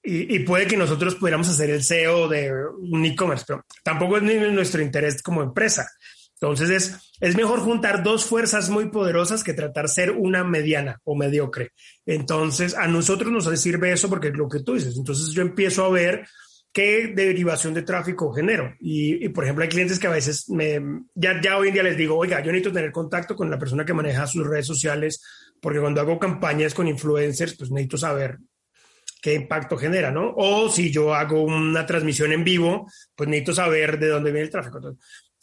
Y, 0.00 0.32
y 0.32 0.38
puede 0.44 0.68
que 0.68 0.76
nosotros 0.76 1.16
pudiéramos 1.16 1.48
hacer 1.48 1.70
el 1.70 1.82
SEO 1.82 2.28
de 2.28 2.52
un 2.78 3.04
e-commerce, 3.04 3.44
pero 3.48 3.64
tampoco 3.82 4.18
es 4.18 4.22
ni 4.22 4.36
nuestro 4.52 4.80
interés 4.80 5.20
como 5.20 5.42
empresa. 5.42 5.88
Entonces 6.34 6.70
es, 6.70 7.12
es 7.18 7.34
mejor 7.34 7.58
juntar 7.58 8.04
dos 8.04 8.26
fuerzas 8.26 8.70
muy 8.70 8.90
poderosas 8.90 9.42
que 9.42 9.54
tratar 9.54 9.88
ser 9.88 10.12
una 10.12 10.44
mediana 10.44 11.00
o 11.02 11.16
mediocre. 11.16 11.72
Entonces 12.06 12.76
a 12.76 12.86
nosotros 12.86 13.32
nos 13.32 13.46
sirve 13.60 13.90
eso 13.90 14.08
porque 14.08 14.28
es 14.28 14.36
lo 14.36 14.48
que 14.48 14.60
tú 14.60 14.74
dices. 14.74 14.96
Entonces 14.96 15.34
yo 15.34 15.42
empiezo 15.42 15.84
a 15.84 15.90
ver 15.90 16.28
qué 16.74 17.12
derivación 17.14 17.72
de 17.72 17.82
tráfico 17.82 18.32
genero. 18.32 18.74
Y, 18.80 19.28
por 19.28 19.44
ejemplo, 19.44 19.62
hay 19.62 19.70
clientes 19.70 20.00
que 20.00 20.08
a 20.08 20.10
veces 20.10 20.50
me, 20.50 20.80
ya, 21.14 21.40
ya 21.40 21.56
hoy 21.56 21.68
en 21.68 21.74
día 21.74 21.84
les 21.84 21.96
digo, 21.96 22.16
oiga, 22.18 22.40
yo 22.40 22.50
necesito 22.50 22.72
tener 22.72 22.90
contacto 22.90 23.36
con 23.36 23.48
la 23.48 23.58
persona 23.60 23.84
que 23.84 23.94
maneja 23.94 24.26
sus 24.26 24.44
redes 24.44 24.66
sociales, 24.66 25.22
porque 25.60 25.78
cuando 25.78 26.00
hago 26.00 26.18
campañas 26.18 26.74
con 26.74 26.88
influencers, 26.88 27.56
pues 27.56 27.70
necesito 27.70 27.96
saber 27.96 28.38
qué 29.22 29.34
impacto 29.34 29.76
genera, 29.76 30.10
¿no? 30.10 30.34
O 30.36 30.68
si 30.68 30.90
yo 30.90 31.14
hago 31.14 31.44
una 31.44 31.86
transmisión 31.86 32.32
en 32.32 32.42
vivo, 32.42 32.90
pues 33.14 33.28
necesito 33.28 33.54
saber 33.54 34.00
de 34.00 34.08
dónde 34.08 34.32
viene 34.32 34.46
el 34.46 34.50
tráfico. 34.50 34.80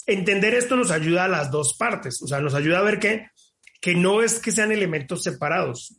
entender 0.05 0.53
esto 0.53 0.75
nos 0.75 0.91
ayuda 0.91 1.23
a 1.23 1.29
las 1.29 1.49
dos 1.49 1.77
partes, 1.77 2.21
o 2.21 2.27
sea, 2.27 2.41
nos 2.41 2.55
ayuda 2.55 2.79
a 2.79 2.83
ver 2.83 2.99
que, 2.99 3.27
que 3.79 3.95
no 3.95 4.21
es 4.21 4.39
que 4.39 4.51
sean 4.51 4.73
elementos 4.73 5.23
separados, 5.23 5.95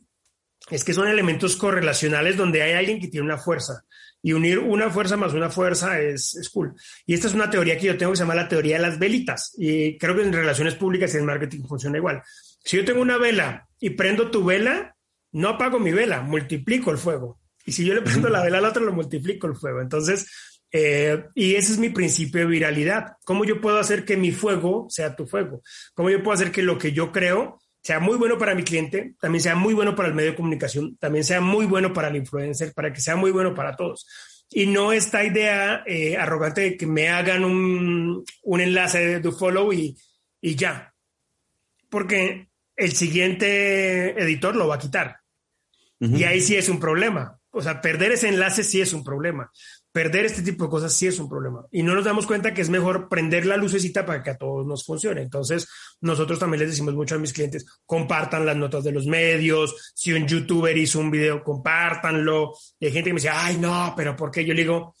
es 0.69 0.83
que 0.83 0.93
son 0.93 1.07
elementos 1.07 1.55
correlacionales 1.55 2.37
donde 2.37 2.61
hay 2.61 2.73
alguien 2.73 2.99
que 2.99 3.07
tiene 3.07 3.25
una 3.25 3.39
fuerza 3.39 3.83
y 4.25 4.31
unir 4.31 4.57
una 4.57 4.89
fuerza 4.89 5.17
más 5.17 5.33
una 5.33 5.49
fuerza 5.49 5.99
es, 5.99 6.35
es, 6.35 6.49
cool. 6.49 6.73
Y 7.05 7.13
esta 7.13 7.27
es 7.27 7.33
una 7.33 7.49
teoría 7.49 7.77
que 7.77 7.87
yo 7.87 7.97
tengo 7.97 8.13
que 8.13 8.17
se 8.17 8.23
llama 8.23 8.33
la 8.33 8.47
teoría 8.47 8.77
de 8.77 8.81
las 8.81 8.97
velitas. 8.97 9.53
Y 9.57 9.97
creo 9.97 10.15
que 10.15 10.23
en 10.23 10.31
relaciones 10.31 10.75
públicas 10.75 11.13
y 11.13 11.17
en 11.17 11.25
marketing 11.25 11.63
funciona 11.67 11.97
igual. 11.97 12.23
Si 12.63 12.77
yo 12.77 12.85
tengo 12.85 13.01
una 13.01 13.17
vela 13.17 13.67
y 13.81 13.91
prendo 13.91 14.31
tu 14.31 14.45
vela, 14.45 14.95
no 15.33 15.49
apago 15.49 15.77
mi 15.77 15.91
vela, 15.91 16.21
multiplico 16.21 16.89
el 16.89 16.97
fuego. 16.97 17.41
Y 17.65 17.73
si 17.73 17.85
yo 17.85 17.93
le 17.93 18.01
prendo 18.01 18.29
la 18.29 18.41
vela 18.41 18.59
al 18.59 18.65
otro, 18.65 18.85
lo 18.85 18.93
multiplico 18.93 19.47
el 19.47 19.55
fuego. 19.55 19.81
Entonces, 19.81 20.25
eh, 20.71 21.25
y 21.35 21.55
ese 21.55 21.73
es 21.73 21.77
mi 21.77 21.89
principio 21.89 22.41
de 22.41 22.47
viralidad. 22.47 23.17
¿Cómo 23.25 23.43
yo 23.43 23.59
puedo 23.59 23.77
hacer 23.77 24.05
que 24.05 24.15
mi 24.15 24.31
fuego 24.31 24.87
sea 24.89 25.17
tu 25.17 25.27
fuego? 25.27 25.61
¿Cómo 25.93 26.09
yo 26.09 26.23
puedo 26.23 26.33
hacer 26.33 26.51
que 26.51 26.63
lo 26.63 26.77
que 26.77 26.93
yo 26.93 27.11
creo 27.11 27.59
sea 27.83 27.99
muy 27.99 28.17
bueno 28.17 28.37
para 28.37 28.55
mi 28.55 28.63
cliente, 28.63 29.15
también 29.19 29.41
sea 29.41 29.55
muy 29.55 29.73
bueno 29.73 29.93
para 29.95 30.07
el 30.07 30.15
medio 30.15 30.31
de 30.31 30.37
comunicación, 30.37 30.95
también 30.97 31.25
sea 31.25 31.41
muy 31.41 31.65
bueno 31.65 31.91
para 31.91 32.07
el 32.07 32.15
influencer, 32.15 32.73
para 32.73 32.93
que 32.93 33.01
sea 33.01 33.15
muy 33.15 33.31
bueno 33.31 33.53
para 33.53 33.75
todos. 33.75 34.07
Y 34.49 34.67
no 34.67 34.93
esta 34.93 35.23
idea 35.23 35.83
eh, 35.85 36.15
arrogante 36.15 36.61
de 36.61 36.77
que 36.77 36.85
me 36.85 37.09
hagan 37.09 37.43
un, 37.43 38.23
un 38.43 38.61
enlace 38.61 39.19
de 39.19 39.31
follow 39.31 39.73
y, 39.73 39.97
y 40.39 40.55
ya. 40.55 40.93
Porque 41.89 42.47
el 42.75 42.93
siguiente 42.93 44.11
editor 44.21 44.55
lo 44.55 44.67
va 44.67 44.75
a 44.75 44.79
quitar. 44.79 45.17
Y 45.99 46.25
ahí 46.25 46.41
sí 46.41 46.57
es 46.57 46.67
un 46.67 46.81
problema. 46.81 47.39
O 47.49 47.61
sea, 47.61 47.79
perder 47.79 48.11
ese 48.11 48.27
enlace 48.27 48.63
sí 48.63 48.81
es 48.81 48.91
un 48.91 49.05
problema 49.05 49.49
perder 49.93 50.25
este 50.25 50.41
tipo 50.41 50.65
de 50.65 50.71
cosas 50.71 50.91
sí 50.91 51.05
es 51.05 51.19
un 51.19 51.29
problema. 51.29 51.65
Y 51.71 51.83
no 51.83 51.93
nos 51.93 52.03
damos 52.03 52.25
cuenta 52.25 52.53
que 52.53 52.61
es 52.61 52.69
mejor 52.69 53.07
prender 53.07 53.45
la 53.45 53.57
lucecita 53.57 54.05
para 54.05 54.23
que 54.23 54.31
a 54.31 54.37
todos 54.37 54.65
nos 54.65 54.83
funcione. 54.83 55.21
Entonces, 55.21 55.69
nosotros 56.01 56.39
también 56.39 56.61
les 56.61 56.71
decimos 56.71 56.95
mucho 56.95 57.15
a 57.15 57.19
mis 57.19 57.31
clientes, 57.31 57.65
compartan 57.85 58.45
las 58.45 58.57
notas 58.57 58.83
de 58.83 58.91
los 58.91 59.05
medios. 59.05 59.93
Si 59.93 60.11
un 60.11 60.27
youtuber 60.27 60.75
hizo 60.75 60.99
un 60.99 61.11
video, 61.11 61.43
compártanlo. 61.43 62.53
Y 62.79 62.87
hay 62.87 62.91
gente 62.91 63.11
que 63.11 63.13
me 63.13 63.19
dice, 63.19 63.29
ay, 63.29 63.57
no, 63.57 63.93
pero 63.95 64.15
¿por 64.15 64.31
qué? 64.31 64.43
Yo 64.43 64.55
le 64.55 64.63
digo, 64.63 64.95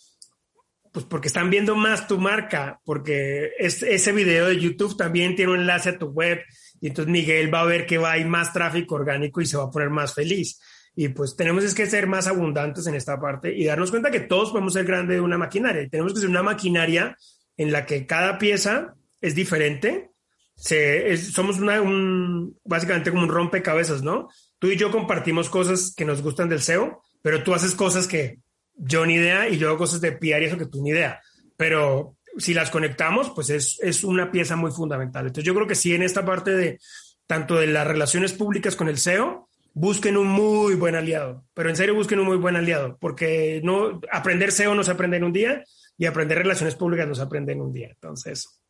pues 0.91 1.05
porque 1.05 1.27
están 1.27 1.49
viendo 1.49 1.75
más 1.75 2.07
tu 2.07 2.19
marca, 2.19 2.79
porque 2.85 3.49
ese 3.57 4.11
video 4.11 4.45
de 4.45 4.59
YouTube 4.59 4.95
también 4.95 5.35
tiene 5.35 5.53
un 5.53 5.61
enlace 5.61 5.89
a 5.89 5.97
tu 5.97 6.09
web. 6.09 6.39
Y 6.79 6.87
entonces 6.87 7.11
Miguel 7.11 7.51
va 7.51 7.61
a 7.61 7.65
ver 7.65 7.87
que 7.87 7.97
va 7.97 8.15
ir 8.19 8.27
más 8.27 8.53
tráfico 8.53 8.93
orgánico 8.93 9.41
y 9.41 9.47
se 9.47 9.57
va 9.57 9.63
a 9.63 9.71
poner 9.71 9.89
más 9.89 10.13
feliz. 10.13 10.59
Y 10.95 11.09
pues 11.09 11.35
tenemos 11.35 11.63
es 11.63 11.73
que 11.73 11.87
ser 11.87 12.07
más 12.07 12.27
abundantes 12.27 12.85
en 12.87 12.95
esta 12.95 13.19
parte 13.19 13.53
y 13.53 13.65
darnos 13.65 13.89
cuenta 13.89 14.11
que 14.11 14.19
todos 14.19 14.51
podemos 14.51 14.73
ser 14.73 14.85
grandes 14.85 15.17
de 15.17 15.21
una 15.21 15.37
maquinaria. 15.37 15.87
Tenemos 15.89 16.13
que 16.13 16.19
ser 16.19 16.29
una 16.29 16.43
maquinaria 16.43 17.17
en 17.57 17.71
la 17.71 17.85
que 17.85 18.05
cada 18.05 18.37
pieza 18.37 18.95
es 19.21 19.33
diferente. 19.33 20.11
Somos 20.55 21.59
una, 21.59 21.81
un, 21.81 22.59
básicamente 22.63 23.09
como 23.09 23.23
un 23.23 23.29
rompecabezas, 23.29 24.03
¿no? 24.03 24.29
Tú 24.59 24.67
y 24.67 24.77
yo 24.77 24.91
compartimos 24.91 25.49
cosas 25.49 25.93
que 25.95 26.05
nos 26.05 26.21
gustan 26.21 26.47
del 26.47 26.61
SEO, 26.61 27.01
pero 27.21 27.43
tú 27.43 27.53
haces 27.53 27.73
cosas 27.73 28.07
que 28.07 28.39
yo 28.75 29.05
ni 29.05 29.15
idea 29.15 29.49
y 29.49 29.57
yo 29.57 29.69
hago 29.69 29.77
cosas 29.79 29.99
de 30.01 30.11
PR 30.11 30.41
y 30.41 30.45
eso 30.45 30.57
que 30.57 30.67
tú 30.67 30.81
ni 30.83 30.91
idea. 30.91 31.21
Pero 31.57 32.17
si 32.37 32.53
las 32.53 32.69
conectamos, 32.69 33.31
pues 33.31 33.49
es, 33.49 33.79
es 33.81 34.03
una 34.03 34.31
pieza 34.31 34.55
muy 34.55 34.71
fundamental. 34.71 35.25
Entonces 35.25 35.45
yo 35.45 35.55
creo 35.55 35.67
que 35.67 35.75
sí 35.75 35.93
en 35.93 36.03
esta 36.03 36.23
parte 36.23 36.51
de 36.51 36.79
tanto 37.25 37.55
de 37.55 37.67
las 37.67 37.87
relaciones 37.87 38.33
públicas 38.33 38.75
con 38.75 38.89
el 38.89 38.97
SEO, 38.97 39.49
busquen 39.73 40.17
un 40.17 40.27
muy 40.27 40.75
buen 40.75 40.95
aliado, 40.95 41.43
pero 41.53 41.69
en 41.69 41.75
serio 41.75 41.95
busquen 41.95 42.19
un 42.19 42.27
muy 42.27 42.37
buen 42.37 42.55
aliado, 42.55 42.97
porque 42.99 43.59
no 43.63 43.99
aprender 44.11 44.51
SEO 44.51 44.75
no 44.75 44.83
se 44.83 44.91
aprende 44.91 45.17
en 45.17 45.23
un 45.23 45.33
día 45.33 45.63
y 45.97 46.05
aprender 46.05 46.37
relaciones 46.37 46.75
públicas 46.75 47.07
no 47.07 47.15
se 47.15 47.21
aprende 47.21 47.53
en 47.53 47.61
un 47.61 47.73
día. 47.73 47.89
Entonces, 47.89 48.61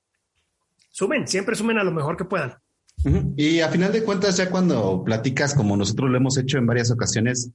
sumen, 0.89 1.27
siempre 1.27 1.55
sumen 1.55 1.77
a 1.77 1.83
lo 1.83 1.91
mejor 1.91 2.17
que 2.17 2.25
puedan. 2.25 2.55
Y 3.35 3.59
a 3.59 3.69
final 3.69 3.91
de 3.91 4.03
cuentas, 4.03 4.37
ya 4.37 4.49
cuando 4.49 5.03
platicas, 5.03 5.53
como 5.53 5.75
nosotros 5.75 6.09
lo 6.09 6.17
hemos 6.17 6.37
hecho 6.37 6.57
en 6.57 6.65
varias 6.65 6.89
ocasiones, 6.89 7.51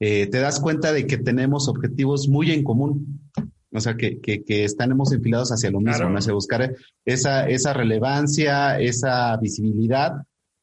eh, 0.00 0.26
te 0.26 0.38
das 0.38 0.58
cuenta 0.60 0.92
de 0.92 1.06
que 1.06 1.18
tenemos 1.18 1.68
objetivos 1.68 2.28
muy 2.28 2.52
en 2.52 2.62
común. 2.62 3.20
O 3.72 3.80
sea, 3.80 3.96
que, 3.96 4.20
que, 4.20 4.42
que 4.42 4.64
estamos 4.64 5.12
enfilados 5.12 5.52
hacia 5.52 5.70
lo 5.70 5.80
mismo, 5.80 6.16
hacia 6.16 6.32
buscar 6.32 6.74
esa, 7.04 7.46
esa 7.46 7.74
relevancia, 7.74 8.80
esa 8.80 9.36
visibilidad 9.36 10.12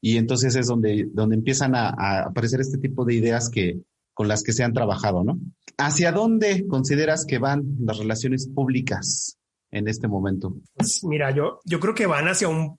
y 0.06 0.18
entonces 0.18 0.54
es 0.58 0.68
donde, 0.68 1.08
donde 1.14 1.38
empiezan 1.38 1.76
a, 1.76 2.26
aparecer 2.26 2.60
este 2.60 2.78
tipo 2.78 3.06
de 3.06 3.14
ideas 3.14 3.50
que, 3.50 3.80
con 4.14 4.28
las 4.28 4.44
que 4.44 4.52
se 4.52 4.62
han 4.62 4.74
trabajado, 4.74 5.24
¿no? 5.24 5.40
¿Hacia 5.78 6.12
dónde 6.12 6.68
consideras 6.68 7.26
que 7.26 7.38
van 7.38 7.64
las 7.80 8.00
relaciones 8.00 8.50
públicas 8.50 9.40
en 9.72 9.88
este 9.88 10.10
momento? 10.10 10.58
Pues 10.74 11.06
mira, 11.06 11.32
yo, 11.32 11.62
yo 11.64 11.80
creo 11.80 11.96
que 11.96 12.06
van 12.06 12.28
hacia 12.28 12.50
un, 12.50 12.78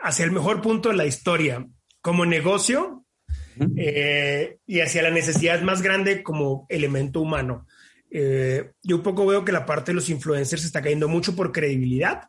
hacia 0.00 0.26
el 0.26 0.32
mejor 0.32 0.60
punto 0.60 0.90
de 0.90 0.96
la 0.96 1.06
historia, 1.06 1.66
como 2.02 2.26
negocio 2.26 3.06
eh, 3.74 4.58
y 4.66 4.80
hacia 4.80 5.02
la 5.02 5.10
necesidad 5.10 5.62
más 5.62 5.80
grande 5.80 6.22
como 6.22 6.66
elemento 6.68 7.22
humano. 7.22 7.66
Eh, 8.10 8.72
yo 8.82 8.96
un 8.96 9.02
poco 9.02 9.24
veo 9.24 9.46
que 9.46 9.52
la 9.52 9.64
parte 9.64 9.92
de 9.92 9.96
los 9.96 10.10
influencers 10.10 10.66
está 10.66 10.82
cayendo 10.82 11.08
mucho 11.08 11.34
por 11.34 11.52
credibilidad 11.52 12.28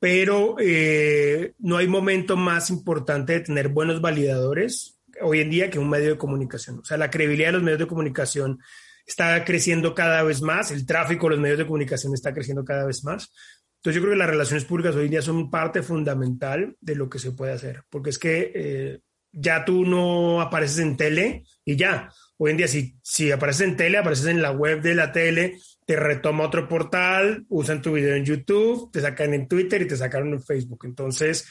pero 0.00 0.56
eh, 0.58 1.52
no 1.58 1.76
hay 1.76 1.86
momento 1.86 2.36
más 2.36 2.70
importante 2.70 3.34
de 3.34 3.40
tener 3.40 3.68
buenos 3.68 4.00
validadores 4.00 4.98
hoy 5.20 5.40
en 5.40 5.50
día 5.50 5.70
que 5.70 5.78
un 5.78 5.90
medio 5.90 6.10
de 6.10 6.18
comunicación. 6.18 6.78
O 6.78 6.84
sea, 6.84 6.96
la 6.96 7.10
credibilidad 7.10 7.48
de 7.48 7.52
los 7.52 7.62
medios 7.62 7.80
de 7.80 7.86
comunicación 7.86 8.58
está 9.06 9.44
creciendo 9.44 9.94
cada 9.94 10.22
vez 10.22 10.40
más, 10.40 10.70
el 10.70 10.86
tráfico 10.86 11.26
de 11.26 11.30
los 11.32 11.40
medios 11.40 11.58
de 11.58 11.66
comunicación 11.66 12.14
está 12.14 12.32
creciendo 12.32 12.64
cada 12.64 12.86
vez 12.86 13.04
más. 13.04 13.30
Entonces 13.76 13.96
yo 13.96 14.02
creo 14.02 14.14
que 14.14 14.18
las 14.18 14.30
relaciones 14.30 14.64
públicas 14.64 14.94
hoy 14.94 15.06
en 15.06 15.10
día 15.10 15.22
son 15.22 15.50
parte 15.50 15.82
fundamental 15.82 16.76
de 16.80 16.94
lo 16.94 17.08
que 17.08 17.18
se 17.18 17.32
puede 17.32 17.52
hacer, 17.52 17.84
porque 17.90 18.10
es 18.10 18.18
que 18.18 18.52
eh, 18.54 19.00
ya 19.32 19.64
tú 19.64 19.84
no 19.84 20.40
apareces 20.40 20.78
en 20.78 20.96
tele 20.96 21.44
y 21.64 21.76
ya. 21.76 22.10
Hoy 22.36 22.52
en 22.52 22.56
día, 22.56 22.68
si, 22.68 22.96
si 23.02 23.30
apareces 23.30 23.68
en 23.68 23.76
tele, 23.76 23.98
apareces 23.98 24.26
en 24.26 24.40
la 24.40 24.50
web 24.50 24.80
de 24.80 24.94
la 24.94 25.12
tele, 25.12 25.58
te 25.90 25.96
retoma 25.96 26.44
otro 26.44 26.68
portal, 26.68 27.46
usan 27.48 27.82
tu 27.82 27.94
video 27.94 28.14
en 28.14 28.24
YouTube, 28.24 28.92
te 28.92 29.00
sacan 29.00 29.34
en 29.34 29.48
Twitter 29.48 29.82
y 29.82 29.88
te 29.88 29.96
sacaron 29.96 30.28
en 30.28 30.40
Facebook. 30.40 30.84
Entonces, 30.84 31.48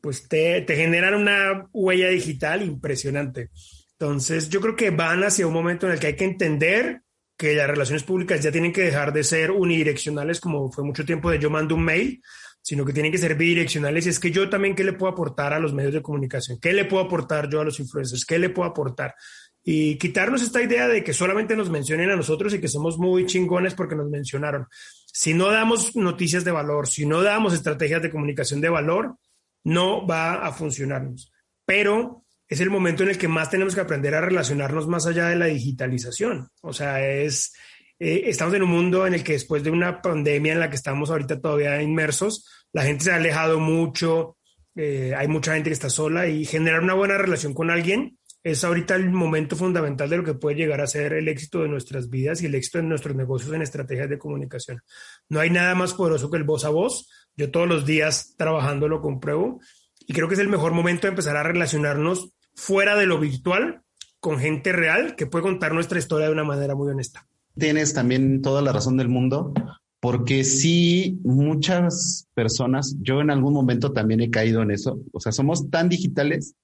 pues 0.00 0.28
te, 0.28 0.60
te 0.60 0.76
generan 0.76 1.14
una 1.14 1.66
huella 1.72 2.08
digital 2.10 2.62
impresionante. 2.62 3.50
Entonces, 3.98 4.48
yo 4.50 4.60
creo 4.60 4.76
que 4.76 4.90
van 4.90 5.24
hacia 5.24 5.48
un 5.48 5.52
momento 5.52 5.86
en 5.86 5.94
el 5.94 5.98
que 5.98 6.06
hay 6.06 6.14
que 6.14 6.26
entender 6.26 7.00
que 7.36 7.56
las 7.56 7.66
relaciones 7.66 8.04
públicas 8.04 8.40
ya 8.40 8.52
tienen 8.52 8.72
que 8.72 8.82
dejar 8.82 9.12
de 9.12 9.24
ser 9.24 9.50
unidireccionales, 9.50 10.38
como 10.38 10.70
fue 10.70 10.84
mucho 10.84 11.04
tiempo 11.04 11.28
de 11.28 11.40
yo 11.40 11.50
mando 11.50 11.74
un 11.74 11.84
mail, 11.84 12.22
sino 12.60 12.84
que 12.84 12.92
tienen 12.92 13.10
que 13.10 13.18
ser 13.18 13.34
bidireccionales. 13.34 14.06
Y 14.06 14.10
es 14.10 14.20
que 14.20 14.30
yo 14.30 14.48
también, 14.48 14.76
¿qué 14.76 14.84
le 14.84 14.92
puedo 14.92 15.10
aportar 15.10 15.52
a 15.54 15.58
los 15.58 15.74
medios 15.74 15.92
de 15.92 16.02
comunicación? 16.02 16.60
¿Qué 16.60 16.72
le 16.72 16.84
puedo 16.84 17.02
aportar 17.02 17.50
yo 17.50 17.60
a 17.60 17.64
los 17.64 17.80
influencers? 17.80 18.24
¿Qué 18.24 18.38
le 18.38 18.50
puedo 18.50 18.70
aportar? 18.70 19.16
Y 19.64 19.96
quitarnos 19.96 20.42
esta 20.42 20.62
idea 20.62 20.88
de 20.88 21.04
que 21.04 21.12
solamente 21.12 21.56
nos 21.56 21.70
mencionen 21.70 22.10
a 22.10 22.16
nosotros 22.16 22.52
y 22.52 22.60
que 22.60 22.68
somos 22.68 22.98
muy 22.98 23.26
chingones 23.26 23.74
porque 23.74 23.94
nos 23.94 24.10
mencionaron. 24.10 24.66
Si 25.06 25.34
no 25.34 25.50
damos 25.50 25.94
noticias 25.94 26.44
de 26.44 26.50
valor, 26.50 26.88
si 26.88 27.06
no 27.06 27.22
damos 27.22 27.54
estrategias 27.54 28.02
de 28.02 28.10
comunicación 28.10 28.60
de 28.60 28.70
valor, 28.70 29.16
no 29.64 30.06
va 30.06 30.46
a 30.46 30.52
funcionarnos. 30.52 31.32
Pero 31.64 32.24
es 32.48 32.60
el 32.60 32.70
momento 32.70 33.02
en 33.02 33.10
el 33.10 33.18
que 33.18 33.28
más 33.28 33.50
tenemos 33.50 33.74
que 33.74 33.80
aprender 33.80 34.14
a 34.14 34.20
relacionarnos 34.20 34.88
más 34.88 35.06
allá 35.06 35.28
de 35.28 35.36
la 35.36 35.46
digitalización. 35.46 36.48
O 36.60 36.72
sea, 36.72 37.06
es, 37.06 37.54
eh, 37.98 38.24
estamos 38.26 38.54
en 38.54 38.64
un 38.64 38.70
mundo 38.70 39.06
en 39.06 39.14
el 39.14 39.22
que 39.22 39.32
después 39.32 39.62
de 39.62 39.70
una 39.70 40.02
pandemia 40.02 40.52
en 40.52 40.60
la 40.60 40.68
que 40.68 40.76
estamos 40.76 41.10
ahorita 41.10 41.40
todavía 41.40 41.80
inmersos, 41.80 42.66
la 42.72 42.82
gente 42.82 43.04
se 43.04 43.12
ha 43.12 43.16
alejado 43.16 43.60
mucho, 43.60 44.36
eh, 44.74 45.14
hay 45.16 45.28
mucha 45.28 45.54
gente 45.54 45.70
que 45.70 45.74
está 45.74 45.88
sola 45.88 46.26
y 46.26 46.44
generar 46.44 46.80
una 46.80 46.94
buena 46.94 47.16
relación 47.16 47.54
con 47.54 47.70
alguien 47.70 48.18
es 48.44 48.64
ahorita 48.64 48.96
el 48.96 49.10
momento 49.10 49.56
fundamental 49.56 50.10
de 50.10 50.16
lo 50.16 50.24
que 50.24 50.34
puede 50.34 50.56
llegar 50.56 50.80
a 50.80 50.86
ser 50.86 51.12
el 51.12 51.28
éxito 51.28 51.62
de 51.62 51.68
nuestras 51.68 52.10
vidas 52.10 52.42
y 52.42 52.46
el 52.46 52.54
éxito 52.54 52.78
de 52.78 52.84
nuestros 52.84 53.14
negocios 53.14 53.52
en 53.52 53.62
estrategias 53.62 54.08
de 54.08 54.18
comunicación. 54.18 54.80
No 55.28 55.40
hay 55.40 55.50
nada 55.50 55.74
más 55.74 55.94
poderoso 55.94 56.30
que 56.30 56.38
el 56.38 56.44
voz 56.44 56.64
a 56.64 56.70
voz. 56.70 57.08
Yo 57.36 57.50
todos 57.50 57.68
los 57.68 57.86
días 57.86 58.34
trabajando 58.36 58.88
lo 58.88 59.00
compruebo 59.00 59.60
y 60.06 60.12
creo 60.12 60.28
que 60.28 60.34
es 60.34 60.40
el 60.40 60.48
mejor 60.48 60.72
momento 60.72 61.02
de 61.02 61.10
empezar 61.10 61.36
a 61.36 61.44
relacionarnos 61.44 62.32
fuera 62.54 62.96
de 62.96 63.06
lo 63.06 63.18
virtual 63.18 63.82
con 64.18 64.38
gente 64.38 64.72
real 64.72 65.14
que 65.16 65.26
puede 65.26 65.42
contar 65.42 65.72
nuestra 65.72 65.98
historia 65.98 66.26
de 66.26 66.32
una 66.32 66.44
manera 66.44 66.74
muy 66.74 66.90
honesta. 66.90 67.26
Tienes 67.56 67.94
también 67.94 68.42
toda 68.42 68.62
la 68.62 68.72
razón 68.72 68.96
del 68.96 69.08
mundo, 69.08 69.52
porque 70.00 70.42
sí, 70.42 71.20
muchas 71.22 72.28
personas, 72.34 72.96
yo 73.00 73.20
en 73.20 73.30
algún 73.30 73.52
momento 73.52 73.92
también 73.92 74.20
he 74.20 74.30
caído 74.30 74.62
en 74.62 74.70
eso, 74.70 75.00
o 75.12 75.20
sea, 75.20 75.32
somos 75.32 75.70
tan 75.70 75.88
digitales 75.88 76.54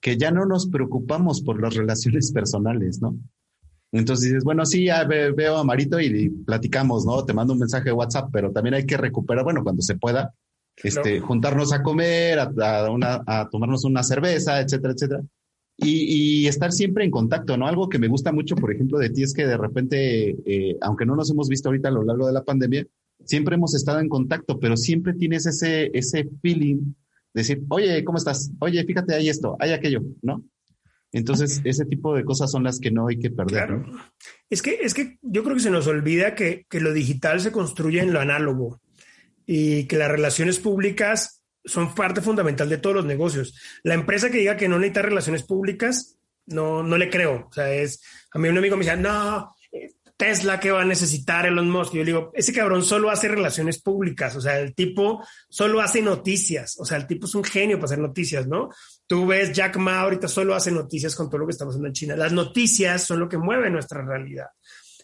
que 0.00 0.16
ya 0.16 0.30
no 0.30 0.46
nos 0.46 0.68
preocupamos 0.68 1.42
por 1.42 1.60
las 1.60 1.74
relaciones 1.74 2.32
personales, 2.34 3.00
¿no? 3.00 3.16
Entonces 3.90 4.26
dices, 4.26 4.44
bueno, 4.44 4.66
sí, 4.66 4.84
ya 4.84 5.04
veo 5.04 5.56
a 5.56 5.64
Marito 5.64 5.98
y 5.98 6.28
platicamos, 6.28 7.06
¿no? 7.06 7.24
Te 7.24 7.32
mando 7.32 7.54
un 7.54 7.58
mensaje 7.58 7.86
de 7.86 7.92
WhatsApp, 7.92 8.28
pero 8.30 8.52
también 8.52 8.74
hay 8.74 8.84
que 8.84 8.98
recuperar, 8.98 9.44
bueno, 9.44 9.62
cuando 9.62 9.80
se 9.80 9.96
pueda, 9.96 10.34
este, 10.76 11.20
juntarnos 11.20 11.72
a 11.72 11.82
comer, 11.82 12.38
a, 12.38 12.90
una, 12.90 13.22
a 13.26 13.48
tomarnos 13.50 13.84
una 13.84 14.02
cerveza, 14.02 14.60
etcétera, 14.60 14.92
etcétera. 14.92 15.22
Y, 15.78 16.42
y, 16.42 16.46
estar 16.48 16.72
siempre 16.72 17.04
en 17.04 17.10
contacto, 17.10 17.56
¿no? 17.56 17.66
Algo 17.66 17.88
que 17.88 17.98
me 17.98 18.08
gusta 18.08 18.32
mucho, 18.32 18.56
por 18.56 18.72
ejemplo, 18.72 18.98
de 18.98 19.10
ti 19.10 19.22
es 19.22 19.32
que 19.32 19.46
de 19.46 19.56
repente, 19.56 20.36
eh, 20.44 20.76
aunque 20.82 21.06
no 21.06 21.14
nos 21.16 21.30
hemos 21.30 21.48
visto 21.48 21.68
ahorita 21.68 21.88
a 21.88 21.92
lo 21.92 22.02
largo 22.02 22.26
de 22.26 22.32
la 22.32 22.44
pandemia, 22.44 22.84
siempre 23.24 23.54
hemos 23.54 23.74
estado 23.74 24.00
en 24.00 24.08
contacto, 24.08 24.58
pero 24.58 24.76
siempre 24.76 25.14
tienes 25.14 25.46
ese, 25.46 25.90
ese 25.94 26.28
feeling 26.42 26.94
decir, 27.34 27.62
oye, 27.68 28.04
¿cómo 28.04 28.18
estás? 28.18 28.50
Oye, 28.60 28.82
fíjate, 28.84 29.14
hay 29.14 29.28
esto, 29.28 29.56
hay 29.58 29.72
aquello, 29.72 30.02
¿no? 30.22 30.44
Entonces, 31.10 31.62
ese 31.64 31.86
tipo 31.86 32.14
de 32.14 32.24
cosas 32.24 32.50
son 32.50 32.64
las 32.64 32.78
que 32.78 32.90
no 32.90 33.08
hay 33.08 33.18
que 33.18 33.30
perder. 33.30 33.70
¿no? 33.70 33.98
Es, 34.50 34.60
que, 34.60 34.78
es 34.82 34.92
que 34.92 35.18
yo 35.22 35.42
creo 35.42 35.56
que 35.56 35.62
se 35.62 35.70
nos 35.70 35.86
olvida 35.86 36.34
que, 36.34 36.66
que 36.68 36.80
lo 36.80 36.92
digital 36.92 37.40
se 37.40 37.50
construye 37.50 38.00
en 38.00 38.12
lo 38.12 38.20
análogo 38.20 38.80
y 39.46 39.86
que 39.86 39.96
las 39.96 40.10
relaciones 40.10 40.58
públicas 40.58 41.42
son 41.64 41.94
parte 41.94 42.20
fundamental 42.20 42.68
de 42.68 42.78
todos 42.78 42.96
los 42.96 43.04
negocios. 43.06 43.58
La 43.82 43.94
empresa 43.94 44.30
que 44.30 44.38
diga 44.38 44.56
que 44.56 44.68
no 44.68 44.78
necesita 44.78 45.02
relaciones 45.02 45.44
públicas, 45.44 46.18
no, 46.46 46.82
no 46.82 46.98
le 46.98 47.08
creo. 47.08 47.46
O 47.48 47.52
sea, 47.52 47.72
es, 47.72 48.02
a 48.32 48.38
mí 48.38 48.48
un 48.48 48.58
amigo 48.58 48.76
me 48.76 48.84
decía, 48.84 48.96
no, 48.96 49.54
Tesla 50.18 50.58
que 50.58 50.72
va 50.72 50.82
a 50.82 50.84
necesitar 50.84 51.46
Elon 51.46 51.70
Musk. 51.70 51.92
yo 51.92 52.00
le 52.00 52.06
digo, 52.06 52.32
ese 52.34 52.52
cabrón 52.52 52.82
solo 52.82 53.08
hace 53.08 53.28
relaciones 53.28 53.80
públicas, 53.80 54.34
o 54.34 54.40
sea, 54.40 54.58
el 54.58 54.74
tipo 54.74 55.24
solo 55.48 55.80
hace 55.80 56.02
noticias, 56.02 56.76
o 56.80 56.84
sea, 56.84 56.96
el 56.96 57.06
tipo 57.06 57.26
es 57.26 57.36
un 57.36 57.44
genio 57.44 57.76
para 57.76 57.84
hacer 57.86 58.00
noticias, 58.00 58.48
¿no? 58.48 58.68
Tú 59.06 59.28
ves 59.28 59.52
Jack 59.52 59.76
Ma 59.76 60.00
ahorita 60.00 60.26
solo 60.26 60.56
hace 60.56 60.72
noticias 60.72 61.14
con 61.14 61.30
todo 61.30 61.38
lo 61.38 61.46
que 61.46 61.52
estamos 61.52 61.74
haciendo 61.74 61.86
en 61.86 61.94
China. 61.94 62.16
Las 62.16 62.32
noticias 62.32 63.04
son 63.04 63.20
lo 63.20 63.28
que 63.28 63.38
mueve 63.38 63.70
nuestra 63.70 64.04
realidad, 64.04 64.48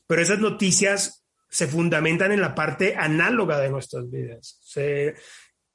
pero 0.05 0.21
esas 0.21 0.41
noticias 0.41 1.25
se 1.49 1.69
fundamentan 1.69 2.33
en 2.33 2.41
la 2.41 2.53
parte 2.53 2.97
análoga 2.97 3.61
de 3.61 3.71
nuestras 3.71 4.11
vidas. 4.11 4.61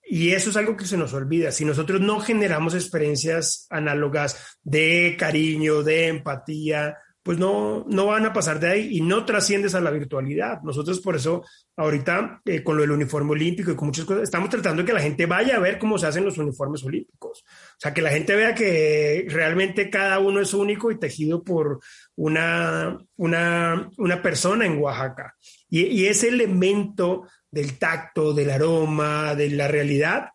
y 0.03 0.31
eso 0.31 0.49
es 0.49 0.57
algo 0.57 0.75
que 0.75 0.85
se 0.85 0.97
nos 0.97 1.13
olvida. 1.13 1.53
Si 1.53 1.63
nosotros 1.63 2.01
no 2.01 2.19
generamos 2.19 2.73
experiencias 2.73 3.67
análogas 3.69 4.57
de 4.63 5.15
cariño, 5.17 5.81
de 5.81 6.07
empatía, 6.07 6.97
pues 7.29 7.37
no, 7.37 7.85
no 7.87 8.07
van 8.07 8.25
a 8.25 8.33
pasar 8.33 8.59
de 8.59 8.69
ahí 8.69 8.97
y 8.97 9.01
no 9.01 9.23
trasciendes 9.23 9.75
a 9.75 9.81
la 9.81 9.91
virtualidad. 9.91 10.63
Nosotros 10.63 10.99
por 10.99 11.15
eso 11.15 11.45
ahorita 11.77 12.41
eh, 12.43 12.63
con 12.63 12.75
lo 12.75 12.81
del 12.81 12.89
uniforme 12.89 13.33
olímpico 13.33 13.69
y 13.69 13.75
con 13.75 13.89
muchas 13.89 14.05
cosas, 14.05 14.23
estamos 14.23 14.49
tratando 14.49 14.81
de 14.81 14.87
que 14.87 14.93
la 14.93 15.01
gente 15.03 15.27
vaya 15.27 15.57
a 15.57 15.59
ver 15.59 15.77
cómo 15.77 15.99
se 15.99 16.07
hacen 16.07 16.25
los 16.25 16.39
uniformes 16.39 16.83
olímpicos. 16.83 17.43
O 17.45 17.77
sea, 17.77 17.93
que 17.93 18.01
la 18.01 18.09
gente 18.09 18.35
vea 18.35 18.55
que 18.55 19.27
realmente 19.29 19.91
cada 19.91 20.17
uno 20.17 20.39
es 20.39 20.55
único 20.55 20.89
y 20.89 20.97
tejido 20.97 21.43
por 21.43 21.81
una, 22.15 22.97
una, 23.17 23.91
una 23.99 24.21
persona 24.23 24.65
en 24.65 24.79
Oaxaca. 24.79 25.35
Y, 25.69 25.81
y 25.81 26.07
ese 26.07 26.29
elemento 26.29 27.27
del 27.51 27.77
tacto, 27.77 28.33
del 28.33 28.49
aroma, 28.49 29.35
de 29.35 29.51
la 29.51 29.67
realidad, 29.67 30.29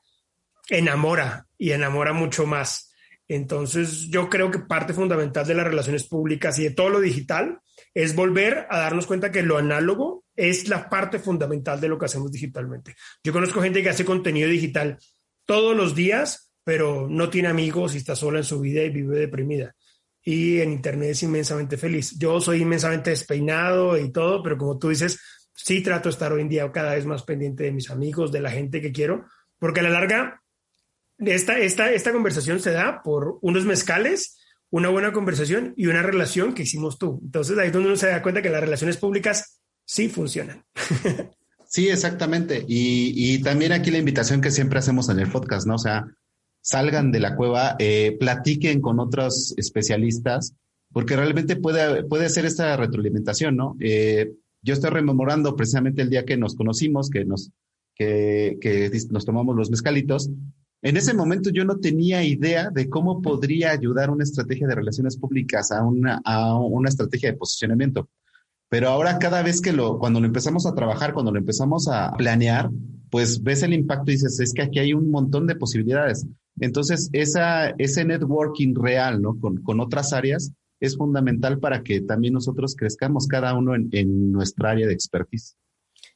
enamora 0.68 1.48
y 1.58 1.72
enamora 1.72 2.12
mucho 2.12 2.46
más. 2.46 2.83
Entonces, 3.28 4.08
yo 4.10 4.28
creo 4.28 4.50
que 4.50 4.58
parte 4.58 4.92
fundamental 4.92 5.46
de 5.46 5.54
las 5.54 5.66
relaciones 5.66 6.04
públicas 6.04 6.58
y 6.58 6.64
de 6.64 6.70
todo 6.70 6.90
lo 6.90 7.00
digital 7.00 7.60
es 7.94 8.14
volver 8.14 8.66
a 8.68 8.78
darnos 8.78 9.06
cuenta 9.06 9.30
que 9.30 9.42
lo 9.42 9.56
análogo 9.56 10.24
es 10.36 10.68
la 10.68 10.88
parte 10.90 11.18
fundamental 11.18 11.80
de 11.80 11.88
lo 11.88 11.98
que 11.98 12.06
hacemos 12.06 12.30
digitalmente. 12.30 12.94
Yo 13.22 13.32
conozco 13.32 13.62
gente 13.62 13.82
que 13.82 13.88
hace 13.88 14.04
contenido 14.04 14.48
digital 14.48 14.98
todos 15.46 15.76
los 15.76 15.94
días, 15.94 16.52
pero 16.64 17.08
no 17.08 17.30
tiene 17.30 17.48
amigos 17.48 17.94
y 17.94 17.98
está 17.98 18.16
sola 18.16 18.38
en 18.38 18.44
su 18.44 18.60
vida 18.60 18.82
y 18.82 18.90
vive 18.90 19.18
deprimida. 19.18 19.74
Y 20.22 20.60
en 20.60 20.72
Internet 20.72 21.10
es 21.10 21.22
inmensamente 21.22 21.76
feliz. 21.76 22.18
Yo 22.18 22.40
soy 22.40 22.62
inmensamente 22.62 23.10
despeinado 23.10 23.98
y 23.98 24.10
todo, 24.10 24.42
pero 24.42 24.56
como 24.56 24.78
tú 24.78 24.88
dices, 24.88 25.20
sí 25.54 25.82
trato 25.82 26.08
de 26.08 26.12
estar 26.12 26.32
hoy 26.32 26.42
en 26.42 26.48
día 26.48 26.70
cada 26.72 26.94
vez 26.94 27.06
más 27.06 27.22
pendiente 27.22 27.64
de 27.64 27.72
mis 27.72 27.90
amigos, 27.90 28.32
de 28.32 28.40
la 28.40 28.50
gente 28.50 28.80
que 28.80 28.92
quiero, 28.92 29.26
porque 29.58 29.80
a 29.80 29.82
la 29.84 29.90
larga 29.90 30.42
esta, 31.18 31.58
esta, 31.58 31.92
esta 31.92 32.12
conversación 32.12 32.60
se 32.60 32.72
da 32.72 33.02
por 33.02 33.38
unos 33.42 33.64
mezcales, 33.64 34.38
una 34.70 34.88
buena 34.88 35.12
conversación 35.12 35.74
y 35.76 35.86
una 35.86 36.02
relación 36.02 36.54
que 36.54 36.62
hicimos 36.62 36.98
tú. 36.98 37.20
Entonces 37.22 37.56
ahí 37.58 37.68
es 37.68 37.72
donde 37.72 37.88
uno 37.88 37.96
se 37.96 38.08
da 38.08 38.22
cuenta 38.22 38.42
que 38.42 38.50
las 38.50 38.60
relaciones 38.60 38.96
públicas 38.96 39.60
sí 39.84 40.08
funcionan. 40.08 40.64
Sí, 41.74 41.88
exactamente. 41.88 42.64
Y, 42.68 43.42
también 43.42 43.72
aquí 43.72 43.90
la 43.90 43.98
invitación 43.98 44.40
que 44.40 44.52
siempre 44.52 44.78
hacemos 44.78 45.08
en 45.08 45.18
el 45.18 45.28
podcast, 45.28 45.66
¿no? 45.66 45.74
O 45.74 45.78
sea, 45.78 46.06
salgan 46.60 47.10
de 47.10 47.18
la 47.18 47.34
cueva, 47.34 47.74
eh, 47.80 48.16
platiquen 48.20 48.80
con 48.80 49.00
otros 49.00 49.54
especialistas, 49.56 50.54
porque 50.92 51.16
realmente 51.16 51.56
puede, 51.56 52.04
puede 52.04 52.28
ser 52.28 52.44
esta 52.46 52.76
retroalimentación, 52.76 53.56
¿no? 53.56 53.76
Eh, 53.80 54.34
yo 54.62 54.72
estoy 54.72 54.90
rememorando 54.90 55.56
precisamente 55.56 56.02
el 56.02 56.10
día 56.10 56.24
que 56.24 56.36
nos 56.36 56.54
conocimos, 56.54 57.10
que 57.10 57.24
nos, 57.24 57.50
que, 57.96 58.56
que 58.60 58.92
nos 59.10 59.24
tomamos 59.24 59.56
los 59.56 59.68
mezcalitos, 59.68 60.30
en 60.84 60.98
ese 60.98 61.14
momento 61.14 61.48
yo 61.48 61.64
no 61.64 61.78
tenía 61.78 62.22
idea 62.22 62.68
de 62.70 62.90
cómo 62.90 63.22
podría 63.22 63.70
ayudar 63.70 64.10
una 64.10 64.22
estrategia 64.22 64.66
de 64.66 64.74
relaciones 64.74 65.16
públicas 65.16 65.72
a 65.72 65.82
una, 65.82 66.20
a 66.26 66.58
una 66.58 66.90
estrategia 66.90 67.32
de 67.32 67.38
posicionamiento. 67.38 68.10
Pero 68.68 68.90
ahora 68.90 69.18
cada 69.18 69.42
vez 69.42 69.62
que 69.62 69.72
lo, 69.72 69.98
cuando 69.98 70.20
lo 70.20 70.26
empezamos 70.26 70.66
a 70.66 70.74
trabajar, 70.74 71.14
cuando 71.14 71.32
lo 71.32 71.38
empezamos 71.38 71.88
a 71.88 72.12
planear, 72.18 72.70
pues 73.10 73.42
ves 73.42 73.62
el 73.62 73.72
impacto 73.72 74.10
y 74.10 74.14
dices, 74.14 74.38
es 74.40 74.52
que 74.52 74.60
aquí 74.60 74.78
hay 74.78 74.92
un 74.92 75.10
montón 75.10 75.46
de 75.46 75.56
posibilidades. 75.56 76.26
Entonces, 76.60 77.08
esa, 77.14 77.70
ese 77.78 78.04
networking 78.04 78.74
real, 78.74 79.22
¿no? 79.22 79.40
Con, 79.40 79.62
con 79.62 79.80
otras 79.80 80.12
áreas 80.12 80.52
es 80.80 80.98
fundamental 80.98 81.60
para 81.60 81.82
que 81.82 82.02
también 82.02 82.34
nosotros 82.34 82.76
crezcamos 82.76 83.26
cada 83.26 83.56
uno 83.56 83.74
en, 83.74 83.88
en 83.92 84.32
nuestra 84.32 84.72
área 84.72 84.86
de 84.86 84.92
expertise. 84.92 85.56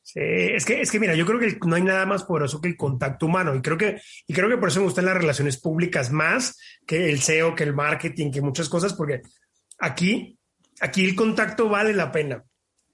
Sí, 0.09 0.21
es 0.23 0.65
que, 0.65 0.81
es 0.81 0.91
que 0.91 0.99
mira, 0.99 1.15
yo 1.15 1.27
creo 1.27 1.39
que 1.39 1.59
no 1.67 1.77
hay 1.77 1.83
nada 1.83 2.07
más 2.07 2.25
poderoso 2.25 2.63
que 2.63 2.69
el 2.69 2.79
contacto 2.79 3.27
humano 3.27 3.55
y 3.55 3.61
creo 3.61 3.77
que, 3.77 4.01
y 4.27 4.33
creo 4.33 4.49
que 4.49 4.57
por 4.57 4.71
eso 4.71 4.81
me 4.81 4.87
gustan 4.87 5.05
las 5.05 5.19
relaciones 5.19 5.59
públicas 5.59 6.11
más 6.11 6.59
que 6.87 7.11
el 7.11 7.21
SEO, 7.21 7.55
que 7.55 7.65
el 7.65 7.75
marketing, 7.75 8.31
que 8.31 8.41
muchas 8.41 8.71
cosas, 8.71 8.95
porque 8.95 9.21
aquí, 9.79 10.39
aquí 10.81 11.05
el 11.05 11.15
contacto 11.15 11.69
vale 11.69 11.93
la 11.93 12.11
pena 12.11 12.43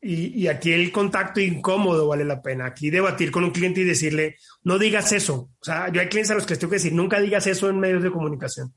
y, 0.02 0.42
y 0.42 0.48
aquí 0.48 0.72
el 0.72 0.90
contacto 0.90 1.38
incómodo 1.40 2.08
vale 2.08 2.24
la 2.24 2.42
pena. 2.42 2.66
Aquí 2.66 2.90
debatir 2.90 3.30
con 3.30 3.44
un 3.44 3.52
cliente 3.52 3.82
y 3.82 3.84
decirle, 3.84 4.34
no 4.64 4.76
digas 4.76 5.12
eso. 5.12 5.50
O 5.60 5.64
sea, 5.64 5.92
yo 5.92 6.00
hay 6.00 6.08
clientes 6.08 6.32
a 6.32 6.34
los 6.34 6.46
que 6.46 6.56
tengo 6.56 6.72
que 6.72 6.78
decir, 6.78 6.94
nunca 6.94 7.20
digas 7.20 7.46
eso 7.46 7.70
en 7.70 7.78
medios 7.78 8.02
de 8.02 8.10
comunicación. 8.10 8.74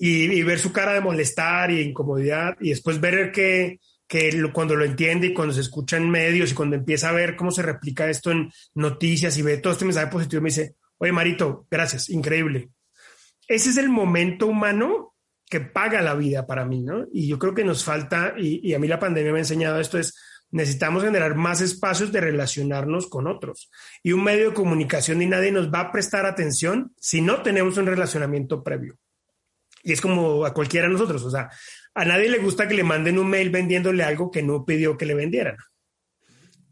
y, 0.00 0.32
y 0.32 0.42
ver 0.42 0.58
su 0.58 0.72
cara 0.72 0.94
de 0.94 1.00
molestar 1.00 1.70
y 1.70 1.80
incomodidad 1.80 2.56
y 2.60 2.70
después 2.70 3.00
ver 3.00 3.30
que 3.30 3.78
que 4.06 4.50
cuando 4.52 4.76
lo 4.76 4.84
entiende 4.84 5.28
y 5.28 5.34
cuando 5.34 5.54
se 5.54 5.60
escucha 5.60 5.96
en 5.96 6.10
medios 6.10 6.52
y 6.52 6.54
cuando 6.54 6.76
empieza 6.76 7.08
a 7.08 7.12
ver 7.12 7.36
cómo 7.36 7.50
se 7.50 7.62
replica 7.62 8.08
esto 8.08 8.30
en 8.30 8.52
noticias 8.74 9.36
y 9.36 9.42
ve 9.42 9.58
todo 9.58 9.72
este 9.72 9.84
mensaje 9.84 10.06
positivo, 10.08 10.42
me 10.42 10.50
dice, 10.50 10.76
oye 10.98 11.12
Marito, 11.12 11.66
gracias, 11.70 12.08
increíble. 12.08 12.70
Ese 13.48 13.70
es 13.70 13.76
el 13.76 13.88
momento 13.88 14.46
humano 14.46 15.14
que 15.48 15.60
paga 15.60 16.02
la 16.02 16.14
vida 16.14 16.46
para 16.46 16.64
mí, 16.64 16.82
¿no? 16.82 17.06
Y 17.12 17.28
yo 17.28 17.38
creo 17.38 17.54
que 17.54 17.64
nos 17.64 17.84
falta, 17.84 18.34
y, 18.36 18.68
y 18.68 18.74
a 18.74 18.78
mí 18.78 18.88
la 18.88 18.98
pandemia 18.98 19.32
me 19.32 19.38
ha 19.38 19.42
enseñado 19.42 19.80
esto, 19.80 19.98
es 19.98 20.14
necesitamos 20.50 21.02
generar 21.02 21.34
más 21.34 21.60
espacios 21.60 22.12
de 22.12 22.20
relacionarnos 22.20 23.08
con 23.08 23.26
otros. 23.26 23.70
Y 24.02 24.12
un 24.12 24.24
medio 24.24 24.50
de 24.50 24.54
comunicación 24.54 25.22
y 25.22 25.26
nadie 25.26 25.52
nos 25.52 25.72
va 25.72 25.80
a 25.80 25.92
prestar 25.92 26.26
atención 26.26 26.94
si 26.98 27.20
no 27.20 27.42
tenemos 27.42 27.76
un 27.76 27.86
relacionamiento 27.86 28.62
previo. 28.62 28.96
Y 29.82 29.92
es 29.92 30.00
como 30.00 30.44
a 30.44 30.52
cualquiera 30.52 30.86
de 30.86 30.94
nosotros, 30.94 31.22
o 31.22 31.30
sea, 31.30 31.48
a 31.96 32.04
nadie 32.04 32.28
le 32.28 32.38
gusta 32.38 32.68
que 32.68 32.74
le 32.74 32.84
manden 32.84 33.18
un 33.18 33.28
mail 33.28 33.48
vendiéndole 33.48 34.04
algo 34.04 34.30
que 34.30 34.42
no 34.42 34.66
pidió 34.66 34.98
que 34.98 35.06
le 35.06 35.14
vendieran. 35.14 35.56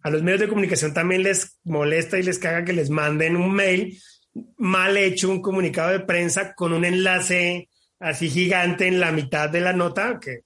A 0.03 0.11
los 0.11 0.23
medios 0.23 0.41
de 0.41 0.49
comunicación 0.49 0.93
también 0.93 1.23
les 1.23 1.59
molesta 1.65 2.19
y 2.19 2.23
les 2.23 2.39
caga 2.39 2.63
que 2.63 2.75
les 2.75 2.91
manden 2.91 3.37
un 3.37 3.55
mail 3.55 3.99
mal 4.59 4.99
hecho, 4.99 5.31
un 5.31 5.41
comunicado 5.41 5.93
de 5.93 6.01
prensa 6.01 6.55
con 6.55 6.75
un 6.75 6.85
enlace 6.85 7.71
así 7.99 8.29
gigante 8.29 8.87
en 8.87 9.01
la 9.01 9.13
mitad 9.13 9.49
de 9.49 9.63
la 9.63 9.73
nota, 9.73 10.21
que 10.21 10.41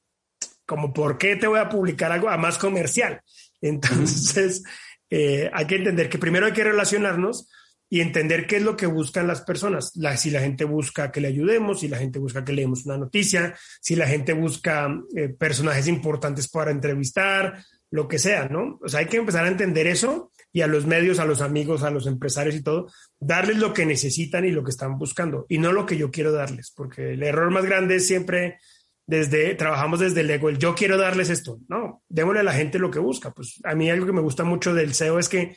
como, 0.65 0.93
¿por 0.93 1.19
qué 1.19 1.35
te 1.35 1.49
voy 1.49 1.59
a 1.59 1.69
publicar 1.69 2.13
algo 2.13 2.29
a 2.29 2.37
más 2.37 2.57
comercial? 2.57 3.21
Entonces, 3.61 4.63
eh, 5.11 5.51
hay 5.53 5.67
que 5.67 5.75
entender 5.75 6.09
que 6.09 6.19
primero 6.19 6.47
hay 6.47 6.53
que 6.53 6.63
relacionarnos 6.63 7.51
y 7.91 8.01
entender 8.01 8.47
qué 8.47 8.57
es 8.57 8.63
lo 8.63 8.77
que 8.77 8.87
buscan 8.87 9.27
las 9.27 9.43
personas. 9.43 9.93
si 10.17 10.31
la 10.31 10.41
gente 10.41 10.65
busca 10.65 11.11
que 11.11 11.21
le 11.21 11.29
ayudemos, 11.29 11.81
si 11.81 11.89
la 11.89 11.99
gente 11.99 12.19
busca 12.19 12.45
que 12.45 12.53
leemos 12.53 12.85
una 12.87 12.99
noticia, 12.99 13.57
si 13.81 13.97
la 13.97 14.07
gente 14.07 14.33
busca 14.33 14.89
eh, 15.17 15.29
personajes 15.29 15.89
importantes 15.89 16.49
para 16.49 16.71
entrevistar, 16.71 17.65
lo 17.91 18.09
que 18.09 18.19
sea, 18.19 18.49
¿no? 18.49 18.79
O 18.83 18.89
sea, 18.89 19.01
hay 19.01 19.07
que 19.07 19.17
empezar 19.17 19.45
a 19.45 19.49
entender 19.49 19.87
eso 19.87 20.31
y 20.53 20.61
a 20.61 20.67
los 20.67 20.87
medios, 20.87 21.19
a 21.19 21.25
los 21.25 21.41
amigos, 21.41 21.83
a 21.83 21.91
los 21.91 22.07
empresarios 22.07 22.55
y 22.55 22.63
todo, 22.63 22.89
darles 23.19 23.59
lo 23.59 23.73
que 23.73 23.87
necesitan 23.87 24.45
y 24.45 24.51
lo 24.51 24.63
que 24.63 24.71
están 24.71 24.99
buscando 24.99 25.47
y 25.49 25.59
no 25.59 25.73
lo 25.73 25.87
que 25.87 25.97
yo 25.97 26.11
quiero 26.11 26.33
darles, 26.33 26.73
porque 26.75 27.13
el 27.15 27.23
error 27.23 27.51
más 27.51 27.65
grande 27.65 27.97
es 27.97 28.07
siempre 28.07 28.59
desde, 29.07 29.55
trabajamos 29.55 30.01
desde 30.01 30.21
el 30.21 30.31
ego, 30.31 30.51
el 30.51 30.59
yo 30.59 30.75
quiero 30.75 30.99
darles 30.99 31.31
esto, 31.31 31.61
no, 31.69 32.03
démosle 32.09 32.41
a 32.41 32.45
la 32.45 32.53
gente 32.53 32.79
lo 32.79 32.91
que 32.91 32.99
busca. 32.99 33.31
Pues 33.31 33.59
a 33.65 33.75
mí 33.75 33.89
algo 33.89 34.05
que 34.05 34.13
me 34.13 34.21
gusta 34.21 34.45
mucho 34.45 34.75
del 34.75 34.93
SEO 34.93 35.19
es 35.19 35.31
que 35.31 35.57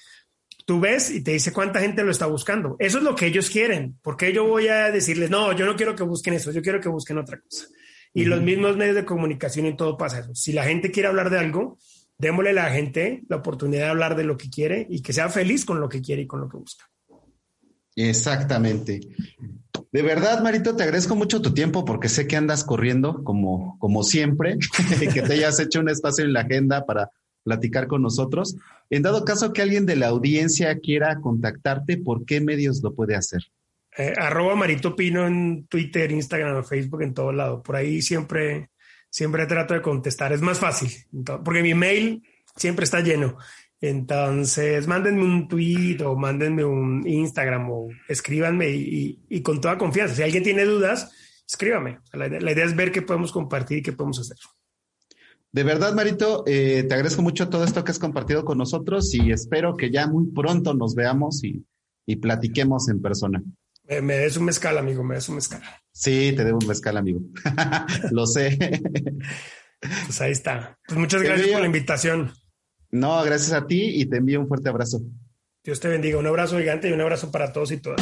tú 0.72 0.80
ves 0.80 1.12
y 1.12 1.22
te 1.22 1.32
dice 1.32 1.52
cuánta 1.52 1.82
gente 1.82 2.02
lo 2.02 2.12
está 2.12 2.28
buscando. 2.28 2.78
Eso 2.80 3.00
es 3.00 3.04
lo 3.04 3.14
que 3.14 3.26
ellos 3.26 3.50
quieren. 3.50 4.00
porque 4.02 4.32
yo 4.32 4.48
voy 4.48 4.70
a 4.70 4.90
decirles, 4.90 5.30
no, 5.30 5.52
yo 5.52 5.66
no 5.66 5.76
quiero 5.76 5.98
que 5.98 6.04
busquen 6.04 6.34
eso, 6.36 6.50
yo 6.54 6.62
quiero 6.62 6.80
que 6.80 6.88
busquen 6.88 7.18
otra 7.18 7.42
cosa? 7.42 7.66
Y 8.14 8.24
los 8.24 8.42
mismos 8.42 8.78
medios 8.78 8.96
de 8.96 9.04
comunicación 9.04 9.66
y 9.66 9.76
todo 9.76 9.98
pasa 9.98 10.20
eso. 10.20 10.34
Si 10.34 10.54
la 10.54 10.64
gente 10.64 10.90
quiere 10.90 11.10
hablar 11.10 11.30
de 11.30 11.40
algo, 11.40 11.78
démosle 12.18 12.52
a 12.52 12.54
la 12.54 12.70
gente 12.70 13.22
la 13.28 13.36
oportunidad 13.36 13.82
de 13.82 13.90
hablar 13.90 14.16
de 14.16 14.24
lo 14.24 14.38
que 14.38 14.50
quiere 14.50 14.88
y 14.90 15.02
que 15.02 15.12
sea 15.12 15.28
feliz 15.28 15.66
con 15.66 15.82
lo 15.82 15.90
que 15.90 16.02
quiere 16.02 16.22
y 16.22 16.28
con 16.28 16.40
lo 16.40 16.48
que 16.48 16.56
busca. 16.56 16.90
Exactamente. 17.94 19.02
De 19.92 20.02
verdad, 20.02 20.42
Marito, 20.42 20.74
te 20.78 20.84
agradezco 20.84 21.18
mucho 21.18 21.42
tu 21.42 21.54
tiempo 21.54 21.84
porque 21.84 22.08
sé 22.08 22.28
que 22.28 22.38
andas 22.38 22.64
corriendo 22.64 23.26
como, 23.26 23.78
como 23.78 24.04
siempre, 24.06 24.58
que 25.14 25.22
te 25.22 25.34
hayas 25.34 25.60
hecho 25.60 25.82
un 25.82 25.90
espacio 25.90 26.24
en 26.24 26.32
la 26.32 26.42
agenda 26.42 26.86
para 26.86 27.10
platicar 27.44 27.88
con 27.88 28.02
nosotros. 28.02 28.56
En 28.90 29.02
dado 29.04 29.26
caso 29.26 29.54
que 29.54 29.62
alguien 29.62 29.86
de 29.86 29.96
la 29.96 30.08
audiencia 30.08 30.80
quiera 30.80 31.20
contactarte, 31.22 31.98
¿por 31.98 32.26
qué 32.26 32.42
medios 32.42 32.82
lo 32.84 32.94
puede 32.94 33.16
hacer? 33.16 33.42
Eh, 33.98 34.14
arroba 34.18 34.56
Marito 34.56 34.96
Pino 34.96 35.28
en 35.28 35.66
Twitter, 35.68 36.12
Instagram, 36.12 36.64
Facebook, 36.64 37.02
en 37.02 37.14
todo 37.14 37.32
lado. 37.32 37.62
Por 37.62 37.76
ahí 37.76 38.02
siempre, 38.02 38.70
siempre 39.10 39.46
trato 39.46 39.74
de 39.74 39.82
contestar. 39.82 40.32
Es 40.34 40.42
más 40.42 40.60
fácil, 40.60 40.92
porque 41.44 41.62
mi 41.62 41.74
mail 41.74 42.24
siempre 42.56 42.86
está 42.86 43.02
lleno. 43.02 43.38
Entonces, 43.82 44.88
mándenme 44.88 45.24
un 45.24 45.48
tweet 45.48 46.02
o 46.06 46.16
mándenme 46.16 46.64
un 46.64 47.06
Instagram 47.08 47.70
o 47.72 47.90
escríbanme 48.08 48.70
y, 48.70 49.42
con 49.42 49.60
toda 49.60 49.78
confianza. 49.78 50.16
Si 50.16 50.22
alguien 50.22 50.44
tiene 50.44 50.66
dudas, 50.66 51.12
escríbame. 51.48 52.00
La 52.14 52.28
idea, 52.28 52.66
es 52.66 52.76
ver 52.76 52.92
qué 52.92 53.02
podemos 53.02 53.32
compartir 53.32 53.80
y 53.80 53.82
qué 53.82 53.92
podemos 53.92 54.20
hacer. 54.20 54.38
De 55.54 55.64
verdad, 55.64 55.94
Marito, 55.94 56.44
eh, 56.48 56.84
te 56.88 56.94
agradezco 56.94 57.22
mucho 57.22 57.50
todo 57.50 57.66
esto 57.66 57.84
que 57.84 57.92
has 57.92 58.00
compartido 58.00 58.46
con 58.46 58.58
nosotros 58.58 59.14
y 59.14 59.32
espero 59.32 59.76
que 59.76 59.92
ya 59.92 60.08
muy 60.08 60.32
pronto 60.32 60.74
nos 60.74 60.96
veamos 60.96 61.44
y, 61.44 61.66
platiquemos 62.22 62.90
en 62.90 63.02
persona. 63.02 63.42
me 63.88 64.18
des 64.18 64.36
un 64.36 64.44
mezcal, 64.44 64.78
amigo, 64.78 65.02
me 65.02 65.16
des 65.16 65.30
un 65.30 65.36
mezcal. 65.36 65.62
Sí, 65.94 66.34
te 66.36 66.44
debo 66.44 66.60
un 66.62 66.68
mezcal, 66.68 66.98
amigo. 66.98 67.22
Lo 68.12 68.28
sé. 68.28 68.58
pues 69.80 70.22
ahí 70.22 70.32
está. 70.32 70.78
Pues 70.88 71.00
muchas 71.00 71.22
gracias 71.22 71.48
por 71.50 71.62
la 71.62 71.66
invitación. 71.68 72.34
No, 72.90 73.24
gracias 73.24 73.54
a 73.54 73.66
ti 73.68 74.02
y 74.02 74.06
te 74.08 74.18
envío 74.18 74.42
un 74.42 74.48
fuerte 74.48 74.68
abrazo. 74.68 75.02
Dios 75.64 75.80
te 75.80 75.88
bendiga. 75.88 76.18
Un 76.18 76.28
abrazo 76.28 76.58
gigante 76.58 76.90
y 76.90 76.92
un 76.92 77.02
abrazo 77.02 77.32
para 77.32 77.54
todos 77.54 77.72
y 77.72 77.78
todas. 77.78 78.02